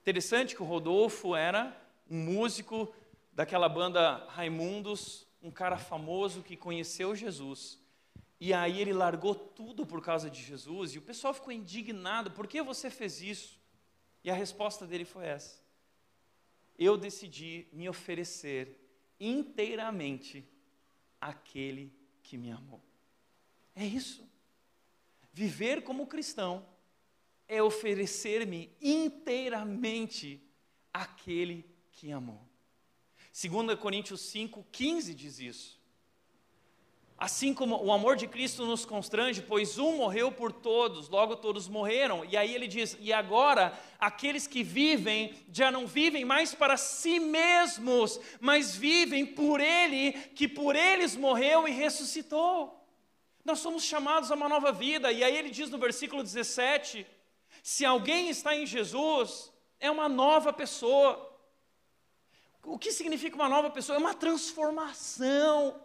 Interessante 0.00 0.54
que 0.54 0.62
o 0.62 0.66
Rodolfo 0.66 1.36
era 1.36 1.76
um 2.10 2.18
músico 2.18 2.92
daquela 3.32 3.68
banda 3.68 4.26
Raimundos, 4.28 5.26
um 5.42 5.50
cara 5.50 5.76
famoso 5.76 6.42
que 6.42 6.56
conheceu 6.56 7.14
Jesus 7.14 7.82
e 8.44 8.52
aí 8.52 8.80
ele 8.80 8.92
largou 8.92 9.36
tudo 9.36 9.86
por 9.86 10.02
causa 10.02 10.28
de 10.28 10.42
Jesus, 10.42 10.96
e 10.96 10.98
o 10.98 11.02
pessoal 11.02 11.32
ficou 11.32 11.52
indignado: 11.52 12.32
por 12.32 12.48
que 12.48 12.60
você 12.60 12.90
fez 12.90 13.22
isso? 13.22 13.56
E 14.24 14.28
a 14.28 14.34
resposta 14.34 14.84
dele 14.84 15.04
foi 15.04 15.26
essa: 15.26 15.62
eu 16.76 16.96
decidi 16.96 17.68
me 17.72 17.88
oferecer 17.88 18.84
inteiramente 19.20 20.44
àquele 21.22 21.92
que 22.22 22.36
me 22.36 22.50
amou. 22.50 22.82
É 23.74 23.86
isso. 23.86 24.28
Viver 25.32 25.82
como 25.82 26.06
cristão 26.06 26.66
é 27.48 27.62
oferecer-me 27.62 28.70
inteiramente 28.80 30.42
àquele 30.92 31.64
que 31.92 32.10
amou. 32.10 32.46
2 33.32 33.78
Coríntios 33.78 34.20
5,15 34.32 35.14
diz 35.14 35.38
isso. 35.38 35.81
Assim 37.22 37.54
como 37.54 37.80
o 37.80 37.92
amor 37.92 38.16
de 38.16 38.26
Cristo 38.26 38.66
nos 38.66 38.84
constrange, 38.84 39.42
pois 39.42 39.78
um 39.78 39.98
morreu 39.98 40.32
por 40.32 40.50
todos, 40.50 41.08
logo 41.08 41.36
todos 41.36 41.68
morreram. 41.68 42.24
E 42.24 42.36
aí 42.36 42.52
ele 42.52 42.66
diz: 42.66 42.96
e 42.98 43.12
agora 43.12 43.78
aqueles 43.96 44.48
que 44.48 44.64
vivem 44.64 45.32
já 45.52 45.70
não 45.70 45.86
vivem 45.86 46.24
mais 46.24 46.52
para 46.52 46.76
si 46.76 47.20
mesmos, 47.20 48.18
mas 48.40 48.74
vivem 48.74 49.24
por 49.24 49.60
Ele, 49.60 50.14
que 50.34 50.48
por 50.48 50.74
eles 50.74 51.14
morreu 51.14 51.68
e 51.68 51.70
ressuscitou. 51.70 52.84
Nós 53.44 53.60
somos 53.60 53.84
chamados 53.84 54.32
a 54.32 54.34
uma 54.34 54.48
nova 54.48 54.72
vida. 54.72 55.12
E 55.12 55.22
aí 55.22 55.36
ele 55.36 55.50
diz 55.50 55.70
no 55.70 55.78
versículo 55.78 56.24
17: 56.24 57.06
se 57.62 57.84
alguém 57.84 58.30
está 58.30 58.56
em 58.56 58.66
Jesus, 58.66 59.52
é 59.78 59.88
uma 59.88 60.08
nova 60.08 60.52
pessoa. 60.52 61.38
O 62.64 62.76
que 62.76 62.90
significa 62.90 63.36
uma 63.36 63.48
nova 63.48 63.70
pessoa? 63.70 63.94
É 63.94 64.00
uma 64.00 64.12
transformação. 64.12 65.80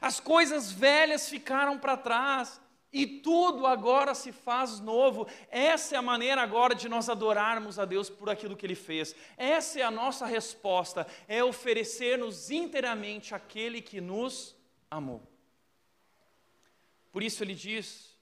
As 0.00 0.20
coisas 0.20 0.72
velhas 0.72 1.28
ficaram 1.28 1.78
para 1.78 1.96
trás 1.96 2.60
e 2.92 3.06
tudo 3.06 3.66
agora 3.66 4.14
se 4.14 4.32
faz 4.32 4.78
novo. 4.78 5.26
Essa 5.50 5.94
é 5.94 5.98
a 5.98 6.02
maneira 6.02 6.42
agora 6.42 6.74
de 6.74 6.88
nós 6.88 7.08
adorarmos 7.08 7.78
a 7.78 7.84
Deus 7.84 8.10
por 8.10 8.28
aquilo 8.28 8.56
que 8.56 8.66
Ele 8.66 8.74
fez. 8.74 9.14
Essa 9.36 9.80
é 9.80 9.82
a 9.82 9.90
nossa 9.90 10.26
resposta, 10.26 11.06
é 11.26 11.42
oferecer-nos 11.42 12.50
inteiramente 12.50 13.34
aquele 13.34 13.80
que 13.80 14.00
nos 14.00 14.54
amou. 14.90 15.22
Por 17.10 17.22
isso 17.22 17.42
Ele 17.42 17.54
diz 17.54 18.12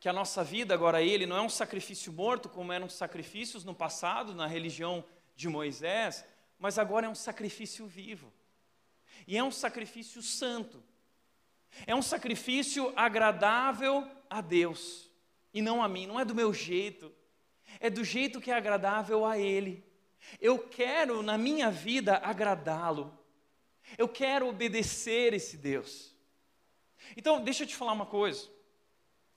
que 0.00 0.08
a 0.08 0.12
nossa 0.12 0.42
vida 0.42 0.74
agora 0.74 1.02
Ele 1.02 1.26
não 1.26 1.36
é 1.36 1.42
um 1.42 1.48
sacrifício 1.48 2.12
morto, 2.12 2.48
como 2.48 2.72
eram 2.72 2.88
sacrifícios 2.88 3.64
no 3.64 3.74
passado, 3.74 4.34
na 4.34 4.46
religião 4.46 5.04
de 5.36 5.48
Moisés, 5.48 6.24
mas 6.58 6.78
agora 6.78 7.06
é 7.06 7.08
um 7.08 7.14
sacrifício 7.14 7.86
vivo. 7.86 8.32
E 9.28 9.36
é 9.36 9.44
um 9.44 9.50
sacrifício 9.50 10.22
santo. 10.22 10.82
É 11.86 11.94
um 11.94 12.00
sacrifício 12.00 12.92
agradável 12.96 14.10
a 14.30 14.40
Deus 14.40 15.08
e 15.52 15.60
não 15.60 15.82
a 15.82 15.88
mim, 15.88 16.06
não 16.06 16.18
é 16.18 16.24
do 16.24 16.34
meu 16.34 16.52
jeito, 16.54 17.12
é 17.78 17.90
do 17.90 18.02
jeito 18.02 18.40
que 18.40 18.50
é 18.50 18.54
agradável 18.54 19.26
a 19.26 19.38
Ele. 19.38 19.84
Eu 20.40 20.58
quero 20.58 21.22
na 21.22 21.36
minha 21.36 21.70
vida 21.70 22.16
agradá-lo, 22.16 23.16
eu 23.98 24.08
quero 24.08 24.48
obedecer 24.48 25.34
esse 25.34 25.58
Deus. 25.58 26.14
Então, 27.14 27.44
deixa 27.44 27.64
eu 27.64 27.66
te 27.66 27.76
falar 27.76 27.92
uma 27.92 28.06
coisa, 28.06 28.48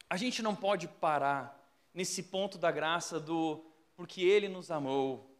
a 0.09 0.15
gente 0.15 0.41
não 0.41 0.55
pode 0.55 0.87
parar 0.87 1.57
nesse 1.93 2.23
ponto 2.23 2.57
da 2.57 2.71
graça 2.71 3.19
do 3.19 3.65
porque 3.95 4.21
Ele 4.21 4.47
nos 4.47 4.71
amou. 4.71 5.35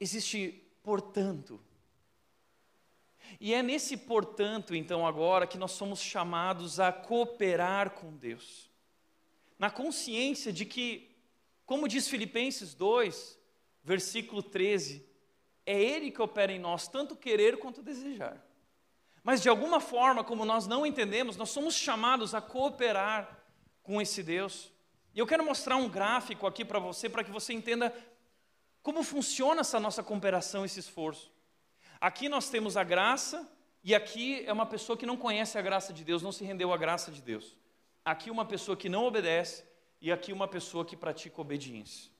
Existe, 0.00 0.68
portanto, 0.82 1.60
e 3.40 3.54
é 3.54 3.62
nesse, 3.62 3.96
portanto, 3.96 4.74
então, 4.74 5.06
agora, 5.06 5.46
que 5.46 5.58
nós 5.58 5.72
somos 5.72 6.00
chamados 6.00 6.78
a 6.78 6.92
cooperar 6.92 7.90
com 7.90 8.16
Deus. 8.16 8.70
Na 9.58 9.70
consciência 9.70 10.52
de 10.52 10.64
que, 10.64 11.10
como 11.64 11.88
diz 11.88 12.08
Filipenses 12.08 12.74
2, 12.74 13.38
versículo 13.82 14.42
13, 14.42 15.06
é 15.64 15.80
Ele 15.80 16.10
que 16.10 16.22
opera 16.22 16.52
em 16.52 16.58
nós, 16.58 16.88
tanto 16.88 17.16
querer 17.16 17.58
quanto 17.58 17.82
desejar. 17.82 18.44
Mas, 19.22 19.40
de 19.40 19.48
alguma 19.48 19.80
forma, 19.80 20.24
como 20.24 20.44
nós 20.44 20.66
não 20.66 20.84
entendemos, 20.84 21.36
nós 21.36 21.50
somos 21.50 21.74
chamados 21.74 22.34
a 22.34 22.40
cooperar 22.40 23.40
com 23.82 24.00
esse 24.00 24.22
Deus. 24.22 24.72
E 25.14 25.18
eu 25.18 25.26
quero 25.26 25.44
mostrar 25.44 25.76
um 25.76 25.88
gráfico 25.88 26.46
aqui 26.46 26.64
para 26.64 26.78
você, 26.78 27.08
para 27.08 27.22
que 27.22 27.30
você 27.30 27.52
entenda 27.52 27.94
como 28.82 29.02
funciona 29.02 29.60
essa 29.60 29.78
nossa 29.78 30.02
cooperação, 30.02 30.64
esse 30.64 30.80
esforço. 30.80 31.31
Aqui 32.02 32.28
nós 32.28 32.50
temos 32.50 32.76
a 32.76 32.82
graça, 32.82 33.48
e 33.84 33.94
aqui 33.94 34.44
é 34.44 34.52
uma 34.52 34.66
pessoa 34.66 34.98
que 34.98 35.06
não 35.06 35.16
conhece 35.16 35.56
a 35.56 35.62
graça 35.62 35.92
de 35.92 36.02
Deus, 36.02 36.20
não 36.20 36.32
se 36.32 36.42
rendeu 36.42 36.72
à 36.72 36.76
graça 36.76 37.12
de 37.12 37.22
Deus. 37.22 37.56
Aqui 38.04 38.28
uma 38.28 38.44
pessoa 38.44 38.76
que 38.76 38.88
não 38.88 39.04
obedece, 39.04 39.62
e 40.00 40.10
aqui 40.10 40.32
uma 40.32 40.48
pessoa 40.48 40.84
que 40.84 40.96
pratica 40.96 41.40
obediência. 41.40 42.10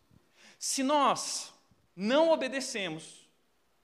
Se 0.57 0.85
nós 0.85 1.53
não 1.97 2.31
obedecemos 2.31 3.29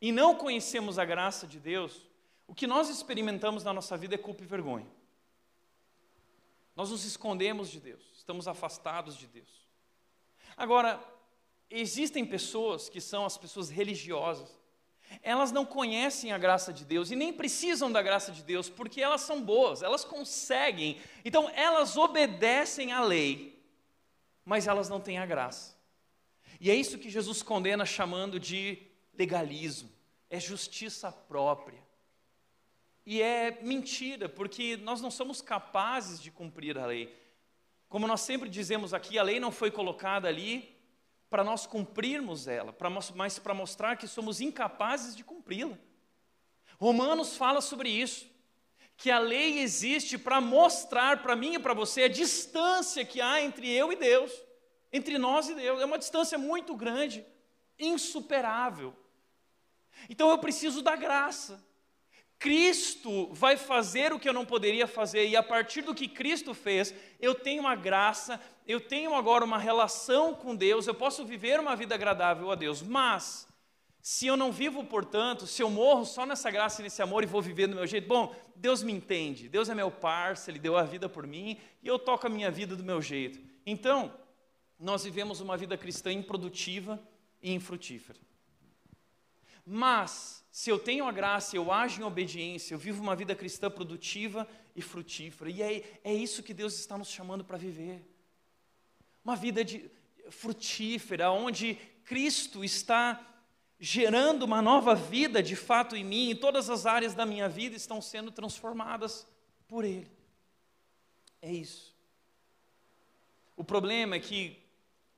e 0.01 0.13
não 0.13 0.37
conhecemos 0.37 1.01
a 1.01 1.05
graça 1.05 1.49
de 1.49 1.59
Deus, 1.59 2.07
o 2.47 2.55
que 2.55 2.69
nós 2.69 2.89
experimentamos 2.89 3.65
na 3.65 3.73
nossa 3.73 3.97
vida 3.97 4.15
é 4.15 4.19
culpa 4.19 4.45
e 4.45 4.47
vergonha. 4.47 4.87
Nós 6.77 6.93
nos 6.93 7.05
escondemos 7.05 7.69
de 7.69 7.81
Deus, 7.81 8.05
estamos 8.17 8.47
afastados 8.47 9.17
de 9.17 9.27
Deus. 9.27 9.67
Agora, 10.57 11.03
existem 11.69 12.25
pessoas 12.25 12.89
que 12.89 13.01
são 13.01 13.27
as 13.27 13.37
pessoas 13.37 13.69
religiosas, 13.69 14.57
elas 15.23 15.53
não 15.53 15.65
conhecem 15.65 16.33
a 16.33 16.39
graça 16.39 16.73
de 16.73 16.85
Deus 16.85 17.11
e 17.11 17.17
nem 17.17 17.33
precisam 17.33 17.91
da 17.91 18.03
graça 18.03 18.33
de 18.33 18.43
Deus, 18.43 18.69
porque 18.69 19.01
elas 19.01 19.23
são 19.23 19.43
boas, 19.43 19.83
elas 19.83 20.05
conseguem. 20.05 21.01
Então, 21.25 21.51
elas 21.51 21.97
obedecem 21.97 22.93
à 22.93 23.01
lei, 23.01 23.63
mas 24.45 24.67
elas 24.67 24.89
não 24.89 25.01
têm 25.01 25.19
a 25.19 25.27
graça. 25.27 25.77
E 26.61 26.71
é 26.71 26.75
isso 26.75 26.99
que 26.99 27.11
Jesus 27.11 27.43
condena 27.43 27.85
chamando 27.87 28.39
de 28.39 28.79
legalismo, 29.15 29.91
é 30.31 30.39
justiça 30.39 31.11
própria. 31.11 31.83
E 33.05 33.23
é 33.23 33.59
mentira, 33.63 34.29
porque 34.29 34.77
nós 34.77 35.01
não 35.01 35.11
somos 35.11 35.41
capazes 35.41 36.21
de 36.21 36.31
cumprir 36.31 36.77
a 36.77 36.87
lei. 36.87 37.15
Como 37.89 38.07
nós 38.07 38.21
sempre 38.21 38.51
dizemos 38.51 38.93
aqui, 38.93 39.19
a 39.19 39.23
lei 39.23 39.41
não 39.41 39.51
foi 39.51 39.71
colocada 39.71 40.29
ali 40.29 40.78
para 41.31 41.45
nós 41.45 41.67
cumprirmos 41.67 42.49
ela, 42.49 42.73
pra, 42.73 42.89
mas 43.15 43.39
para 43.39 43.55
mostrar 43.55 43.97
que 43.97 44.07
somos 44.07 44.41
incapazes 44.41 45.15
de 45.15 45.23
cumpri-la. 45.23 45.79
Romanos 46.79 47.37
fala 47.37 47.61
sobre 47.61 47.91
isso, 47.91 48.27
que 48.97 49.11
a 49.11 49.19
lei 49.19 49.61
existe 49.61 50.17
para 50.17 50.41
mostrar 50.41 51.23
para 51.23 51.37
mim 51.37 51.55
e 51.55 51.59
para 51.59 51.75
você 51.75 52.05
a 52.05 52.09
distância 52.09 53.05
que 53.05 53.21
há 53.21 53.41
entre 53.41 53.71
eu 53.71 53.93
e 53.93 53.97
Deus, 53.97 54.33
entre 54.93 55.19
nós 55.19 55.49
e 55.49 55.55
Deus. 55.55 55.81
É 55.81 55.85
uma 55.85 55.99
distância 55.99 56.39
muito 56.39 56.75
grande, 56.75 57.25
insuperável. 57.79 58.95
Então 60.09 60.31
eu 60.31 60.39
preciso 60.39 60.83
da 60.83 60.97
graça. 60.97 61.65
Cristo 62.39 63.33
vai 63.33 63.57
fazer 63.57 64.13
o 64.13 64.19
que 64.19 64.29
eu 64.29 64.33
não 64.33 64.47
poderia 64.47 64.87
fazer, 64.87 65.27
e 65.27 65.37
a 65.37 65.43
partir 65.43 65.83
do 65.83 65.95
que 65.95 66.07
Cristo 66.07 66.55
fez, 66.55 66.95
eu 67.19 67.35
tenho 67.35 67.63
uma 67.63 67.75
graça, 67.75 68.41
eu 68.67 68.81
tenho 68.81 69.15
agora 69.15 69.45
uma 69.45 69.59
relação 69.59 70.35
com 70.35 70.55
Deus, 70.55 70.87
eu 70.87 70.95
posso 70.95 71.25
viver 71.25 71.59
uma 71.59 71.75
vida 71.75 71.97
agradável 71.97 72.51
a 72.51 72.55
Deus, 72.55 72.81
mas, 72.81 73.49
se 74.01 74.27
eu 74.27 74.37
não 74.37 74.53
vivo, 74.53 74.85
portanto, 74.85 75.47
se 75.49 75.63
eu 75.63 75.69
morro 75.69 76.05
só 76.05 76.25
nessa 76.25 76.49
graça 76.51 76.81
e 76.81 76.85
nesse 76.85 77.03
amor 77.03 77.25
e 77.25 77.27
vou 77.27 77.43
viver 77.43 77.67
do 77.67 77.75
meu 77.75 77.87
jeito, 77.87 78.07
bom, 78.07 78.35
Deus 78.55 78.83
me 78.85 78.93
entende, 78.93 79.49
Deus 79.49 79.69
é 79.69 79.75
meu 79.75 79.91
parceiro, 79.91 80.53
Ele 80.53 80.63
deu 80.63 80.77
a 80.77 80.85
vida 80.85 81.09
por 81.09 81.27
mim 81.27 81.59
e 81.83 81.89
eu 81.89 81.99
toco 81.99 82.27
a 82.27 82.31
minha 82.31 82.51
vida 82.51 82.77
do 82.77 82.85
meu 82.85 83.03
jeito. 83.03 83.41
Então, 83.67 84.15
nós 84.79 85.03
vivemos 85.03 85.41
uma 85.41 85.57
vida 85.57 85.77
cristã 85.77 86.13
improdutiva 86.13 87.01
e 87.43 87.53
infrutífera. 87.53 88.21
Mas, 89.67 90.38
se 90.59 90.71
eu 90.71 90.77
tenho 90.77 91.05
a 91.05 91.13
graça, 91.13 91.55
eu 91.55 91.71
ajo 91.71 92.01
em 92.01 92.05
obediência, 92.05 92.75
eu 92.75 92.81
vivo 92.81 93.01
uma 93.01 93.15
vida 93.15 93.33
cristã 93.33 93.71
produtiva 93.71 94.45
e 94.75 94.83
frutífera. 94.83 95.49
E 95.49 95.63
é, 95.63 96.01
é 96.03 96.13
isso 96.13 96.43
que 96.43 96.53
Deus 96.53 96.77
está 96.81 96.99
nos 96.99 97.07
chamando 97.07 97.45
para 97.45 97.57
viver. 97.57 98.05
Uma 99.25 99.37
vida 99.37 99.65
de, 99.65 99.89
frutífera, 100.31 101.31
onde 101.31 101.77
Cristo 102.05 102.65
está 102.65 103.25
gerando 103.79 104.43
uma 104.43 104.61
nova 104.61 104.97
vida 104.97 105.41
de 105.41 105.55
fato 105.55 105.95
em 105.95 106.03
mim, 106.03 106.31
e 106.31 106.35
todas 106.35 106.69
as 106.69 106.87
áreas 106.87 107.15
da 107.15 107.25
minha 107.25 107.49
vida 107.49 107.77
estão 107.77 108.03
sendo 108.03 108.33
transformadas 108.33 109.29
por 109.69 109.85
Ele. 109.85 110.11
É 111.41 111.53
isso. 111.53 111.95
O 113.57 113.63
problema 113.63 114.17
é 114.17 114.19
que 114.19 114.61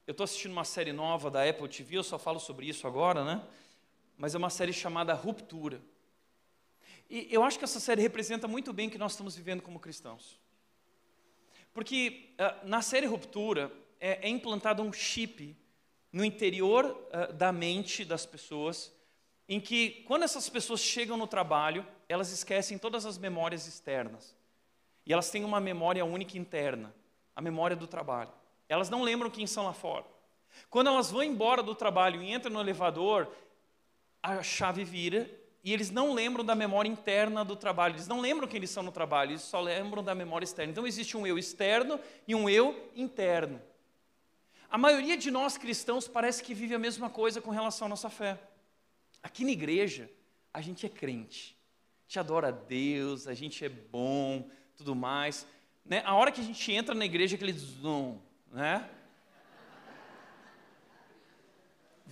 eu 0.06 0.12
estou 0.12 0.24
assistindo 0.24 0.52
uma 0.52 0.66
série 0.66 0.92
nova 0.92 1.30
da 1.30 1.48
Apple 1.48 1.66
TV, 1.66 1.96
eu 1.96 2.04
só 2.04 2.18
falo 2.18 2.38
sobre 2.38 2.68
isso 2.68 2.86
agora, 2.86 3.24
né? 3.24 3.42
Mas 4.20 4.34
é 4.34 4.38
uma 4.38 4.50
série 4.50 4.72
chamada 4.72 5.14
Ruptura. 5.14 5.80
E 7.08 7.26
eu 7.30 7.42
acho 7.42 7.58
que 7.58 7.64
essa 7.64 7.80
série 7.80 8.02
representa 8.02 8.46
muito 8.46 8.70
bem 8.70 8.86
o 8.86 8.90
que 8.90 8.98
nós 8.98 9.12
estamos 9.12 9.34
vivendo 9.34 9.62
como 9.62 9.80
cristãos. 9.80 10.38
Porque 11.72 12.34
uh, 12.34 12.68
na 12.68 12.82
série 12.82 13.06
Ruptura 13.06 13.72
é, 13.98 14.26
é, 14.26 14.28
implantado 14.28 14.82
um 14.82 14.92
chip 14.92 15.56
no 16.12 16.22
interior 16.22 16.84
uh, 16.84 17.32
da 17.32 17.50
mente 17.50 18.04
das 18.04 18.26
pessoas, 18.26 18.92
em 19.48 19.58
que 19.58 20.04
quando 20.06 20.24
essas 20.24 20.50
pessoas 20.50 20.80
chegam 20.80 21.16
no 21.16 21.26
trabalho, 21.26 21.86
elas 22.06 22.30
esquecem 22.30 22.76
todas 22.76 23.06
as 23.06 23.16
memórias 23.16 23.66
externas. 23.66 24.36
E 25.06 25.14
elas 25.14 25.30
têm 25.30 25.44
uma 25.44 25.60
memória 25.60 26.04
única 26.04 26.36
interna, 26.36 26.94
a 27.34 27.40
memória 27.40 27.74
do 27.74 27.86
trabalho. 27.86 28.32
Elas 28.68 28.90
não 28.90 29.02
lembram 29.02 29.30
quem 29.30 29.46
são 29.46 29.64
lá 29.64 29.72
fora. 29.72 30.04
Quando 30.68 30.88
elas 30.88 31.10
vão 31.10 31.22
embora 31.22 31.62
do 31.62 31.74
trabalho 31.74 32.22
e 32.22 32.30
entram 32.30 32.52
no 32.52 32.60
elevador, 32.60 33.32
a 34.22 34.42
chave 34.42 34.84
vira 34.84 35.30
e 35.62 35.72
eles 35.72 35.90
não 35.90 36.12
lembram 36.12 36.44
da 36.44 36.54
memória 36.54 36.88
interna 36.88 37.44
do 37.44 37.54
trabalho, 37.54 37.94
eles 37.94 38.08
não 38.08 38.20
lembram 38.20 38.48
quem 38.48 38.58
eles 38.58 38.70
são 38.70 38.82
no 38.82 38.92
trabalho, 38.92 39.32
eles 39.32 39.42
só 39.42 39.60
lembram 39.60 40.02
da 40.02 40.14
memória 40.14 40.44
externa. 40.44 40.72
Então 40.72 40.86
existe 40.86 41.16
um 41.16 41.26
eu 41.26 41.38
externo 41.38 42.00
e 42.26 42.34
um 42.34 42.48
eu 42.48 42.90
interno. 42.96 43.60
A 44.70 44.78
maioria 44.78 45.16
de 45.16 45.30
nós 45.30 45.58
cristãos 45.58 46.08
parece 46.08 46.42
que 46.42 46.54
vive 46.54 46.74
a 46.74 46.78
mesma 46.78 47.10
coisa 47.10 47.40
com 47.40 47.50
relação 47.50 47.86
à 47.86 47.88
nossa 47.88 48.08
fé. 48.08 48.38
Aqui 49.22 49.44
na 49.44 49.50
igreja, 49.50 50.10
a 50.54 50.60
gente 50.60 50.86
é 50.86 50.88
crente, 50.88 51.56
a 51.98 52.02
gente 52.04 52.18
adora 52.18 52.48
a 52.48 52.52
Deus, 52.52 53.26
a 53.26 53.34
gente 53.34 53.64
é 53.64 53.68
bom, 53.68 54.48
tudo 54.76 54.94
mais. 54.94 55.46
Né? 55.84 56.02
A 56.06 56.14
hora 56.14 56.32
que 56.32 56.40
a 56.40 56.44
gente 56.44 56.72
entra 56.72 56.94
na 56.94 57.04
igreja, 57.04 57.34
aquele 57.34 57.52
zoom, 57.52 58.18
né? 58.50 58.88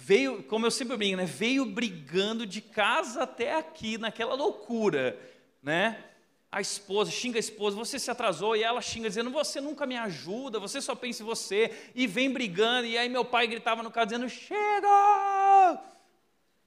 Veio, 0.01 0.45
como 0.45 0.65
eu 0.65 0.71
sempre 0.71 0.97
brinco, 0.97 1.17
né, 1.17 1.25
veio 1.25 1.67
brigando 1.67 2.47
de 2.47 2.61
casa 2.61 3.25
até 3.25 3.57
aqui, 3.57 3.99
naquela 3.99 4.35
loucura, 4.35 5.19
né? 5.61 6.05
a 6.51 6.63
esposa, 6.63 7.11
xinga 7.11 7.37
a 7.37 7.41
esposa, 7.41 7.77
você 7.77 7.99
se 7.99 8.11
atrasou, 8.11 8.57
e 8.57 8.63
ela 8.63 8.81
xinga 8.81 9.09
dizendo, 9.09 9.29
você 9.29 9.61
nunca 9.61 9.85
me 9.85 9.99
ajuda, 9.99 10.59
você 10.59 10.81
só 10.81 10.95
pensa 10.95 11.23
em 11.23 11.27
você, 11.27 11.91
e 11.95 12.07
vem 12.07 12.33
brigando, 12.33 12.87
e 12.87 12.97
aí 12.97 13.09
meu 13.09 13.25
pai 13.25 13.47
gritava 13.47 13.83
no 13.83 13.91
carro 13.91 14.07
dizendo, 14.07 14.29
chega! 14.31 15.83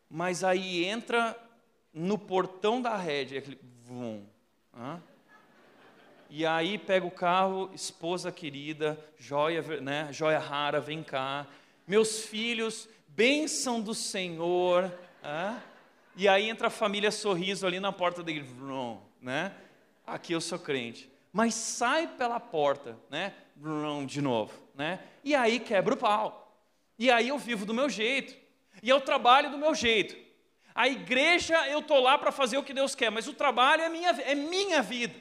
Mas 0.07 0.43
aí 0.43 0.85
entra 0.85 1.35
no 1.91 2.17
portão 2.17 2.79
da 2.79 2.95
rede, 2.95 3.37
aquele 3.37 3.59
vum, 3.83 4.23
e 6.29 6.45
aí 6.45 6.77
pega 6.77 7.05
o 7.05 7.11
carro, 7.11 7.71
esposa 7.73 8.31
querida, 8.31 9.03
joia, 9.17 9.63
né, 9.81 10.09
joia 10.11 10.37
rara, 10.37 10.79
vem 10.79 11.01
cá, 11.01 11.47
meus 11.87 12.19
filhos, 12.23 12.87
bênção 13.15 13.81
do 13.81 13.93
Senhor, 13.93 14.91
e 16.15 16.27
aí 16.27 16.49
entra 16.49 16.67
a 16.67 16.71
família 16.71 17.11
Sorriso 17.11 17.65
ali 17.65 17.79
na 17.79 17.91
porta 17.91 18.21
da 18.23 18.31
igreja, 18.31 18.51
né? 19.21 19.53
aqui 20.05 20.33
eu 20.33 20.41
sou 20.41 20.59
crente. 20.59 21.09
Mas 21.31 21.53
sai 21.53 22.07
pela 22.07 22.39
porta, 22.39 22.97
né? 23.09 23.33
De 24.05 24.21
novo, 24.21 24.53
né? 24.75 24.99
E 25.23 25.33
aí 25.33 25.59
quebra 25.59 25.93
o 25.93 25.97
pau. 25.97 26.53
E 26.99 27.09
aí 27.09 27.29
eu 27.29 27.37
vivo 27.37 27.65
do 27.65 27.73
meu 27.73 27.89
jeito. 27.89 28.35
E 28.83 28.89
eu 28.89 28.99
trabalho 28.99 29.49
do 29.49 29.57
meu 29.57 29.73
jeito. 29.73 30.15
A 30.75 30.87
igreja 30.87 31.67
eu 31.67 31.81
tô 31.81 31.99
lá 31.99 32.17
para 32.17 32.31
fazer 32.31 32.57
o 32.57 32.63
que 32.63 32.73
Deus 32.73 32.95
quer, 32.95 33.09
mas 33.09 33.27
o 33.27 33.33
trabalho 33.33 33.83
é 33.83 33.89
minha, 33.89 34.09
é 34.09 34.35
minha 34.35 34.81
vida. 34.81 35.15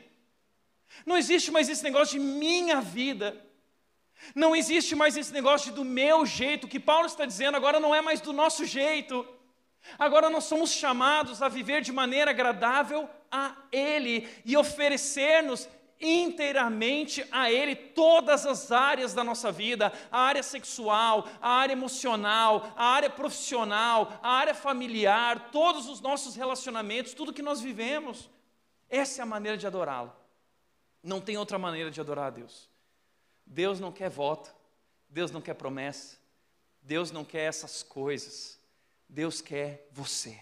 Não 1.07 1.17
existe 1.17 1.51
mais 1.51 1.69
esse 1.69 1.83
negócio 1.85 2.19
de 2.19 2.25
minha 2.25 2.81
vida. 2.81 3.37
Não 4.35 4.55
existe 4.55 4.95
mais 4.95 5.17
esse 5.17 5.33
negócio 5.33 5.73
do 5.73 5.85
meu 5.85 6.25
jeito. 6.25 6.69
Que 6.69 6.81
Paulo 6.81 7.07
está 7.07 7.25
dizendo 7.25 7.57
agora 7.57 7.81
não 7.81 7.95
é 7.95 8.01
mais 8.01 8.21
do 8.21 8.33
nosso 8.33 8.65
jeito. 8.65 9.27
Agora 9.99 10.31
nós 10.31 10.45
somos 10.45 10.71
chamados 10.71 11.43
a 11.43 11.49
viver 11.49 11.83
de 11.83 11.93
maneira 11.93 12.31
agradável 12.31 13.09
a 13.31 13.57
Ele 13.73 14.29
e 14.45 14.57
oferecer-nos 14.57 15.69
inteiramente 16.01 17.27
a 17.31 17.51
Ele 17.51 17.77
todas 17.77 18.47
as 18.47 18.73
áreas 18.73 19.13
da 19.13 19.23
nossa 19.23 19.53
vida, 19.53 19.93
a 20.11 20.21
área 20.21 20.43
sexual, 20.43 21.29
a 21.41 21.51
área 21.51 21.73
emocional, 21.73 22.73
a 22.77 22.87
área 22.87 23.11
profissional, 23.11 24.19
a 24.23 24.31
área 24.31 24.55
familiar, 24.55 25.51
todos 25.51 25.89
os 25.89 26.01
nossos 26.01 26.35
relacionamentos, 26.37 27.13
tudo 27.13 27.33
que 27.33 27.43
nós 27.43 27.61
vivemos. 27.61 28.31
Essa 28.89 29.21
é 29.21 29.23
a 29.23 29.27
maneira 29.27 29.59
de 29.59 29.67
adorá-lo. 29.67 30.13
Não 31.03 31.21
tem 31.21 31.37
outra 31.37 31.59
maneira 31.59 31.91
de 31.91 32.01
adorar 32.01 32.27
a 32.27 32.31
Deus. 32.31 32.70
Deus 33.53 33.81
não 33.81 33.91
quer 33.91 34.09
voto, 34.09 34.55
Deus 35.09 35.33
não 35.33 35.41
quer 35.41 35.55
promessa, 35.55 36.17
Deus 36.81 37.11
não 37.11 37.25
quer 37.25 37.49
essas 37.49 37.83
coisas. 37.83 38.61
Deus 39.09 39.41
quer 39.41 39.89
você. 39.91 40.39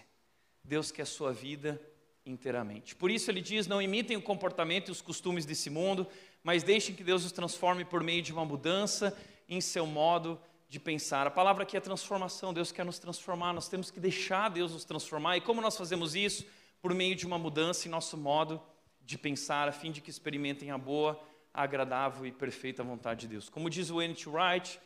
Deus 0.63 0.91
quer 0.91 1.05
sua 1.05 1.33
vida 1.33 1.81
inteiramente. 2.23 2.95
Por 2.95 3.09
isso 3.09 3.31
ele 3.31 3.41
diz: 3.41 3.65
não 3.65 3.81
imitem 3.81 4.15
o 4.15 4.21
comportamento 4.21 4.89
e 4.89 4.91
os 4.91 5.01
costumes 5.01 5.43
desse 5.43 5.71
mundo, 5.71 6.07
mas 6.43 6.61
deixem 6.61 6.93
que 6.93 7.03
Deus 7.03 7.25
os 7.25 7.31
transforme 7.31 7.83
por 7.83 8.03
meio 8.03 8.21
de 8.21 8.31
uma 8.31 8.45
mudança 8.45 9.17
em 9.47 9.59
seu 9.59 9.87
modo 9.87 10.39
de 10.69 10.79
pensar. 10.79 11.25
A 11.25 11.31
palavra 11.31 11.63
aqui 11.63 11.75
é 11.75 11.79
transformação. 11.79 12.53
Deus 12.53 12.71
quer 12.71 12.85
nos 12.85 12.99
transformar. 12.99 13.53
Nós 13.53 13.67
temos 13.67 13.89
que 13.89 13.99
deixar 13.99 14.49
Deus 14.49 14.71
nos 14.71 14.85
transformar. 14.85 15.35
E 15.35 15.41
como 15.41 15.61
nós 15.61 15.75
fazemos 15.75 16.13
isso? 16.13 16.45
Por 16.79 16.93
meio 16.93 17.15
de 17.15 17.25
uma 17.25 17.39
mudança 17.39 17.87
em 17.87 17.91
nosso 17.91 18.15
modo 18.15 18.61
de 19.01 19.17
pensar, 19.17 19.67
a 19.67 19.71
fim 19.71 19.91
de 19.91 19.99
que 19.99 20.11
experimentem 20.11 20.69
a 20.69 20.77
boa, 20.77 21.19
a 21.53 21.63
agradável 21.63 22.25
e 22.25 22.31
perfeita 22.31 22.83
vontade 22.83 23.21
de 23.21 23.27
Deus. 23.27 23.49
Como 23.49 23.69
diz 23.69 23.89
o 23.89 24.01
N.T. 24.01 24.29
Wright, 24.29 24.79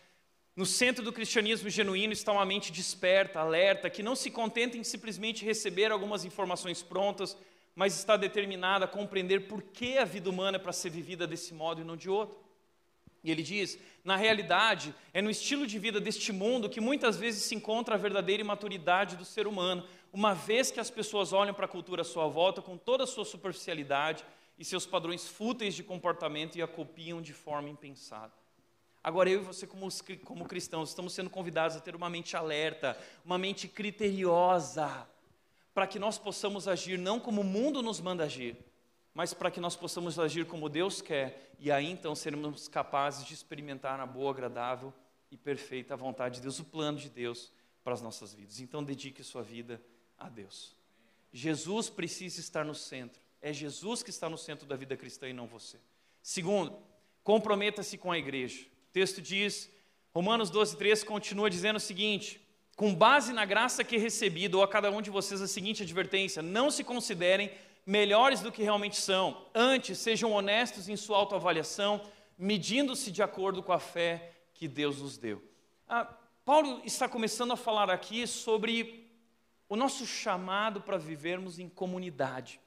no 0.55 0.65
centro 0.65 1.03
do 1.03 1.11
cristianismo 1.11 1.69
genuíno 1.69 2.13
está 2.13 2.31
uma 2.31 2.45
mente 2.45 2.71
desperta, 2.71 3.39
alerta, 3.39 3.89
que 3.89 4.03
não 4.03 4.15
se 4.15 4.29
contenta 4.29 4.77
em 4.77 4.83
simplesmente 4.83 5.43
receber 5.43 5.91
algumas 5.91 6.23
informações 6.23 6.83
prontas, 6.83 7.35
mas 7.75 7.97
está 7.97 8.15
determinada 8.15 8.85
a 8.85 8.87
compreender 8.87 9.47
por 9.47 9.63
que 9.63 9.97
a 9.97 10.05
vida 10.05 10.29
humana 10.29 10.57
é 10.57 10.59
para 10.59 10.71
ser 10.71 10.91
vivida 10.91 11.25
desse 11.25 11.53
modo 11.53 11.81
e 11.81 11.83
não 11.83 11.97
de 11.97 12.09
outro. 12.09 12.37
E 13.23 13.31
ele 13.31 13.41
diz: 13.41 13.79
na 14.03 14.15
realidade, 14.15 14.93
é 15.11 15.21
no 15.21 15.29
estilo 15.31 15.65
de 15.65 15.79
vida 15.79 15.99
deste 15.99 16.31
mundo 16.31 16.69
que 16.69 16.81
muitas 16.81 17.17
vezes 17.17 17.43
se 17.43 17.55
encontra 17.55 17.95
a 17.95 17.97
verdadeira 17.97 18.41
imaturidade 18.41 19.15
do 19.15 19.25
ser 19.25 19.47
humano, 19.47 19.83
uma 20.11 20.35
vez 20.35 20.69
que 20.69 20.79
as 20.79 20.91
pessoas 20.91 21.33
olham 21.33 21.53
para 21.53 21.65
a 21.65 21.69
cultura 21.69 22.03
à 22.03 22.05
sua 22.05 22.27
volta 22.27 22.61
com 22.61 22.77
toda 22.77 23.05
a 23.05 23.07
sua 23.07 23.25
superficialidade 23.25 24.23
e 24.57 24.63
seus 24.63 24.85
padrões 24.85 25.27
fúteis 25.27 25.73
de 25.73 25.83
comportamento 25.83 26.55
e 26.55 26.61
a 26.61 26.67
copiam 26.67 27.21
de 27.21 27.33
forma 27.33 27.69
impensada. 27.69 28.33
Agora, 29.03 29.29
eu 29.29 29.41
e 29.41 29.43
você, 29.43 29.67
como, 29.67 29.89
como 30.23 30.45
cristãos, 30.45 30.89
estamos 30.89 31.13
sendo 31.13 31.29
convidados 31.29 31.75
a 31.75 31.81
ter 31.81 31.95
uma 31.95 32.09
mente 32.09 32.37
alerta, 32.37 32.97
uma 33.25 33.37
mente 33.37 33.67
criteriosa, 33.67 35.07
para 35.73 35.85
que 35.85 35.99
nós 35.99 36.17
possamos 36.17 36.67
agir 36.67 36.97
não 36.97 37.19
como 37.19 37.41
o 37.41 37.43
mundo 37.43 37.81
nos 37.81 37.99
manda 37.99 38.23
agir, 38.23 38.55
mas 39.13 39.33
para 39.33 39.51
que 39.51 39.59
nós 39.59 39.75
possamos 39.75 40.17
agir 40.17 40.45
como 40.45 40.69
Deus 40.69 41.01
quer, 41.01 41.53
e 41.59 41.71
aí 41.71 41.89
então 41.89 42.15
seremos 42.15 42.67
capazes 42.67 43.25
de 43.25 43.33
experimentar 43.33 43.99
a 43.99 44.05
boa, 44.05 44.31
agradável 44.31 44.93
e 45.29 45.37
perfeita 45.37 45.95
vontade 45.95 46.35
de 46.35 46.41
Deus, 46.41 46.59
o 46.59 46.63
plano 46.63 46.97
de 46.97 47.09
Deus 47.09 47.51
para 47.83 47.93
as 47.93 48.01
nossas 48.01 48.33
vidas. 48.33 48.59
Então, 48.59 48.83
dedique 48.83 49.23
sua 49.23 49.41
vida 49.43 49.81
a 50.17 50.29
Deus. 50.29 50.75
Jesus 51.31 51.89
precisa 51.89 52.39
estar 52.39 52.63
no 52.63 52.75
centro. 52.75 53.21
É 53.43 53.51
Jesus 53.51 54.01
que 54.01 54.09
está 54.09 54.29
no 54.29 54.37
centro 54.37 54.65
da 54.65 54.77
vida 54.77 54.95
cristã 54.95 55.27
e 55.27 55.33
não 55.33 55.47
você. 55.47 55.77
Segundo, 56.21 56.77
comprometa-se 57.25 57.97
com 57.97 58.09
a 58.09 58.17
igreja. 58.17 58.61
O 58.89 58.93
texto 58.93 59.21
diz, 59.21 59.69
Romanos 60.13 60.49
12, 60.49 60.77
3 60.77 61.03
continua 61.03 61.49
dizendo 61.49 61.75
o 61.75 61.79
seguinte: 61.81 62.39
com 62.77 62.95
base 62.95 63.33
na 63.33 63.43
graça 63.43 63.83
que 63.83 63.97
recebi, 63.97 64.47
dou 64.47 64.63
a 64.63 64.67
cada 64.67 64.89
um 64.89 65.01
de 65.01 65.09
vocês 65.09 65.41
a 65.41 65.47
seguinte 65.47 65.83
advertência: 65.83 66.41
não 66.41 66.71
se 66.71 66.85
considerem 66.85 67.51
melhores 67.85 68.39
do 68.39 68.49
que 68.49 68.63
realmente 68.63 68.95
são, 68.95 69.45
antes 69.53 69.99
sejam 69.99 70.31
honestos 70.31 70.87
em 70.87 70.95
sua 70.95 71.17
autoavaliação, 71.17 72.01
medindo-se 72.37 73.11
de 73.11 73.21
acordo 73.21 73.61
com 73.61 73.73
a 73.73 73.79
fé 73.79 74.31
que 74.53 74.69
Deus 74.69 75.01
nos 75.01 75.17
deu. 75.17 75.43
Ah, 75.85 76.05
Paulo 76.45 76.81
está 76.85 77.09
começando 77.09 77.51
a 77.51 77.57
falar 77.57 77.89
aqui 77.89 78.25
sobre 78.25 79.11
o 79.67 79.75
nosso 79.75 80.05
chamado 80.05 80.79
para 80.79 80.97
vivermos 80.97 81.59
em 81.59 81.67
comunidade. 81.67 82.61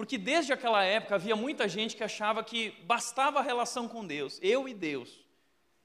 Porque 0.00 0.16
desde 0.16 0.50
aquela 0.50 0.82
época 0.82 1.16
havia 1.16 1.36
muita 1.36 1.68
gente 1.68 1.94
que 1.94 2.02
achava 2.02 2.42
que 2.42 2.70
bastava 2.86 3.38
a 3.38 3.42
relação 3.42 3.86
com 3.86 4.02
Deus, 4.06 4.38
eu 4.40 4.66
e 4.66 4.72
Deus. 4.72 5.26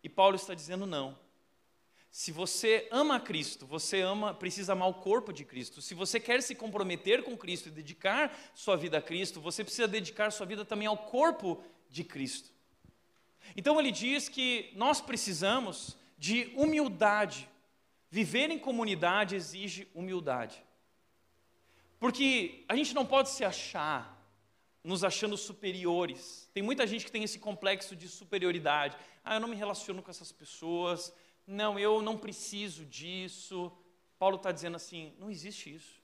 E 0.01 0.07
Paulo 0.07 0.38
está 0.38 0.53
dizendo 0.53 0.86
não. 0.86 1.20
Se 2.09 2.32
você 2.32 2.88
ama 2.91 3.20
Cristo, 3.20 3.66
você 3.66 3.99
ama, 3.99 4.34
precisa 4.34 4.72
amar 4.72 4.88
o 4.88 4.93
corpo 4.93 5.34
de 5.34 5.43
Cristo. 5.43 5.82
Se 5.82 5.93
você 5.93 6.18
quer 6.18 6.41
se 6.41 6.55
comprometer 6.55 7.24
com 7.24 7.36
Cristo 7.36 7.68
e 7.68 7.72
dedicar 7.72 8.34
sua 8.55 8.78
vida 8.78 8.99
a 8.99 9.01
Cristo, 9.01 9.41
você 9.41 9.66
precisa 9.66 9.86
dedicar 9.86 10.32
sua 10.32 10.45
vida 10.45 10.63
também 10.63 10.88
ao 10.88 10.97
corpo 10.97 11.61
de 11.89 12.05
Cristo. 12.05 12.53
Então 13.53 13.78
ele 13.82 13.91
diz 13.91 14.30
que 14.30 14.72
nós 14.78 15.01
precisamos 15.01 15.97
de 16.18 16.53
humildade. 16.55 17.49
Viver 18.09 18.49
em 18.49 18.59
comunidade 18.59 19.36
exige 19.36 19.89
humildade. 19.93 20.63
Porque 22.00 22.64
a 22.68 22.76
gente 22.76 22.93
não 22.93 23.06
pode 23.06 23.30
se 23.30 23.43
achar 23.43 24.16
nos 24.84 25.04
achando 25.04 25.36
superiores. 25.36 26.50
Tem 26.54 26.62
muita 26.62 26.86
gente 26.86 27.06
que 27.06 27.12
tem 27.12 27.24
esse 27.24 27.39
complexo 27.39 27.96
de 27.96 28.08
superioridade. 28.08 28.96
Ah, 29.24 29.36
eu 29.36 29.39
não 29.39 29.48
me 29.48 29.56
relaciono 29.56 30.02
com 30.02 30.12
essas 30.12 30.32
pessoas. 30.32 31.12
Não, 31.48 31.80
eu 31.80 32.02
não 32.02 32.18
preciso 32.18 32.86
disso. 32.86 33.72
Paulo 34.20 34.36
está 34.38 34.52
dizendo 34.52 34.76
assim: 34.76 35.14
não 35.18 35.32
existe 35.32 35.74
isso. 35.74 36.02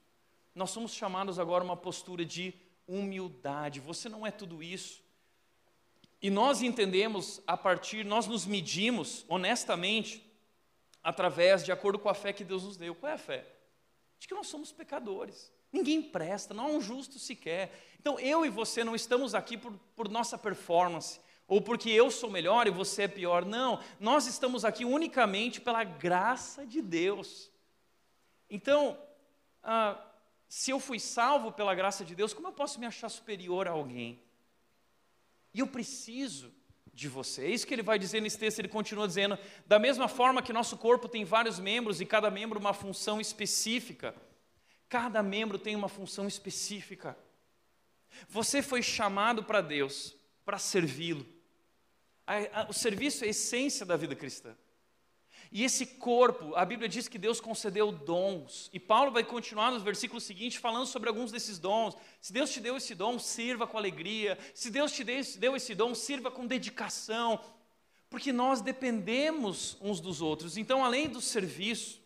Nós 0.56 0.72
somos 0.72 0.94
chamados 0.94 1.38
agora 1.38 1.64
a 1.64 1.66
uma 1.66 1.78
postura 1.78 2.26
de 2.26 2.54
humildade. 2.88 3.80
Você 3.80 4.10
não 4.10 4.26
é 4.26 4.32
tudo 4.32 4.64
isso. 4.64 5.02
E 6.22 6.30
nós 6.30 6.62
entendemos 6.62 7.42
a 7.48 7.58
partir, 7.58 8.04
nós 8.06 8.28
nos 8.28 8.46
medimos 8.46 9.26
honestamente 9.28 10.24
através, 11.04 11.64
de 11.64 11.72
acordo 11.72 11.98
com 11.98 12.10
a 12.10 12.14
fé 12.14 12.32
que 12.32 12.44
Deus 12.44 12.64
nos 12.64 12.78
deu. 12.78 12.94
Qual 12.94 13.12
é 13.12 13.16
a 13.16 13.18
fé? 13.18 13.46
De 14.20 14.28
que 14.28 14.34
nós 14.34 14.48
somos 14.48 14.72
pecadores. 14.72 15.52
Ninguém 15.72 16.02
presta, 16.02 16.54
não 16.54 16.66
há 16.66 16.68
um 16.68 16.82
justo 16.82 17.18
sequer. 17.18 17.72
Então 18.00 18.20
eu 18.20 18.46
e 18.46 18.50
você 18.50 18.84
não 18.84 18.96
estamos 18.96 19.34
aqui 19.34 19.58
por, 19.58 19.74
por 19.96 20.10
nossa 20.10 20.38
performance, 20.38 21.20
ou 21.48 21.62
porque 21.62 21.90
eu 21.90 22.12
sou 22.12 22.30
melhor 22.30 22.68
e 22.68 22.72
você 22.72 23.04
é 23.04 23.08
pior. 23.08 23.46
Não, 23.46 23.80
nós 24.00 24.26
estamos 24.26 24.66
aqui 24.66 24.84
unicamente 24.84 25.62
pela 25.62 25.84
graça 25.84 26.66
de 26.66 26.82
Deus. 26.82 27.52
Então, 28.50 28.98
ah, 29.64 30.02
se 30.48 30.72
eu 30.72 30.80
fui 30.80 31.00
salvo 31.00 31.52
pela 31.52 31.74
graça 31.74 32.04
de 32.04 32.14
Deus, 32.16 32.34
como 32.34 32.50
eu 32.50 32.52
posso 32.52 32.80
me 32.80 32.86
achar 32.86 33.10
superior 33.10 33.68
a 33.68 33.72
alguém? 33.72 34.22
E 35.54 35.60
eu 35.60 35.68
preciso 35.68 36.54
de 36.94 37.08
você. 37.08 37.46
É 37.46 37.50
isso 37.50 37.66
que 37.66 37.74
ele 37.74 37.82
vai 37.82 37.98
dizer 37.98 38.22
nesse 38.22 38.38
texto, 38.38 38.60
ele 38.60 38.68
continua 38.68 39.08
dizendo: 39.08 39.38
da 39.66 39.80
mesma 39.80 40.08
forma 40.08 40.42
que 40.42 40.52
nosso 40.52 40.78
corpo 40.78 41.08
tem 41.08 41.24
vários 41.24 41.60
membros 41.60 42.02
e 42.02 42.06
cada 42.06 42.30
membro 42.30 42.60
uma 42.60 42.74
função 42.74 43.22
específica. 43.22 44.14
Cada 44.92 45.24
membro 45.24 45.58
tem 45.58 45.74
uma 45.74 45.88
função 45.88 46.28
específica. 46.28 47.18
Você 48.28 48.62
foi 48.62 48.84
chamado 48.84 49.42
para 49.42 49.62
Deus, 49.62 50.14
para 50.44 50.58
servi-lo. 50.58 51.26
O 52.68 52.74
serviço 52.74 53.24
é 53.24 53.28
a 53.28 53.30
essência 53.30 53.86
da 53.86 53.96
vida 53.96 54.18
cristã. 54.18 54.54
E 55.50 55.64
esse 55.64 55.86
corpo, 55.86 56.54
a 56.56 56.66
Bíblia 56.66 56.90
diz 56.90 57.08
que 57.08 57.18
Deus 57.18 57.40
concedeu 57.40 57.90
dons. 57.90 58.70
E 58.74 58.82
Paulo 58.82 59.12
vai 59.12 59.24
continuar 59.24 59.72
nos 59.72 59.82
versículos 59.82 60.26
seguintes 60.26 60.60
falando 60.60 60.86
sobre 60.86 61.08
alguns 61.08 61.32
desses 61.32 61.58
dons. 61.58 61.96
Se 62.20 62.34
Deus 62.34 62.52
te 62.52 62.60
deu 62.60 62.76
esse 62.76 62.94
dom, 62.94 63.18
sirva 63.18 63.66
com 63.66 63.78
alegria. 63.78 64.38
Se 64.54 64.70
Deus 64.70 64.92
te 64.92 65.06
deu 65.06 65.56
esse 65.56 65.74
dom, 65.74 65.96
sirva 65.96 66.30
com 66.30 66.46
dedicação. 66.46 67.40
Porque 68.10 68.34
nós 68.34 68.60
dependemos 68.60 69.78
uns 69.80 70.02
dos 70.02 70.22
outros. 70.22 70.58
Então, 70.58 70.84
além 70.84 71.08
do 71.08 71.22
serviço, 71.22 72.02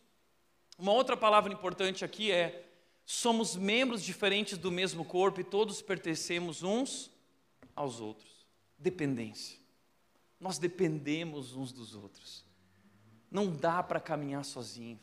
uma 0.77 0.91
outra 0.91 1.17
palavra 1.17 1.51
importante 1.51 2.05
aqui 2.05 2.31
é: 2.31 2.61
somos 3.05 3.55
membros 3.55 4.03
diferentes 4.03 4.57
do 4.57 4.71
mesmo 4.71 5.05
corpo 5.05 5.39
e 5.39 5.43
todos 5.43 5.81
pertencemos 5.81 6.63
uns 6.63 7.11
aos 7.75 7.99
outros. 7.99 8.47
Dependência. 8.77 9.59
Nós 10.39 10.57
dependemos 10.57 11.55
uns 11.55 11.71
dos 11.71 11.95
outros. 11.95 12.43
Não 13.29 13.55
dá 13.55 13.83
para 13.83 13.99
caminhar 13.99 14.43
sozinho. 14.43 14.99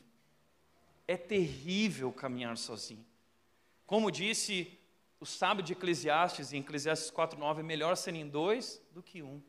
É 1.07 1.15
terrível 1.15 2.11
caminhar 2.11 2.57
sozinho. 2.57 3.05
Como 3.85 4.11
disse 4.11 4.79
o 5.19 5.25
sábio 5.25 5.63
de 5.63 5.73
Eclesiastes, 5.73 6.51
em 6.51 6.59
Eclesiastes 6.59 7.09
4,9, 7.09 7.59
é 7.59 7.63
melhor 7.63 7.95
serem 7.95 8.27
dois 8.27 8.81
do 8.91 9.01
que 9.01 9.21
um. 9.23 9.41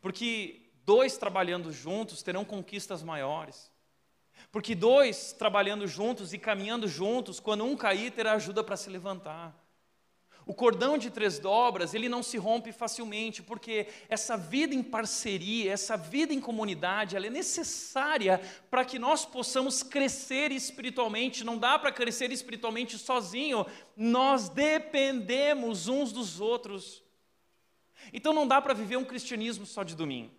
Porque 0.00 0.70
dois 0.84 1.18
trabalhando 1.18 1.72
juntos 1.72 2.22
terão 2.22 2.44
conquistas 2.44 3.02
maiores. 3.02 3.70
Porque 4.50 4.74
dois 4.74 5.32
trabalhando 5.32 5.86
juntos 5.86 6.32
e 6.32 6.38
caminhando 6.38 6.88
juntos, 6.88 7.40
quando 7.40 7.64
um 7.64 7.76
cair, 7.76 8.10
terá 8.10 8.32
ajuda 8.32 8.64
para 8.64 8.76
se 8.76 8.88
levantar. 8.90 9.54
O 10.48 10.54
cordão 10.54 10.96
de 10.96 11.10
três 11.10 11.38
dobras, 11.38 11.92
ele 11.92 12.08
não 12.08 12.22
se 12.22 12.38
rompe 12.38 12.72
facilmente, 12.72 13.42
porque 13.42 13.86
essa 14.08 14.34
vida 14.34 14.74
em 14.74 14.82
parceria, 14.82 15.70
essa 15.70 15.94
vida 15.94 16.32
em 16.32 16.40
comunidade, 16.40 17.14
ela 17.14 17.26
é 17.26 17.30
necessária 17.30 18.40
para 18.70 18.82
que 18.82 18.98
nós 18.98 19.26
possamos 19.26 19.82
crescer 19.82 20.50
espiritualmente. 20.50 21.44
Não 21.44 21.58
dá 21.58 21.78
para 21.78 21.92
crescer 21.92 22.32
espiritualmente 22.32 22.96
sozinho, 22.96 23.66
nós 23.94 24.48
dependemos 24.48 25.86
uns 25.86 26.12
dos 26.12 26.40
outros. 26.40 27.02
Então 28.10 28.32
não 28.32 28.48
dá 28.48 28.58
para 28.62 28.72
viver 28.72 28.96
um 28.96 29.04
cristianismo 29.04 29.66
só 29.66 29.82
de 29.82 29.94
domingo. 29.94 30.37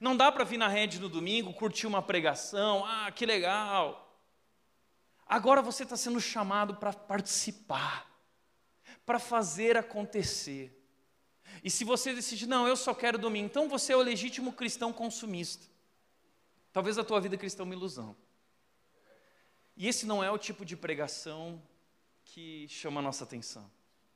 Não 0.00 0.16
dá 0.16 0.30
para 0.30 0.44
vir 0.44 0.58
na 0.58 0.68
rede 0.68 1.00
no 1.00 1.08
domingo, 1.08 1.52
curtir 1.52 1.86
uma 1.86 2.02
pregação, 2.02 2.84
ah, 2.84 3.10
que 3.12 3.24
legal. 3.24 4.00
Agora 5.26 5.62
você 5.62 5.82
está 5.84 5.96
sendo 5.96 6.20
chamado 6.20 6.76
para 6.76 6.92
participar 6.92 8.14
para 9.04 9.18
fazer 9.18 9.76
acontecer. 9.76 10.80
E 11.62 11.70
se 11.70 11.84
você 11.84 12.14
decide, 12.14 12.46
não, 12.46 12.66
eu 12.66 12.76
só 12.76 12.94
quero 12.94 13.18
domingo, 13.18 13.46
então 13.46 13.68
você 13.68 13.92
é 13.92 13.96
o 13.96 14.02
legítimo 14.02 14.52
cristão 14.52 14.92
consumista. 14.92 15.66
Talvez 16.72 16.98
a 16.98 17.04
tua 17.04 17.20
vida 17.20 17.36
cristã 17.36 17.62
é 17.62 17.64
uma 17.64 17.74
ilusão. 17.74 18.16
E 19.76 19.86
esse 19.86 20.06
não 20.06 20.22
é 20.22 20.30
o 20.30 20.38
tipo 20.38 20.64
de 20.64 20.76
pregação 20.76 21.62
que 22.24 22.66
chama 22.68 23.00
a 23.00 23.02
nossa 23.02 23.24
atenção. 23.24 23.70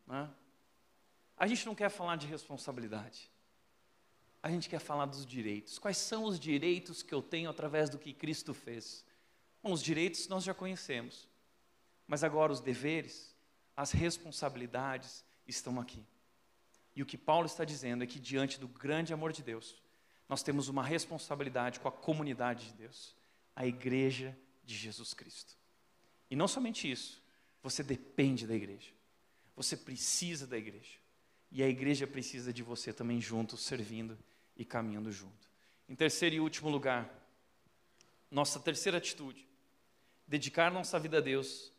Né? 0.07 0.29
A 1.37 1.47
gente 1.47 1.67
não 1.67 1.75
quer 1.75 1.89
falar 1.89 2.17
de 2.17 2.27
responsabilidade. 2.27 3.31
A 4.49 4.51
gente 4.51 4.71
quer 4.71 4.79
falar 4.79 5.05
dos 5.05 5.27
direitos. 5.27 5.79
Quais 5.79 5.99
são 5.99 6.25
os 6.25 6.41
direitos 6.41 7.03
que 7.03 7.15
eu 7.15 7.21
tenho 7.21 7.51
através 7.51 7.91
do 7.91 7.99
que 7.99 8.15
Cristo 8.15 8.55
fez? 8.55 9.05
Bom, 9.63 9.75
os 9.75 9.83
direitos 9.83 10.27
nós 10.27 10.43
já 10.43 10.55
conhecemos. 10.55 11.29
Mas 12.07 12.25
agora 12.25 12.51
os 12.51 12.59
deveres, 12.59 13.37
as 13.77 13.93
responsabilidades 13.93 15.23
estão 15.47 15.79
aqui. 15.79 16.03
E 16.97 17.03
o 17.03 17.05
que 17.05 17.19
Paulo 17.19 17.45
está 17.45 17.63
dizendo 17.63 18.03
é 18.03 18.07
que, 18.07 18.19
diante 18.19 18.59
do 18.59 18.67
grande 18.67 19.13
amor 19.13 19.35
de 19.35 19.43
Deus, 19.43 19.83
nós 20.27 20.43
temos 20.43 20.67
uma 20.69 20.83
responsabilidade 20.83 21.79
com 21.79 21.89
a 21.89 21.93
comunidade 21.93 22.69
de 22.69 22.73
Deus, 22.73 23.15
a 23.55 23.67
igreja 23.67 24.35
de 24.65 24.75
Jesus 24.75 25.13
Cristo. 25.13 25.59
E 26.31 26.35
não 26.35 26.49
somente 26.49 26.91
isso, 26.91 27.23
você 27.63 27.83
depende 27.83 28.47
da 28.47 28.55
igreja, 28.55 28.93
você 29.55 29.77
precisa 29.77 30.47
da 30.47 30.57
igreja, 30.57 30.97
e 31.53 31.63
a 31.63 31.69
igreja 31.69 32.07
precisa 32.07 32.51
de 32.51 32.63
você 32.63 32.95
também 32.95 33.21
junto, 33.21 33.55
servindo 33.55 34.19
e 34.59 34.65
caminhando 34.65 35.11
junto. 35.11 35.49
Em 35.89 35.95
terceiro 35.95 36.35
e 36.35 36.41
último 36.41 36.69
lugar, 36.69 37.09
nossa 38.31 38.61
terceira 38.61 38.99
atitude, 38.99 39.47
dedicar 40.27 40.71
nossa 40.71 40.99
vida 40.99 41.19
a 41.19 41.21
Deus 41.21 41.73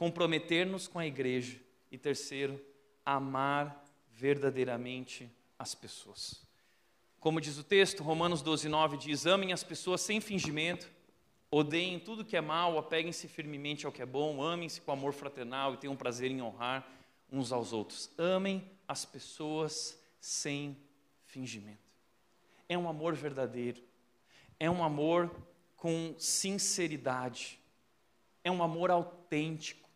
comprometer-nos 0.00 0.88
com 0.88 0.98
a 0.98 1.06
igreja 1.06 1.60
e 1.90 1.98
terceiro, 1.98 2.58
amar 3.04 3.84
verdadeiramente 4.10 5.30
as 5.58 5.74
pessoas. 5.74 6.42
Como 7.18 7.38
diz 7.38 7.58
o 7.58 7.62
texto, 7.62 8.02
Romanos 8.02 8.40
12, 8.40 8.66
9 8.66 8.96
diz: 8.96 9.26
Amem 9.26 9.52
as 9.52 9.62
pessoas 9.62 10.00
sem 10.00 10.18
fingimento, 10.18 10.90
odeiem 11.50 11.98
tudo 11.98 12.24
que 12.24 12.34
é 12.34 12.40
mal, 12.40 12.78
apeguem-se 12.78 13.28
firmemente 13.28 13.84
ao 13.84 13.92
que 13.92 14.00
é 14.00 14.06
bom, 14.06 14.42
amem-se 14.42 14.80
com 14.80 14.90
amor 14.90 15.12
fraternal 15.12 15.74
e 15.74 15.76
tenham 15.76 15.94
prazer 15.94 16.30
em 16.30 16.40
honrar 16.40 16.90
uns 17.30 17.52
aos 17.52 17.74
outros. 17.74 18.10
Amem 18.16 18.66
as 18.88 19.04
pessoas 19.04 20.00
sem 20.18 20.78
fingimento. 21.26 21.89
É 22.70 22.78
um 22.78 22.88
amor 22.88 23.16
verdadeiro, 23.16 23.82
é 24.56 24.70
um 24.70 24.84
amor 24.84 25.28
com 25.74 26.14
sinceridade, 26.16 27.58
é 28.44 28.50
um 28.50 28.62
amor 28.62 28.92
autêntico. 28.92 29.90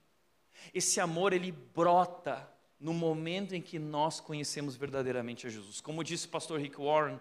Esse 0.74 0.98
amor 0.98 1.32
ele 1.32 1.52
brota 1.52 2.52
no 2.80 2.92
momento 2.92 3.54
em 3.54 3.62
que 3.62 3.78
nós 3.78 4.18
conhecemos 4.18 4.74
verdadeiramente 4.74 5.46
a 5.46 5.50
Jesus. 5.50 5.80
Como 5.80 6.02
disse 6.02 6.26
o 6.26 6.30
pastor 6.30 6.58
Rick 6.60 6.76
Warren, 6.76 7.20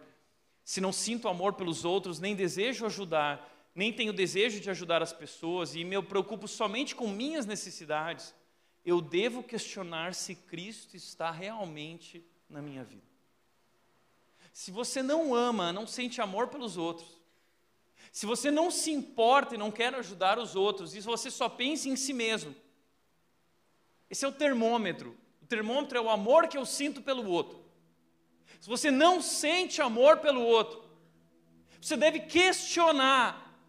se 0.64 0.82
não 0.82 0.92
sinto 0.92 1.28
amor 1.28 1.54
pelos 1.54 1.86
outros, 1.86 2.20
nem 2.20 2.36
desejo 2.36 2.88
ajudar, 2.88 3.48
nem 3.76 3.94
tenho 3.94 4.12
desejo 4.12 4.60
de 4.60 4.72
ajudar 4.72 5.04
as 5.04 5.14
pessoas 5.14 5.76
e 5.76 5.84
me 5.84 6.02
preocupo 6.02 6.48
somente 6.48 6.96
com 6.96 7.08
minhas 7.08 7.46
necessidades, 7.46 8.34
eu 8.84 9.00
devo 9.00 9.44
questionar 9.44 10.16
se 10.16 10.34
Cristo 10.34 10.98
está 10.98 11.30
realmente 11.30 12.26
na 12.50 12.60
minha 12.60 12.84
vida. 12.84 13.13
Se 14.54 14.70
você 14.70 15.02
não 15.02 15.34
ama, 15.34 15.74
não 15.74 15.88
sente 15.88 16.22
amor 16.22 16.48
pelos 16.48 16.78
outros, 16.78 17.20
se 18.12 18.28
você 18.28 18.52
não 18.52 18.70
se 18.70 18.92
importa 18.92 19.56
e 19.56 19.58
não 19.58 19.72
quer 19.72 19.94
ajudar 19.96 20.38
os 20.38 20.56
outros, 20.56 20.94
e 20.94 21.02
se 21.02 21.08
você 21.08 21.32
só 21.32 21.50
pensa 21.50 21.90
em 21.90 21.96
si 21.96 22.14
mesmo, 22.14 22.56
esse 24.08 24.24
é 24.24 24.28
o 24.28 24.32
termômetro. 24.32 25.18
O 25.42 25.48
termômetro 25.48 25.98
é 25.98 26.02
o 26.02 26.10
amor 26.10 26.48
que 26.48 26.56
eu 26.56 26.66
sinto 26.68 27.02
pelo 27.02 27.28
outro. 27.28 27.66
Se 28.62 28.70
você 28.70 28.92
não 28.92 29.20
sente 29.22 29.82
amor 29.82 30.18
pelo 30.20 30.42
outro, 30.42 30.84
você 31.82 31.98
deve 31.98 32.20
questionar 32.20 33.60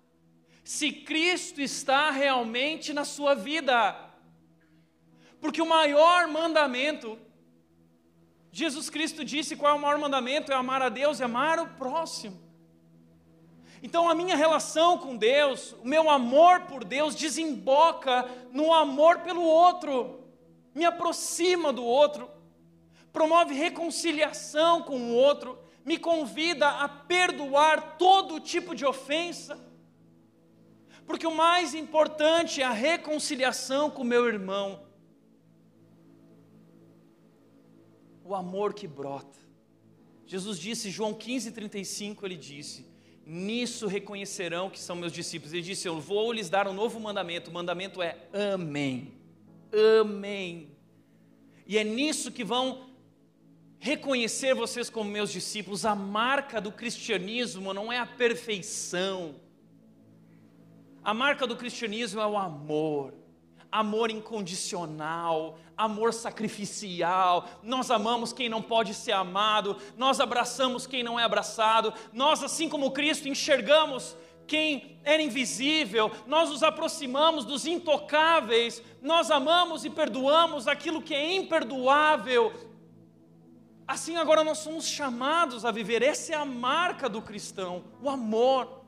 se 0.62 0.92
Cristo 0.92 1.62
está 1.62 2.10
realmente 2.10 2.92
na 2.92 3.06
sua 3.06 3.34
vida. 3.34 3.98
Porque 5.40 5.60
o 5.60 5.66
maior 5.66 6.28
mandamento, 6.28 7.18
Jesus 8.54 8.88
Cristo 8.88 9.22
disse 9.22 9.56
qual 9.56 9.72
é 9.72 9.76
o 9.76 9.82
maior 9.82 9.98
mandamento: 9.98 10.50
é 10.50 10.54
amar 10.54 10.80
a 10.80 10.88
Deus 10.88 11.20
e 11.20 11.24
amar 11.24 11.58
o 11.58 11.66
próximo. 11.74 12.40
Então 13.82 14.08
a 14.08 14.14
minha 14.14 14.34
relação 14.34 14.96
com 14.96 15.14
Deus, 15.14 15.74
o 15.82 15.86
meu 15.86 16.08
amor 16.08 16.60
por 16.62 16.84
Deus 16.84 17.14
desemboca 17.14 18.26
no 18.50 18.72
amor 18.72 19.18
pelo 19.18 19.42
outro 19.42 20.24
me 20.74 20.84
aproxima 20.84 21.72
do 21.72 21.84
outro, 21.84 22.28
promove 23.12 23.54
reconciliação 23.54 24.82
com 24.82 24.98
o 24.98 25.14
outro, 25.14 25.56
me 25.84 25.96
convida 25.98 26.68
a 26.68 26.88
perdoar 26.88 27.96
todo 27.96 28.40
tipo 28.40 28.74
de 28.74 28.84
ofensa. 28.84 29.56
Porque 31.06 31.26
o 31.26 31.34
mais 31.34 31.74
importante 31.74 32.60
é 32.60 32.64
a 32.64 32.72
reconciliação 32.72 33.90
com 33.90 34.02
o 34.02 34.06
meu 34.06 34.26
irmão. 34.26 34.84
O 38.24 38.34
amor 38.34 38.74
que 38.74 38.88
brota. 38.88 39.38
Jesus 40.26 40.58
disse, 40.58 40.90
João 40.90 41.12
15, 41.12 41.52
35, 41.52 42.24
ele 42.26 42.36
disse: 42.36 42.86
Nisso 43.26 43.86
reconhecerão 43.86 44.70
que 44.70 44.80
são 44.80 44.96
meus 44.96 45.12
discípulos. 45.12 45.52
Ele 45.52 45.62
disse: 45.62 45.86
Eu 45.86 46.00
vou 46.00 46.32
lhes 46.32 46.48
dar 46.48 46.66
um 46.66 46.72
novo 46.72 46.98
mandamento. 46.98 47.50
O 47.50 47.54
mandamento 47.54 48.00
é 48.00 48.16
amém 48.32 49.24
amem. 49.74 50.70
E 51.66 51.76
é 51.76 51.84
nisso 51.84 52.30
que 52.30 52.44
vão 52.44 52.90
reconhecer 53.78 54.54
vocês 54.54 54.88
como 54.88 55.10
meus 55.10 55.30
discípulos. 55.30 55.84
A 55.84 55.94
marca 55.94 56.60
do 56.60 56.70
cristianismo 56.70 57.74
não 57.74 57.92
é 57.92 57.98
a 57.98 58.06
perfeição. 58.06 59.36
A 61.02 61.12
marca 61.12 61.46
do 61.46 61.56
cristianismo 61.56 62.20
é 62.20 62.26
o 62.26 62.36
amor. 62.36 63.14
Amor 63.74 64.08
incondicional, 64.08 65.58
amor 65.76 66.14
sacrificial. 66.14 67.48
Nós 67.60 67.90
amamos 67.90 68.32
quem 68.32 68.48
não 68.48 68.62
pode 68.62 68.94
ser 68.94 69.10
amado, 69.10 69.76
nós 69.96 70.20
abraçamos 70.20 70.86
quem 70.86 71.02
não 71.02 71.18
é 71.18 71.24
abraçado. 71.24 71.92
Nós, 72.12 72.40
assim 72.44 72.68
como 72.68 72.92
Cristo, 72.92 73.28
enxergamos 73.28 74.16
quem 74.46 75.00
era 75.02 75.20
invisível, 75.20 76.12
nós 76.24 76.50
nos 76.50 76.62
aproximamos 76.62 77.44
dos 77.44 77.66
intocáveis, 77.66 78.80
nós 79.02 79.28
amamos 79.28 79.84
e 79.84 79.90
perdoamos 79.90 80.68
aquilo 80.68 81.02
que 81.02 81.12
é 81.12 81.34
imperdoável. 81.34 82.52
Assim 83.88 84.14
agora 84.14 84.44
nós 84.44 84.58
somos 84.58 84.86
chamados 84.86 85.64
a 85.64 85.72
viver, 85.72 86.00
essa 86.00 86.32
é 86.32 86.36
a 86.36 86.44
marca 86.44 87.08
do 87.08 87.20
cristão, 87.20 87.82
o 88.00 88.08
amor. 88.08 88.84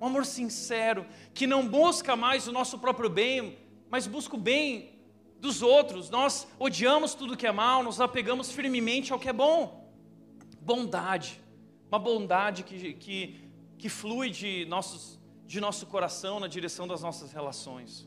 um 0.00 0.06
amor 0.06 0.24
sincero, 0.24 1.04
que 1.34 1.48
não 1.48 1.66
busca 1.66 2.14
mais 2.14 2.46
o 2.46 2.52
nosso 2.52 2.78
próprio 2.78 3.10
bem, 3.10 3.58
mas 3.90 4.06
busca 4.06 4.36
o 4.36 4.38
bem 4.38 4.98
dos 5.38 5.62
outros. 5.62 6.08
Nós 6.08 6.46
odiamos 6.58 7.14
tudo 7.14 7.36
que 7.36 7.46
é 7.46 7.52
mal, 7.52 7.82
nos 7.82 8.00
apegamos 8.00 8.52
firmemente 8.52 9.12
ao 9.12 9.18
que 9.18 9.28
é 9.28 9.32
bom. 9.32 9.90
Bondade, 10.60 11.40
uma 11.88 11.98
bondade 11.98 12.62
que, 12.62 12.94
que, 12.94 13.50
que 13.76 13.88
flui 13.88 14.30
de, 14.30 14.64
nossos, 14.66 15.18
de 15.46 15.60
nosso 15.60 15.86
coração 15.86 16.38
na 16.38 16.46
direção 16.46 16.86
das 16.86 17.02
nossas 17.02 17.32
relações. 17.32 18.06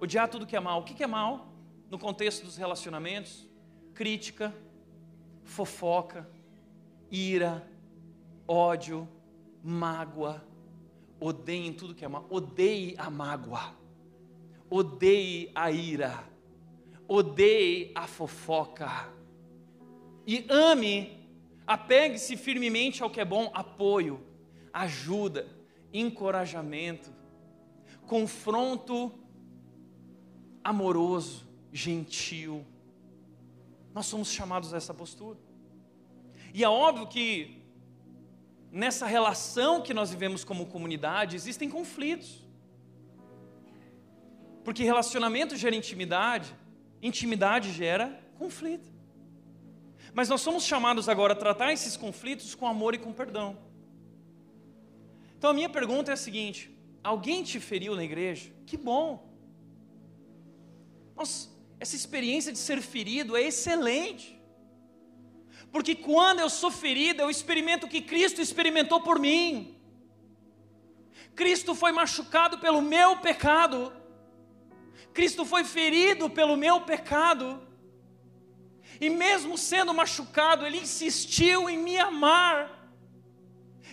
Odiar 0.00 0.28
tudo 0.28 0.46
que 0.46 0.56
é 0.56 0.60
mal. 0.60 0.80
O 0.80 0.84
que 0.84 1.02
é 1.02 1.06
mal 1.06 1.52
no 1.90 1.98
contexto 1.98 2.44
dos 2.44 2.56
relacionamentos? 2.56 3.48
Crítica, 3.94 4.54
fofoca, 5.42 6.30
ira, 7.10 7.68
ódio, 8.46 9.08
mágoa, 9.62 10.46
Odeiem 11.20 11.72
tudo 11.72 11.94
que 11.94 12.04
é 12.04 12.08
mal. 12.08 12.26
Odeie 12.30 12.94
a 12.96 13.10
mágoa. 13.10 13.74
Odeie 14.70 15.50
a 15.54 15.70
ira. 15.70 16.24
Odeie 17.06 17.92
a 17.94 18.06
fofoca. 18.06 19.08
E 20.26 20.44
ame, 20.48 21.26
apegue-se 21.66 22.36
firmemente 22.36 23.02
ao 23.02 23.10
que 23.10 23.20
é 23.20 23.24
bom, 23.24 23.50
apoio, 23.54 24.20
ajuda, 24.72 25.46
encorajamento, 25.92 27.10
confronto 28.06 29.12
amoroso, 30.62 31.48
gentil. 31.72 32.66
Nós 33.94 34.06
somos 34.06 34.30
chamados 34.30 34.74
a 34.74 34.76
essa 34.76 34.92
postura. 34.92 35.38
E 36.52 36.62
é 36.62 36.68
óbvio 36.68 37.06
que 37.06 37.58
nessa 38.70 39.06
relação 39.06 39.82
que 39.82 39.94
nós 39.94 40.10
vivemos 40.10 40.44
como 40.44 40.66
comunidade, 40.66 41.36
existem 41.36 41.68
conflitos. 41.70 42.46
Porque 44.68 44.84
relacionamento 44.84 45.56
gera 45.56 45.74
intimidade, 45.74 46.54
intimidade 47.00 47.72
gera 47.72 48.20
conflito. 48.38 48.86
Mas 50.12 50.28
nós 50.28 50.42
somos 50.42 50.62
chamados 50.62 51.08
agora 51.08 51.32
a 51.32 51.36
tratar 51.36 51.72
esses 51.72 51.96
conflitos 51.96 52.54
com 52.54 52.66
amor 52.66 52.94
e 52.94 52.98
com 52.98 53.10
perdão. 53.10 53.56
Então 55.38 55.48
a 55.48 55.54
minha 55.54 55.70
pergunta 55.70 56.10
é 56.10 56.12
a 56.12 56.18
seguinte: 56.18 56.70
alguém 57.02 57.42
te 57.42 57.58
feriu 57.58 57.96
na 57.96 58.04
igreja? 58.04 58.52
Que 58.66 58.76
bom. 58.76 59.26
Nossa, 61.16 61.48
essa 61.80 61.96
experiência 61.96 62.52
de 62.52 62.58
ser 62.58 62.82
ferido 62.82 63.38
é 63.38 63.44
excelente. 63.44 64.38
Porque 65.72 65.94
quando 65.94 66.40
eu 66.40 66.50
sou 66.50 66.70
ferido, 66.70 67.22
eu 67.22 67.30
experimento 67.30 67.86
o 67.86 67.88
que 67.88 68.02
Cristo 68.02 68.42
experimentou 68.42 69.00
por 69.00 69.18
mim. 69.18 69.74
Cristo 71.34 71.74
foi 71.74 71.90
machucado 71.90 72.58
pelo 72.58 72.82
meu 72.82 73.16
pecado. 73.16 73.96
Cristo 75.12 75.44
foi 75.44 75.64
ferido 75.64 76.28
pelo 76.30 76.56
meu 76.56 76.80
pecado. 76.80 77.62
E 79.00 79.08
mesmo 79.08 79.56
sendo 79.56 79.94
machucado, 79.94 80.66
ele 80.66 80.78
insistiu 80.78 81.68
em 81.68 81.78
me 81.78 81.98
amar. 81.98 82.90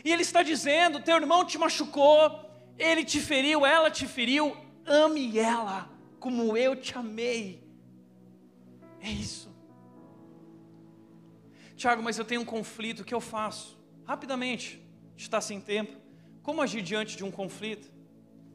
E 0.04 0.12
ele 0.12 0.22
está 0.22 0.44
dizendo: 0.44 1.02
teu 1.02 1.16
irmão 1.16 1.46
te 1.46 1.58
machucou, 1.58 2.50
ele 2.78 3.04
te 3.04 3.20
feriu, 3.20 3.66
ela 3.66 3.90
te 3.90 4.08
feriu, 4.08 4.56
ame 4.86 5.38
ela 5.38 5.90
como 6.26 6.58
eu 6.58 6.76
te 6.76 6.98
amei. 6.98 7.64
É 9.00 9.12
isso. 9.12 9.54
Tiago, 11.76 12.02
mas 12.02 12.18
eu 12.18 12.26
tenho 12.26 12.42
um 12.42 12.46
conflito, 12.46 13.02
o 13.02 13.06
que 13.06 13.14
eu 13.14 13.22
faço? 13.22 13.78
Rapidamente, 14.06 14.84
está 15.16 15.40
sem 15.40 15.62
tempo. 15.62 15.96
Como 16.42 16.64
agir 16.64 16.82
diante 16.82 17.16
de 17.16 17.24
um 17.24 17.30
conflito? 17.30 17.92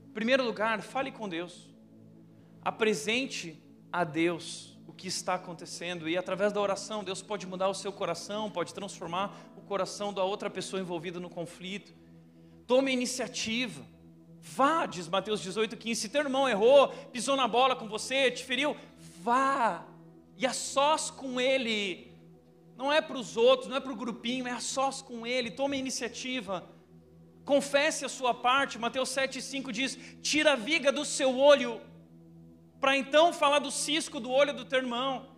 Em 0.09 0.13
primeiro 0.13 0.43
lugar, 0.43 0.83
fale 0.83 1.13
com 1.13 1.29
Deus. 1.29 1.70
Apresente 2.65 3.61
a 3.93 4.05
Deus 4.05 4.79
o 4.87 4.93
que 4.93 5.09
está 5.09 5.35
acontecendo 5.35 6.09
e 6.09 6.17
através 6.17 6.53
da 6.53 6.61
oração, 6.61 7.03
Deus 7.03 7.23
pode 7.23 7.47
mudar 7.47 7.69
o 7.69 7.75
seu 7.75 7.93
coração, 7.93 8.51
pode 8.51 8.75
transformar 8.75 9.37
o 9.57 9.61
coração 9.61 10.13
da 10.13 10.25
outra 10.25 10.51
pessoa 10.51 10.81
envolvida 10.81 11.19
no 11.19 11.31
conflito. 11.31 11.93
Tome 12.67 12.93
iniciativa. 12.93 13.83
Vá, 14.41 14.87
diz 14.87 15.09
Mateus 15.09 15.41
18, 15.41 15.77
15. 15.77 16.01
Se 16.01 16.09
teu 16.09 16.23
irmão 16.23 16.49
errou, 16.49 16.89
pisou 17.13 17.37
na 17.37 17.47
bola 17.47 17.77
com 17.77 17.89
você, 17.89 18.31
te 18.31 18.45
feriu, 18.45 18.77
vá 19.23 19.87
e 20.37 20.47
a 20.47 20.53
sós 20.53 21.11
com 21.11 21.41
ele 21.41 22.11
não 22.81 22.91
é 22.91 23.03
para 23.03 23.19
os 23.19 23.37
outros, 23.37 23.69
não 23.69 23.77
é 23.77 23.81
para 23.81 23.93
o 23.93 23.95
grupinho, 23.95 24.49
é 24.49 24.53
a 24.53 24.59
sós 24.59 25.03
com 25.03 25.27
Ele. 25.27 25.51
Tome 25.51 25.77
iniciativa. 25.77 26.67
Confesse 27.45 28.07
a 28.07 28.09
sua 28.09 28.33
parte. 28.33 28.79
Mateus 28.79 29.11
7,5 29.11 29.71
diz: 29.71 29.99
tira 30.23 30.53
a 30.55 30.57
viga 30.57 30.91
do 30.91 31.05
seu 31.05 31.37
olho, 31.37 31.79
para 32.81 32.97
então 32.97 33.33
falar 33.33 33.59
do 33.59 33.71
cisco 33.71 34.19
do 34.19 34.31
olho 34.31 34.55
do 34.55 34.65
teu 34.65 34.79
irmão. 34.79 35.29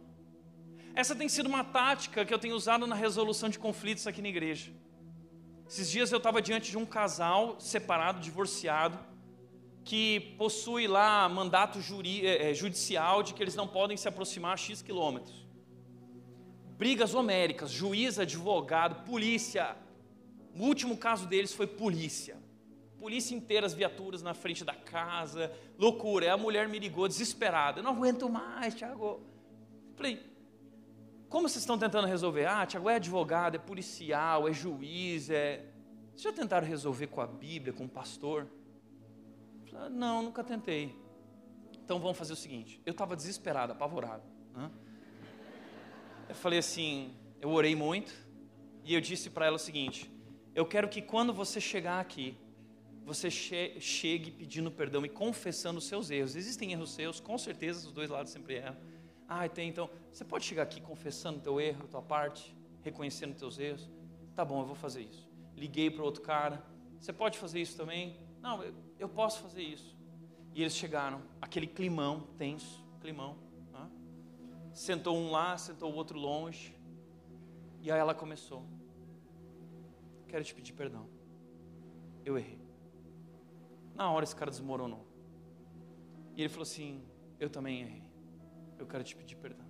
Essa 0.94 1.14
tem 1.14 1.28
sido 1.28 1.46
uma 1.46 1.64
tática 1.64 2.24
que 2.24 2.32
eu 2.32 2.38
tenho 2.38 2.54
usado 2.54 2.86
na 2.86 2.94
resolução 2.94 3.48
de 3.48 3.58
conflitos 3.58 4.06
aqui 4.06 4.22
na 4.22 4.28
igreja. 4.28 4.72
Esses 5.66 5.90
dias 5.90 6.12
eu 6.12 6.18
estava 6.18 6.42
diante 6.42 6.70
de 6.70 6.78
um 6.78 6.84
casal 6.84 7.58
separado, 7.58 8.20
divorciado, 8.20 8.98
que 9.84 10.34
possui 10.38 10.86
lá 10.86 11.28
mandato 11.28 11.80
juri, 11.80 12.26
é, 12.26 12.54
judicial 12.54 13.22
de 13.22 13.34
que 13.34 13.42
eles 13.42 13.54
não 13.54 13.66
podem 13.66 13.96
se 13.96 14.06
aproximar 14.06 14.52
a 14.52 14.56
X 14.56 14.82
quilômetros 14.82 15.42
brigas 16.82 17.14
homéricas, 17.14 17.70
juiz, 17.70 18.18
advogado, 18.18 19.04
polícia. 19.04 19.76
O 20.52 20.64
último 20.64 20.96
caso 20.96 21.28
deles 21.28 21.54
foi 21.54 21.64
polícia. 21.64 22.41
Polícia 23.02 23.34
inteira, 23.34 23.66
as 23.66 23.74
viaturas 23.74 24.22
na 24.22 24.32
frente 24.32 24.64
da 24.64 24.76
casa, 24.76 25.52
loucura. 25.76 26.26
É 26.26 26.30
a 26.30 26.36
mulher 26.36 26.68
me 26.68 26.78
ligou 26.78 27.08
desesperada. 27.08 27.80
Eu 27.80 27.82
não 27.82 27.90
aguento 27.90 28.28
mais, 28.30 28.76
Tiago. 28.76 29.20
Falei, 29.96 30.24
como 31.28 31.48
vocês 31.48 31.62
estão 31.64 31.76
tentando 31.76 32.06
resolver? 32.06 32.46
Ah, 32.46 32.64
Tiago, 32.64 32.88
é 32.88 32.94
advogado, 32.94 33.56
é 33.56 33.58
policial, 33.58 34.46
é 34.46 34.52
juiz, 34.52 35.30
é. 35.30 35.66
Vocês 36.10 36.22
já 36.22 36.32
tentaram 36.32 36.64
resolver 36.64 37.08
com 37.08 37.20
a 37.20 37.26
Bíblia, 37.26 37.72
com 37.72 37.86
o 37.86 37.88
pastor? 37.88 38.46
Falei, 39.68 39.90
não, 39.90 40.22
nunca 40.22 40.44
tentei. 40.44 40.94
Então 41.84 41.98
vamos 41.98 42.16
fazer 42.16 42.34
o 42.34 42.36
seguinte: 42.36 42.80
eu 42.86 42.92
estava 42.92 43.16
desesperado, 43.16 43.72
apavorado. 43.72 44.22
Né? 44.54 44.70
eu 46.28 46.36
falei 46.36 46.60
assim, 46.60 47.16
eu 47.40 47.50
orei 47.50 47.74
muito 47.74 48.14
e 48.84 48.94
eu 48.94 49.00
disse 49.00 49.28
para 49.28 49.46
ela 49.46 49.56
o 49.56 49.58
seguinte: 49.58 50.08
eu 50.54 50.64
quero 50.64 50.88
que 50.88 51.02
quando 51.02 51.34
você 51.34 51.60
chegar 51.60 51.98
aqui, 51.98 52.36
você 53.04 53.30
che 53.30 53.80
chegue 53.80 54.30
pedindo 54.30 54.70
perdão 54.70 55.04
e 55.04 55.08
confessando 55.08 55.78
os 55.78 55.86
seus 55.86 56.10
erros. 56.10 56.36
Existem 56.36 56.72
erros 56.72 56.94
seus, 56.94 57.20
com 57.20 57.36
certeza 57.36 57.86
os 57.86 57.92
dois 57.92 58.08
lados 58.10 58.32
sempre 58.32 58.54
erram. 58.54 58.76
Ah, 59.28 59.48
tem 59.48 59.68
então. 59.68 59.90
Você 60.12 60.24
pode 60.24 60.44
chegar 60.44 60.62
aqui 60.62 60.80
confessando 60.80 61.40
teu 61.40 61.60
erro, 61.60 61.88
tua 61.88 62.02
parte, 62.02 62.54
reconhecendo 62.82 63.34
teus 63.34 63.58
erros. 63.58 63.88
Tá 64.34 64.44
bom, 64.44 64.60
eu 64.60 64.66
vou 64.66 64.76
fazer 64.76 65.02
isso. 65.02 65.28
Liguei 65.56 65.90
para 65.90 66.04
outro 66.04 66.22
cara. 66.22 66.64
Você 66.98 67.12
pode 67.12 67.38
fazer 67.38 67.60
isso 67.60 67.76
também? 67.76 68.16
Não, 68.40 68.62
eu, 68.62 68.74
eu 68.98 69.08
posso 69.08 69.40
fazer 69.40 69.62
isso. 69.62 69.96
E 70.54 70.60
eles 70.60 70.76
chegaram, 70.76 71.22
aquele 71.40 71.66
climão 71.66 72.28
tenso, 72.36 72.84
climão. 73.00 73.52
Sentou 74.72 75.16
um 75.16 75.30
lá, 75.30 75.56
sentou 75.58 75.92
o 75.92 75.94
outro 75.94 76.18
longe. 76.18 76.74
E 77.82 77.90
aí 77.90 77.98
ela 77.98 78.14
começou. 78.14 78.64
Quero 80.28 80.42
te 80.44 80.54
pedir 80.54 80.72
perdão. 80.72 81.06
Eu 82.24 82.38
errei. 82.38 82.61
Na 83.94 84.10
hora 84.10 84.24
esse 84.24 84.34
cara 84.34 84.50
desmoronou. 84.50 85.06
E 86.36 86.40
ele 86.40 86.48
falou 86.48 86.62
assim: 86.62 87.02
Eu 87.38 87.50
também 87.50 87.80
errei. 87.80 88.02
Eu 88.78 88.86
quero 88.86 89.04
te 89.04 89.14
pedir 89.14 89.36
perdão. 89.36 89.66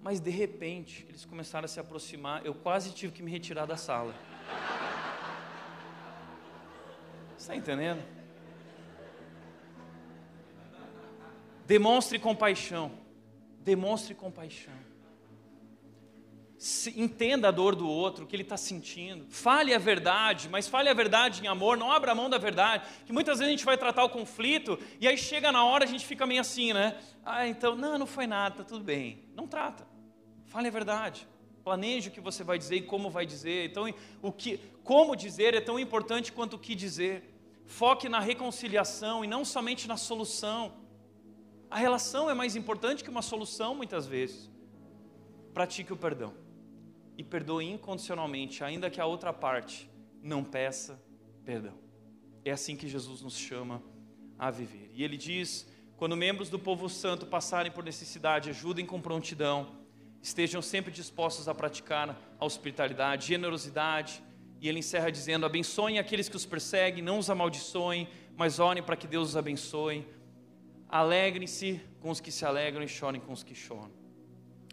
Mas 0.00 0.20
de 0.20 0.30
repente, 0.30 1.04
eles 1.08 1.24
começaram 1.24 1.64
a 1.64 1.68
se 1.68 1.80
aproximar. 1.80 2.44
Eu 2.46 2.54
quase 2.54 2.92
tive 2.92 3.12
que 3.12 3.22
me 3.22 3.30
retirar 3.30 3.66
da 3.66 3.76
sala. 3.76 4.14
Está 7.36 7.54
entendendo? 7.54 8.02
Demonstre 11.66 12.18
compaixão 12.18 13.08
demonstre 13.68 14.14
compaixão. 14.14 14.72
Entenda 16.96 17.48
a 17.48 17.50
dor 17.52 17.76
do 17.76 17.88
outro, 17.88 18.24
o 18.24 18.26
que 18.26 18.34
ele 18.34 18.42
está 18.42 18.56
sentindo. 18.56 19.24
Fale 19.28 19.72
a 19.72 19.78
verdade, 19.78 20.48
mas 20.48 20.66
fale 20.66 20.88
a 20.88 20.94
verdade 20.94 21.40
em 21.44 21.46
amor, 21.46 21.76
não 21.76 21.92
abra 21.92 22.16
mão 22.16 22.28
da 22.28 22.36
verdade. 22.36 22.84
Que 23.06 23.12
muitas 23.12 23.38
vezes 23.38 23.48
a 23.48 23.56
gente 23.56 23.64
vai 23.64 23.78
tratar 23.78 24.02
o 24.02 24.08
conflito 24.08 24.76
e 25.00 25.06
aí 25.06 25.16
chega 25.16 25.52
na 25.52 25.64
hora 25.64 25.84
a 25.84 25.86
gente 25.86 26.04
fica 26.04 26.26
meio 26.26 26.40
assim, 26.40 26.72
né? 26.72 26.98
Ah, 27.24 27.46
então, 27.46 27.76
não, 27.76 27.96
não 27.96 28.06
foi 28.06 28.26
nada, 28.26 28.56
tá 28.56 28.64
tudo 28.64 28.82
bem. 28.82 29.22
Não 29.36 29.46
trata. 29.46 29.86
Fale 30.46 30.66
a 30.66 30.70
verdade. 30.70 31.28
Planeje 31.62 32.08
o 32.08 32.10
que 32.12 32.20
você 32.20 32.42
vai 32.42 32.58
dizer 32.58 32.76
e 32.76 32.82
como 32.82 33.08
vai 33.08 33.24
dizer. 33.24 33.70
Então, 33.70 33.94
o 34.20 34.32
que, 34.32 34.58
como 34.82 35.14
dizer 35.14 35.54
é 35.54 35.60
tão 35.60 35.78
importante 35.78 36.32
quanto 36.32 36.54
o 36.54 36.58
que 36.58 36.74
dizer. 36.74 37.36
Foque 37.66 38.08
na 38.08 38.18
reconciliação 38.18 39.24
e 39.24 39.28
não 39.28 39.44
somente 39.44 39.86
na 39.86 39.96
solução. 39.96 40.72
A 41.70 41.78
relação 41.78 42.28
é 42.28 42.34
mais 42.34 42.56
importante 42.56 43.04
que 43.04 43.10
uma 43.10 43.22
solução, 43.22 43.76
muitas 43.76 44.08
vezes. 44.08 44.50
Pratique 45.54 45.92
o 45.92 45.96
perdão 45.96 46.47
e 47.18 47.24
perdoe 47.24 47.64
incondicionalmente, 47.64 48.62
ainda 48.62 48.88
que 48.88 49.00
a 49.00 49.04
outra 49.04 49.32
parte 49.32 49.90
não 50.22 50.44
peça 50.44 51.02
perdão. 51.44 51.74
É 52.44 52.52
assim 52.52 52.76
que 52.76 52.88
Jesus 52.88 53.20
nos 53.22 53.36
chama 53.36 53.82
a 54.38 54.52
viver. 54.52 54.88
E 54.94 55.02
ele 55.02 55.16
diz: 55.16 55.68
quando 55.96 56.16
membros 56.16 56.48
do 56.48 56.60
povo 56.60 56.88
santo 56.88 57.26
passarem 57.26 57.72
por 57.72 57.82
necessidade, 57.82 58.50
ajudem 58.50 58.86
com 58.86 59.00
prontidão, 59.00 59.76
estejam 60.22 60.62
sempre 60.62 60.92
dispostos 60.92 61.48
a 61.48 61.54
praticar 61.54 62.16
a 62.38 62.44
hospitalidade, 62.44 63.26
generosidade. 63.26 64.22
E 64.60 64.68
ele 64.68 64.78
encerra 64.78 65.10
dizendo: 65.10 65.44
abençoem 65.44 65.98
aqueles 65.98 66.28
que 66.28 66.36
os 66.36 66.46
perseguem, 66.46 67.02
não 67.02 67.18
os 67.18 67.28
amaldiçoem, 67.28 68.08
mas 68.36 68.60
orem 68.60 68.82
para 68.82 68.96
que 68.96 69.08
Deus 69.08 69.30
os 69.30 69.36
abençoe. 69.36 70.06
Alegrem-se 70.88 71.80
com 72.00 72.10
os 72.10 72.20
que 72.20 72.30
se 72.30 72.46
alegram 72.46 72.84
e 72.84 72.88
chorem 72.88 73.20
com 73.20 73.32
os 73.32 73.42
que 73.42 73.56
choram. 73.56 73.92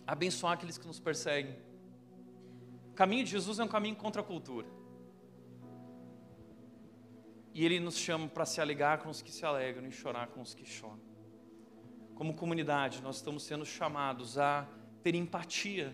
Abençoar 0.06 0.54
aqueles 0.54 0.78
que 0.78 0.86
nos 0.86 1.00
perseguem. 1.00 1.65
O 2.96 2.98
caminho 2.98 3.26
de 3.26 3.32
Jesus 3.32 3.60
é 3.60 3.64
um 3.66 3.68
caminho 3.68 3.98
contra 3.98 4.22
a 4.22 4.24
cultura. 4.24 4.66
E 7.54 7.66
Ele 7.66 7.78
nos 7.78 7.98
chama 7.98 8.30
para 8.30 8.46
se 8.46 8.62
alegrar 8.62 9.00
com 9.00 9.10
os 9.10 9.22
que 9.22 9.34
se 9.34 9.46
alegram 9.46 9.86
e 9.86 9.92
chorar 9.92 10.28
com 10.28 10.40
os 10.40 10.54
que 10.54 10.66
choram. 10.66 11.02
Como 12.16 12.34
comunidade, 12.34 13.02
nós 13.02 13.18
estamos 13.18 13.44
sendo 13.44 13.66
chamados 13.66 14.38
a 14.38 14.66
ter 15.04 15.14
empatia 15.14 15.94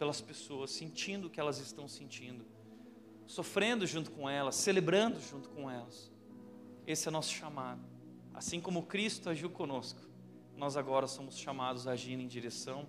pelas 0.00 0.20
pessoas, 0.20 0.72
sentindo 0.72 1.28
o 1.28 1.30
que 1.30 1.38
elas 1.38 1.60
estão 1.60 1.86
sentindo, 1.86 2.44
sofrendo 3.24 3.86
junto 3.86 4.10
com 4.10 4.28
elas, 4.28 4.56
celebrando 4.56 5.20
junto 5.20 5.48
com 5.50 5.70
elas. 5.70 6.10
Esse 6.88 7.06
é 7.06 7.10
nosso 7.12 7.30
chamado. 7.30 7.86
Assim 8.34 8.60
como 8.60 8.82
Cristo 8.82 9.30
agiu 9.30 9.48
conosco, 9.48 10.00
nós 10.56 10.76
agora 10.76 11.06
somos 11.06 11.38
chamados 11.38 11.86
a 11.86 11.92
agir 11.92 12.18
em 12.18 12.26
direção 12.26 12.84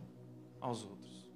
aos 0.60 0.84
outros. 0.84 1.30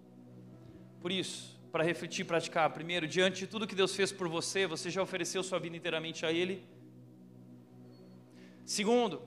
Por 0.99 1.11
isso, 1.11 1.60
para 1.71 1.83
refletir 1.83 2.21
e 2.21 2.25
praticar. 2.25 2.69
Primeiro, 2.71 3.07
diante 3.07 3.39
de 3.41 3.47
tudo 3.47 3.67
que 3.67 3.75
Deus 3.75 3.95
fez 3.95 4.11
por 4.11 4.27
você, 4.27 4.67
você 4.67 4.89
já 4.89 5.01
ofereceu 5.01 5.41
sua 5.41 5.59
vida 5.59 5.77
inteiramente 5.77 6.25
a 6.25 6.31
Ele? 6.31 6.67
Segundo, 8.65 9.21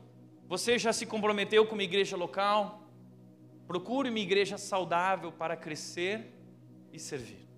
você 0.46 0.78
já 0.78 0.92
se 0.92 1.06
comprometeu 1.06 1.66
com 1.66 1.74
uma 1.74 1.82
igreja 1.82 2.16
local? 2.16 2.86
Procure 3.66 4.10
uma 4.10 4.18
igreja 4.18 4.58
saudável 4.58 5.32
para 5.32 5.56
crescer 5.56 6.30
e 6.92 6.98
servir. 6.98 7.48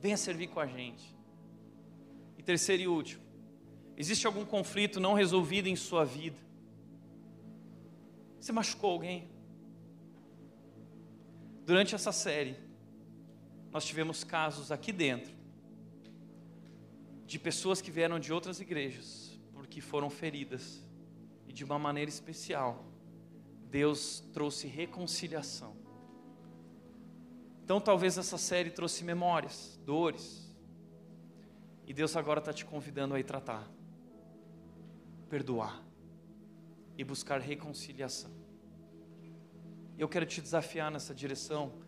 Venha 0.00 0.16
servir 0.16 0.48
com 0.48 0.58
a 0.58 0.66
gente. 0.66 1.14
E 2.36 2.42
terceiro 2.42 2.82
e 2.82 2.88
último, 2.88 3.22
existe 3.96 4.26
algum 4.26 4.44
conflito 4.44 4.98
não 4.98 5.14
resolvido 5.14 5.68
em 5.68 5.76
sua 5.76 6.04
vida? 6.04 6.36
Você 8.40 8.52
machucou 8.52 8.90
alguém? 8.90 9.30
Durante 11.64 11.94
essa 11.94 12.12
série, 12.12 12.56
nós 13.74 13.84
tivemos 13.84 14.22
casos 14.22 14.70
aqui 14.70 14.92
dentro 14.92 15.34
de 17.26 17.40
pessoas 17.40 17.80
que 17.80 17.90
vieram 17.90 18.20
de 18.20 18.32
outras 18.32 18.60
igrejas 18.60 19.36
porque 19.52 19.80
foram 19.80 20.08
feridas 20.08 20.80
e 21.48 21.52
de 21.52 21.64
uma 21.64 21.76
maneira 21.76 22.08
especial 22.08 22.86
Deus 23.68 24.20
trouxe 24.32 24.68
reconciliação. 24.68 25.76
Então 27.64 27.80
talvez 27.80 28.16
essa 28.16 28.38
série 28.38 28.70
trouxe 28.70 29.02
memórias, 29.02 29.76
dores. 29.84 30.56
E 31.84 31.92
Deus 31.92 32.14
agora 32.14 32.38
está 32.38 32.52
te 32.52 32.64
convidando 32.64 33.16
a 33.16 33.18
ir 33.18 33.24
tratar, 33.24 33.68
perdoar 35.28 35.84
e 36.96 37.02
buscar 37.02 37.40
reconciliação. 37.40 38.30
Eu 39.98 40.08
quero 40.08 40.26
te 40.26 40.40
desafiar 40.40 40.92
nessa 40.92 41.12
direção 41.12 41.83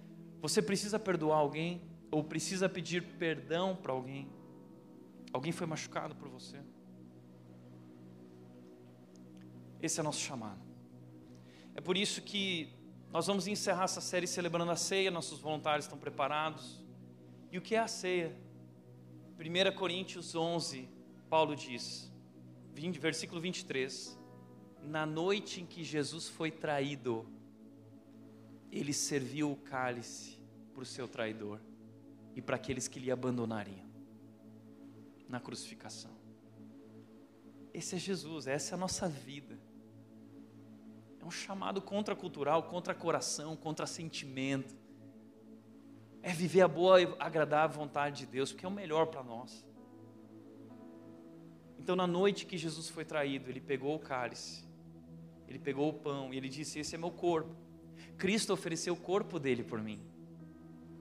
você 0.48 0.62
precisa 0.62 0.96
perdoar 0.96 1.38
alguém 1.38 1.82
ou 2.08 2.22
precisa 2.22 2.68
pedir 2.68 3.02
perdão 3.02 3.74
para 3.74 3.92
alguém? 3.92 4.28
Alguém 5.32 5.50
foi 5.50 5.66
machucado 5.66 6.14
por 6.14 6.28
você? 6.28 6.60
Esse 9.82 9.98
é 9.98 10.04
nosso 10.04 10.20
chamado. 10.20 10.60
É 11.74 11.80
por 11.80 11.96
isso 11.96 12.22
que 12.22 12.72
nós 13.10 13.26
vamos 13.26 13.48
encerrar 13.48 13.84
essa 13.84 14.00
série 14.00 14.28
celebrando 14.28 14.70
a 14.70 14.76
ceia, 14.76 15.10
nossos 15.10 15.40
voluntários 15.40 15.86
estão 15.86 15.98
preparados. 15.98 16.80
E 17.50 17.58
o 17.58 17.60
que 17.60 17.74
é 17.74 17.80
a 17.80 17.88
ceia? 17.88 18.32
1 19.38 19.76
Coríntios 19.76 20.36
11, 20.36 20.88
Paulo 21.28 21.56
diz, 21.56 22.08
20, 22.72 23.00
versículo 23.00 23.40
23: 23.40 24.16
Na 24.80 25.04
noite 25.04 25.60
em 25.60 25.66
que 25.66 25.82
Jesus 25.82 26.28
foi 26.28 26.52
traído, 26.52 27.26
ele 28.70 28.92
serviu 28.92 29.50
o 29.50 29.56
cálice 29.56 30.35
para 30.76 30.82
o 30.82 30.86
seu 30.86 31.08
traidor 31.08 31.58
e 32.34 32.42
para 32.42 32.56
aqueles 32.56 32.86
que 32.86 33.00
lhe 33.00 33.10
abandonariam 33.10 33.88
na 35.26 35.40
crucificação. 35.40 36.10
Esse 37.72 37.96
é 37.96 37.98
Jesus, 37.98 38.46
essa 38.46 38.74
é 38.74 38.76
a 38.76 38.78
nossa 38.78 39.08
vida. 39.08 39.58
É 41.18 41.24
um 41.24 41.30
chamado 41.30 41.80
contracultural, 41.80 42.64
contra 42.64 42.94
coração, 42.94 43.56
contra 43.56 43.86
sentimento. 43.86 44.76
É 46.22 46.30
viver 46.30 46.60
a 46.60 46.68
boa 46.68 47.00
e 47.00 47.08
agradável 47.18 47.80
vontade 47.80 48.18
de 48.18 48.26
Deus, 48.26 48.52
porque 48.52 48.66
é 48.66 48.68
o 48.68 48.72
melhor 48.72 49.06
para 49.06 49.22
nós. 49.22 49.66
Então, 51.78 51.96
na 51.96 52.06
noite 52.06 52.44
que 52.44 52.58
Jesus 52.58 52.90
foi 52.90 53.06
traído, 53.06 53.48
ele 53.48 53.62
pegou 53.62 53.94
o 53.94 53.98
cálice, 53.98 54.62
ele 55.48 55.58
pegou 55.58 55.88
o 55.88 55.94
pão 55.94 56.34
e 56.34 56.36
ele 56.36 56.50
disse: 56.50 56.78
Esse 56.78 56.96
é 56.96 56.98
meu 56.98 57.10
corpo 57.10 57.64
Cristo 58.16 58.52
ofereceu 58.52 58.94
o 58.94 58.96
corpo 58.96 59.38
dele 59.38 59.62
por 59.62 59.82
mim. 59.82 60.00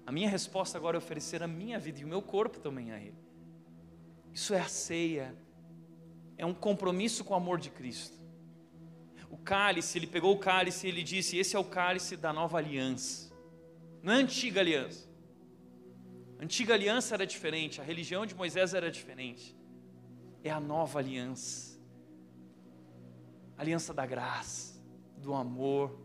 A 0.05 0.11
minha 0.11 0.29
resposta 0.29 0.77
agora 0.77 0.97
é 0.97 0.99
oferecer 0.99 1.41
a 1.41 1.47
minha 1.47 1.79
vida 1.79 1.99
e 1.99 2.05
o 2.05 2.07
meu 2.07 2.21
corpo 2.21 2.59
também 2.59 2.91
a 2.91 2.99
Ele. 2.99 3.17
Isso 4.31 4.53
é 4.53 4.59
a 4.59 4.67
ceia, 4.67 5.35
é 6.37 6.45
um 6.45 6.53
compromisso 6.53 7.23
com 7.23 7.33
o 7.33 7.37
amor 7.37 7.59
de 7.59 7.69
Cristo. 7.69 8.23
O 9.29 9.37
cálice, 9.37 9.97
ele 9.97 10.07
pegou 10.07 10.33
o 10.33 10.39
cálice 10.39 10.85
e 10.85 10.89
ele 10.89 11.03
disse: 11.03 11.37
Esse 11.37 11.55
é 11.55 11.59
o 11.59 11.63
cálice 11.63 12.15
da 12.15 12.31
nova 12.31 12.57
aliança, 12.57 13.33
não 14.03 14.13
é 14.13 14.17
a 14.17 14.19
antiga 14.19 14.59
aliança. 14.61 15.09
A 16.39 16.43
antiga 16.43 16.73
aliança 16.73 17.15
era 17.15 17.25
diferente, 17.25 17.81
a 17.81 17.83
religião 17.83 18.25
de 18.25 18.35
Moisés 18.35 18.73
era 18.73 18.91
diferente. 18.91 19.55
É 20.43 20.51
a 20.51 20.59
nova 20.59 20.99
aliança, 20.99 21.79
a 23.57 23.61
aliança 23.61 23.93
da 23.93 24.05
graça, 24.05 24.79
do 25.17 25.33
amor, 25.33 25.97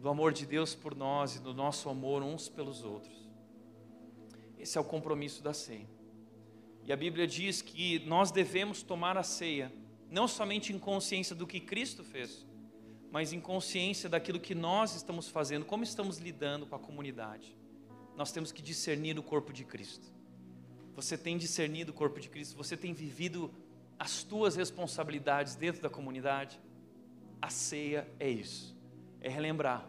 do 0.00 0.08
amor 0.08 0.32
de 0.32 0.46
Deus 0.46 0.74
por 0.74 0.94
nós 0.94 1.36
e 1.36 1.40
do 1.40 1.52
nosso 1.52 1.88
amor 1.88 2.22
uns 2.22 2.48
pelos 2.48 2.84
outros. 2.84 3.28
Esse 4.58 4.78
é 4.78 4.80
o 4.80 4.84
compromisso 4.84 5.42
da 5.42 5.52
ceia. 5.52 5.88
E 6.84 6.92
a 6.92 6.96
Bíblia 6.96 7.26
diz 7.26 7.60
que 7.60 7.98
nós 8.06 8.30
devemos 8.30 8.82
tomar 8.82 9.18
a 9.18 9.22
ceia, 9.22 9.72
não 10.10 10.26
somente 10.26 10.72
em 10.72 10.78
consciência 10.78 11.34
do 11.34 11.46
que 11.46 11.60
Cristo 11.60 12.04
fez, 12.04 12.46
mas 13.10 13.32
em 13.32 13.40
consciência 13.40 14.08
daquilo 14.08 14.40
que 14.40 14.54
nós 14.54 14.94
estamos 14.94 15.28
fazendo, 15.28 15.64
como 15.64 15.82
estamos 15.82 16.18
lidando 16.18 16.66
com 16.66 16.76
a 16.76 16.78
comunidade. 16.78 17.56
Nós 18.16 18.32
temos 18.32 18.52
que 18.52 18.62
discernir 18.62 19.18
o 19.18 19.22
corpo 19.22 19.52
de 19.52 19.64
Cristo. 19.64 20.06
Você 20.94 21.16
tem 21.16 21.36
discernido 21.36 21.90
o 21.90 21.94
corpo 21.94 22.20
de 22.20 22.28
Cristo, 22.28 22.56
você 22.56 22.76
tem 22.76 22.92
vivido 22.92 23.52
as 23.98 24.22
tuas 24.22 24.56
responsabilidades 24.56 25.54
dentro 25.56 25.82
da 25.82 25.90
comunidade. 25.90 26.58
A 27.40 27.50
ceia 27.50 28.08
é 28.18 28.28
isso 28.28 28.77
é 29.20 29.28
relembrar 29.28 29.88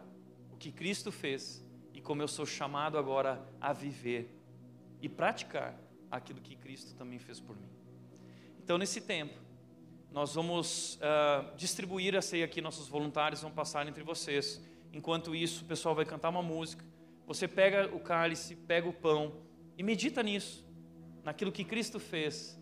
o 0.52 0.56
que 0.56 0.72
Cristo 0.72 1.10
fez 1.12 1.64
e 1.92 2.00
como 2.00 2.22
eu 2.22 2.28
sou 2.28 2.46
chamado 2.46 2.98
agora 2.98 3.44
a 3.60 3.72
viver 3.72 4.34
e 5.00 5.08
praticar 5.08 5.78
aquilo 6.10 6.40
que 6.40 6.56
Cristo 6.56 6.94
também 6.94 7.18
fez 7.18 7.40
por 7.40 7.56
mim. 7.56 7.70
Então, 8.62 8.76
nesse 8.76 9.00
tempo, 9.00 9.38
nós 10.12 10.34
vamos 10.34 10.96
uh, 10.96 11.56
distribuir 11.56 12.16
a 12.16 12.22
ceia 12.22 12.44
aqui, 12.44 12.60
nossos 12.60 12.88
voluntários 12.88 13.42
vão 13.42 13.50
passar 13.50 13.86
entre 13.86 14.02
vocês. 14.02 14.60
Enquanto 14.92 15.34
isso, 15.34 15.64
o 15.64 15.66
pessoal 15.66 15.94
vai 15.94 16.04
cantar 16.04 16.30
uma 16.30 16.42
música. 16.42 16.84
Você 17.26 17.46
pega 17.46 17.94
o 17.94 18.00
cálice, 18.00 18.56
pega 18.56 18.88
o 18.88 18.92
pão 18.92 19.36
e 19.78 19.82
medita 19.82 20.22
nisso, 20.22 20.66
naquilo 21.22 21.52
que 21.52 21.64
Cristo 21.64 22.00
fez 22.00 22.60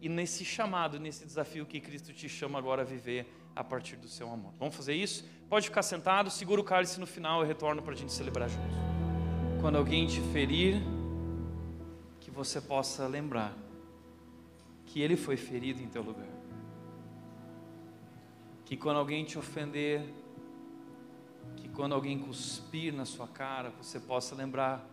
e 0.00 0.08
nesse 0.08 0.44
chamado, 0.44 0.98
nesse 0.98 1.26
desafio 1.26 1.66
que 1.66 1.80
Cristo 1.80 2.12
te 2.12 2.28
chama 2.28 2.58
agora 2.58 2.82
a 2.82 2.84
viver 2.84 3.26
a 3.54 3.62
partir 3.62 3.96
do 3.96 4.08
seu 4.08 4.30
amor. 4.30 4.54
Vamos 4.58 4.74
fazer 4.74 4.94
isso? 4.94 5.28
Pode 5.48 5.64
ficar 5.64 5.82
sentado, 5.82 6.30
segura 6.30 6.60
o 6.60 6.64
cálice 6.64 7.00
no 7.00 7.06
final 7.06 7.42
e 7.42 7.46
retorno 7.46 7.80
para 7.80 7.94
a 7.94 7.96
gente 7.96 8.12
celebrar 8.12 8.50
juntos. 8.50 8.76
Quando 9.62 9.78
alguém 9.78 10.06
te 10.06 10.20
ferir, 10.20 10.76
que 12.20 12.30
você 12.30 12.60
possa 12.60 13.06
lembrar 13.06 13.56
que 14.84 15.00
ele 15.00 15.16
foi 15.16 15.38
ferido 15.38 15.82
em 15.82 15.88
teu 15.88 16.02
lugar. 16.02 16.28
Que 18.66 18.76
quando 18.76 18.98
alguém 18.98 19.24
te 19.24 19.38
ofender, 19.38 20.06
que 21.56 21.66
quando 21.70 21.94
alguém 21.94 22.18
cuspir 22.18 22.92
na 22.92 23.06
sua 23.06 23.26
cara, 23.26 23.70
você 23.70 23.98
possa 23.98 24.34
lembrar 24.34 24.86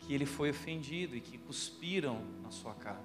que 0.00 0.12
ele 0.12 0.26
foi 0.26 0.50
ofendido 0.50 1.14
e 1.14 1.20
que 1.20 1.38
cuspiram 1.38 2.20
na 2.42 2.50
sua 2.50 2.74
cara. 2.74 3.04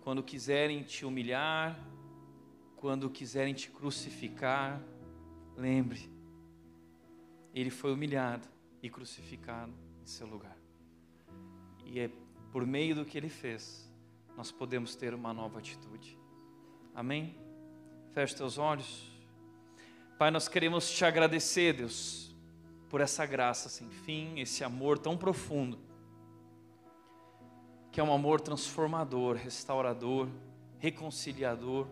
Quando 0.00 0.22
quiserem 0.22 0.82
te 0.82 1.04
humilhar, 1.04 1.78
quando 2.76 3.10
quiserem 3.10 3.52
te 3.52 3.68
crucificar, 3.68 4.80
lembre, 5.58 6.08
ele 7.52 7.70
foi 7.70 7.92
humilhado 7.92 8.46
e 8.82 8.88
crucificado 8.88 9.72
em 10.00 10.06
seu 10.06 10.26
lugar. 10.26 10.56
E 11.84 11.98
é 11.98 12.10
por 12.52 12.64
meio 12.64 12.94
do 12.94 13.04
que 13.04 13.18
ele 13.18 13.28
fez, 13.28 13.90
nós 14.36 14.52
podemos 14.52 14.94
ter 14.94 15.12
uma 15.12 15.34
nova 15.34 15.58
atitude. 15.58 16.16
Amém? 16.94 17.36
Feche 18.12 18.36
teus 18.36 18.56
olhos. 18.56 19.10
Pai, 20.16 20.30
nós 20.30 20.48
queremos 20.48 20.90
te 20.90 21.04
agradecer, 21.04 21.74
Deus, 21.74 22.34
por 22.88 23.00
essa 23.00 23.26
graça 23.26 23.68
sem 23.68 23.90
fim, 23.90 24.38
esse 24.40 24.64
amor 24.64 24.98
tão 24.98 25.16
profundo, 25.16 25.78
que 27.92 28.00
é 28.00 28.04
um 28.04 28.12
amor 28.12 28.40
transformador, 28.40 29.36
restaurador, 29.36 30.28
reconciliador. 30.78 31.88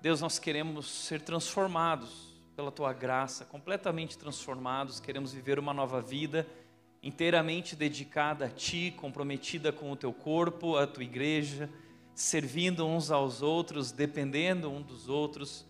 Deus, 0.00 0.22
nós 0.22 0.38
queremos 0.38 0.88
ser 0.88 1.20
transformados 1.20 2.32
pela 2.56 2.72
tua 2.72 2.92
graça, 2.92 3.44
completamente 3.44 4.16
transformados, 4.16 4.98
queremos 4.98 5.32
viver 5.32 5.58
uma 5.58 5.74
nova 5.74 6.00
vida 6.00 6.46
inteiramente 7.02 7.76
dedicada 7.76 8.46
a 8.46 8.48
ti, 8.48 8.94
comprometida 8.96 9.70
com 9.70 9.92
o 9.92 9.96
teu 9.96 10.12
corpo, 10.12 10.76
a 10.76 10.86
tua 10.86 11.04
igreja, 11.04 11.68
servindo 12.14 12.86
uns 12.86 13.10
aos 13.10 13.42
outros, 13.42 13.92
dependendo 13.92 14.70
um 14.70 14.80
dos 14.80 15.08
outros, 15.08 15.66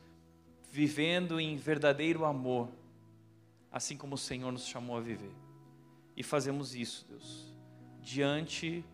vivendo 0.70 1.40
em 1.40 1.56
verdadeiro 1.56 2.24
amor, 2.24 2.68
assim 3.70 3.96
como 3.96 4.14
o 4.14 4.18
Senhor 4.18 4.52
nos 4.52 4.66
chamou 4.66 4.96
a 4.96 5.00
viver. 5.00 5.34
E 6.16 6.22
fazemos 6.22 6.74
isso, 6.74 7.04
Deus, 7.08 7.52
diante 8.00 8.84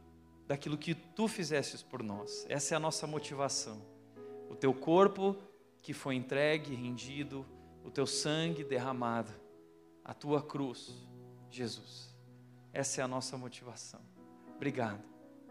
daquilo 0.46 0.78
que 0.78 0.94
tu 0.94 1.28
fizestes 1.28 1.82
por 1.82 2.02
nós. 2.02 2.46
Essa 2.48 2.74
é 2.74 2.76
a 2.76 2.80
nossa 2.80 3.06
motivação. 3.06 3.95
O 4.48 4.54
teu 4.54 4.72
corpo 4.72 5.36
que 5.82 5.92
foi 5.92 6.14
entregue, 6.14 6.74
rendido, 6.74 7.46
o 7.84 7.90
teu 7.90 8.06
sangue 8.06 8.64
derramado, 8.64 9.30
a 10.04 10.12
tua 10.12 10.42
cruz, 10.42 10.92
Jesus. 11.50 12.14
Essa 12.72 13.00
é 13.00 13.04
a 13.04 13.08
nossa 13.08 13.36
motivação. 13.36 14.00
Obrigado. 14.54 15.02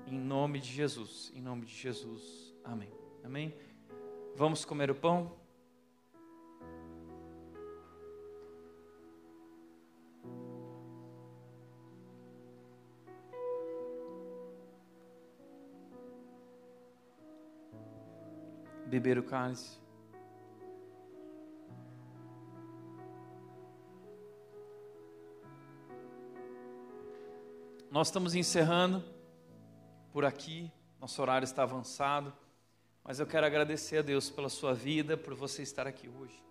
Em 0.07 0.17
nome 0.17 0.59
de 0.59 0.71
Jesus, 0.71 1.31
em 1.33 1.41
nome 1.41 1.65
de 1.65 1.73
Jesus. 1.73 2.53
Amém. 2.63 2.91
Amém. 3.23 3.55
Vamos 4.35 4.65
comer 4.65 4.91
o 4.91 4.95
pão? 4.95 5.44
Beber 18.85 19.17
o 19.17 19.23
cálice. 19.23 19.85
Nós 27.95 28.07
estamos 28.07 28.35
encerrando 28.35 29.01
por 30.11 30.25
aqui, 30.25 30.69
nosso 30.99 31.21
horário 31.21 31.45
está 31.45 31.63
avançado, 31.63 32.33
mas 33.01 33.19
eu 33.19 33.25
quero 33.25 33.45
agradecer 33.45 33.99
a 33.99 34.01
Deus 34.01 34.29
pela 34.29 34.49
sua 34.49 34.73
vida, 34.73 35.15
por 35.15 35.33
você 35.33 35.61
estar 35.61 35.87
aqui 35.87 36.09
hoje. 36.09 36.43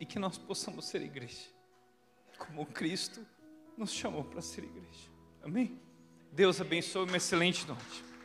E 0.00 0.06
que 0.06 0.18
nós 0.18 0.38
possamos 0.38 0.86
ser 0.86 1.02
igreja, 1.02 1.48
como 2.38 2.64
Cristo 2.64 3.20
nos 3.76 3.92
chamou 3.92 4.24
para 4.24 4.40
ser 4.40 4.64
igreja. 4.64 5.10
Amém? 5.42 5.78
Deus 6.32 6.58
abençoe 6.58 7.06
uma 7.06 7.18
excelente 7.18 7.66
noite. 7.66 8.15